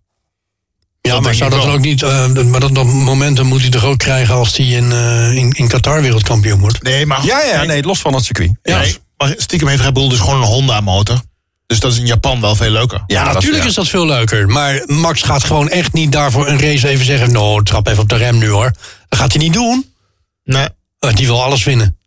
Ja, 1.09 1.13
Dat 1.13 1.23
maar 1.23 1.35
zou 1.35 1.51
dat 1.51 1.63
dan 1.63 1.71
ook 1.73 1.81
niet. 1.81 2.03
eh, 2.03 2.27
maar 2.29 2.61
dat, 2.61 2.75
dat 2.75 2.85
momentum 2.85 3.47
moet 3.47 3.61
hij 3.61 3.71
toch 3.71 3.85
ook 3.85 3.99
krijgen 3.99 4.35
als 4.35 4.57
hij 4.57 4.67
in, 4.67 4.93
eh, 4.93 5.33
in, 5.37 5.51
in 5.51 5.69
Qatar 5.69 6.03
wereldkampioen 6.03 6.61
wordt? 6.61 6.83
Nee, 6.83 7.07
maar, 7.07 7.25
Ja, 7.25 7.43
ja, 7.43 7.63
nee, 7.63 7.83
los 7.83 7.99
van 8.01 8.15
het 8.15 8.25
circuit. 8.25 8.51
Ja. 8.63 8.79
nee, 8.79 8.97
maar 9.17 9.35
stiekem 9.37 9.69
heeft 9.69 9.83
Red 9.83 9.93
Bull 9.93 10.09
dus 10.09 10.19
gewoon 10.19 10.37
een 10.37 10.47
Honda-motor. 10.47 11.21
Dus 11.67 11.81
dat 11.81 11.93
is 11.93 11.99
in 11.99 12.07
Japan 12.07 12.41
wel 12.41 12.55
veel 12.57 12.71
leuker. 12.71 13.03
Ja, 13.07 13.33
natuurlijk 13.33 13.63
ja. 13.63 13.69
is 13.69 13.75
dat 13.75 13.89
veel 13.89 14.07
leuker. 14.07 14.49
Maar 14.49 14.83
Max 14.87 15.23
gaat 15.23 15.45
gewoon 15.45 15.69
echt 15.69 15.93
niet 15.93 16.13
daarvoor 16.13 16.49
een 16.49 16.61
race 16.61 16.89
even 16.89 17.05
zeggen. 17.05 17.33
Nou, 17.33 17.63
trap 17.65 17.87
even 17.89 18.03
op 18.03 18.09
de 18.09 18.17
rem 18.17 18.39
nu 18.39 18.49
hoor. 18.49 18.73
Dat 19.09 19.19
gaat 19.19 19.33
hij 19.33 19.43
niet 19.43 19.53
doen. 19.53 19.93
Nee. 20.45 20.67
Eh, 20.99 21.15
die 21.15 21.27
wil 21.27 21.43
alles 21.43 21.65
winnen. 21.65 21.99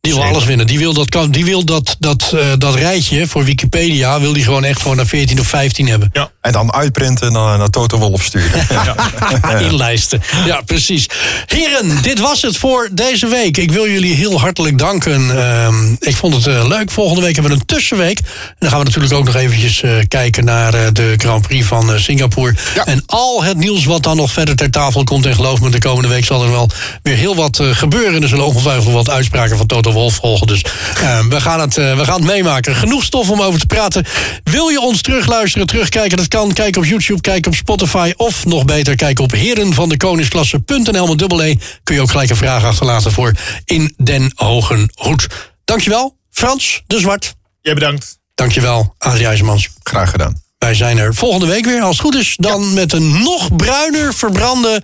Die 0.00 0.12
wil 0.12 0.20
Zeker. 0.20 0.36
alles 0.36 0.48
winnen. 0.48 0.66
Die 0.66 0.78
wil 0.78 0.92
dat, 0.94 1.08
kan- 1.08 1.30
die 1.30 1.44
wil 1.44 1.64
dat, 1.64 1.96
dat, 1.98 2.32
eh, 2.34 2.46
dat 2.58 2.74
rijtje 2.74 3.26
voor 3.26 3.44
Wikipedia. 3.44 4.20
Wil 4.20 4.32
die 4.32 4.44
gewoon 4.44 4.64
echt 4.64 4.80
gewoon 4.82 4.96
naar 4.96 5.06
14 5.06 5.40
of 5.40 5.46
15 5.46 5.88
hebben. 5.88 6.10
Ja. 6.12 6.30
En 6.46 6.52
dan 6.52 6.72
uitprinten 6.72 7.26
en 7.26 7.32
dan 7.32 7.58
naar 7.58 7.70
Toto 7.70 7.98
Wolf 7.98 8.22
sturen. 8.22 8.66
inlijsten. 9.68 10.22
Ja, 10.44 10.60
precies. 10.60 11.08
Heren, 11.46 12.02
dit 12.02 12.18
was 12.18 12.42
het 12.42 12.56
voor 12.56 12.88
deze 12.92 13.26
week. 13.26 13.56
Ik 13.56 13.72
wil 13.72 13.88
jullie 13.88 14.14
heel 14.14 14.40
hartelijk 14.40 14.78
danken. 14.78 15.38
Ehm, 15.38 15.92
ik 15.98 16.16
vond 16.16 16.34
het 16.34 16.46
eh, 16.46 16.66
leuk. 16.68 16.90
Volgende 16.90 17.22
week 17.22 17.34
hebben 17.34 17.52
we 17.52 17.58
een 17.58 17.66
tussenweek. 17.66 18.18
En 18.18 18.54
dan 18.58 18.68
gaan 18.68 18.78
we 18.78 18.84
natuurlijk 18.84 19.14
ook 19.14 19.24
nog 19.24 19.34
eventjes 19.34 19.82
eh, 19.82 19.90
kijken 20.08 20.44
naar 20.44 20.74
eh, 20.74 20.80
de 20.92 21.14
Grand 21.16 21.46
Prix 21.46 21.66
van 21.66 22.00
Singapore. 22.00 22.54
Ja. 22.74 22.84
En 22.84 23.02
al 23.06 23.44
het 23.44 23.56
nieuws 23.56 23.84
wat 23.84 24.02
dan 24.02 24.16
nog 24.16 24.32
verder 24.32 24.56
ter 24.56 24.70
tafel 24.70 25.04
komt. 25.04 25.26
En 25.26 25.34
geloof 25.34 25.60
me, 25.60 25.70
de 25.70 25.78
komende 25.78 26.08
week 26.08 26.24
zal 26.24 26.44
er 26.44 26.50
wel 26.50 26.68
weer 27.02 27.16
heel 27.16 27.34
wat 27.34 27.60
gebeuren. 27.62 28.22
Er 28.22 28.28
zullen 28.28 28.46
ongetwijfeld 28.46 28.92
wat 28.92 29.10
uitspraken 29.10 29.56
van 29.56 29.66
Toto 29.66 29.92
Wolf 29.92 30.14
volgen. 30.14 30.46
Dus 30.46 30.64
eh, 31.02 31.20
we, 31.28 31.40
gaan 31.40 31.60
het, 31.60 31.74
we 31.74 32.04
gaan 32.04 32.20
het 32.20 32.30
meemaken. 32.30 32.74
Genoeg 32.74 33.04
stof 33.04 33.30
om 33.30 33.42
over 33.42 33.60
te 33.60 33.66
praten. 33.66 34.04
Wil 34.44 34.68
je 34.68 34.80
ons 34.80 35.02
terugluisteren, 35.02 35.66
terugkijken? 35.66 36.16
Dat 36.16 36.28
kan. 36.36 36.52
Kijk 36.52 36.76
op 36.76 36.84
YouTube, 36.84 37.20
kijk 37.20 37.46
op 37.46 37.54
Spotify. 37.54 38.12
Of 38.16 38.44
nog 38.46 38.64
beter, 38.64 38.96
kijk 38.96 39.18
op 39.18 39.32
herenvandekoningsklasse.nl 39.32 41.06
met 41.06 41.18
dubbel 41.18 41.42
E. 41.42 41.54
Kun 41.82 41.94
je 41.94 42.00
ook 42.00 42.10
gelijk 42.10 42.30
een 42.30 42.36
vraag 42.36 42.64
achterlaten 42.64 43.12
voor 43.12 43.32
In 43.64 43.94
den 43.96 44.32
Hogen 44.34 44.90
Hoed. 44.94 45.26
Dankjewel, 45.64 46.16
Frans 46.30 46.82
de 46.86 46.98
Zwart. 46.98 47.34
Jij 47.60 47.74
bedankt. 47.74 48.18
Dankjewel, 48.34 48.94
Adrie 48.98 49.26
IJzermans. 49.26 49.68
Graag 49.82 50.10
gedaan. 50.10 50.40
Wij 50.58 50.74
zijn 50.74 50.98
er 50.98 51.14
volgende 51.14 51.46
week 51.46 51.64
weer, 51.64 51.82
als 51.82 51.96
het 51.96 52.06
goed 52.06 52.14
is. 52.14 52.34
Dan 52.36 52.74
met 52.74 52.92
een 52.92 53.22
nog 53.22 53.56
bruiner 53.56 54.14
verbrande... 54.14 54.82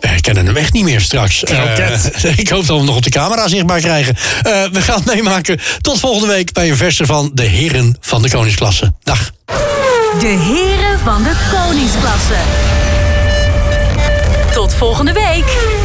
We 0.00 0.20
kennen 0.20 0.46
hem 0.46 0.56
echt 0.56 0.72
niet 0.72 0.84
meer 0.84 1.00
straks. 1.00 1.44
Eh, 1.44 2.04
ik 2.36 2.48
hoop 2.48 2.66
dat 2.66 2.66
we 2.66 2.74
hem 2.74 2.84
nog 2.84 2.96
op 2.96 3.02
de 3.02 3.10
camera 3.10 3.48
zichtbaar 3.48 3.80
krijgen. 3.80 4.16
Eh, 4.42 4.64
we 4.72 4.80
gaan 4.80 4.96
het 4.96 5.14
meemaken. 5.14 5.60
Tot 5.80 6.00
volgende 6.00 6.26
week 6.26 6.52
bij 6.52 6.70
een 6.70 6.76
verse 6.76 7.06
van 7.06 7.30
de 7.34 7.42
Heren 7.42 7.96
van 8.00 8.22
de 8.22 8.30
Koningsklasse. 8.30 8.94
Dag. 9.02 9.30
De 10.18 10.26
heren 10.26 10.98
van 10.98 11.22
de 11.22 11.32
koningsklasse. 11.52 12.36
Tot 14.52 14.74
volgende 14.74 15.12
week. 15.12 15.81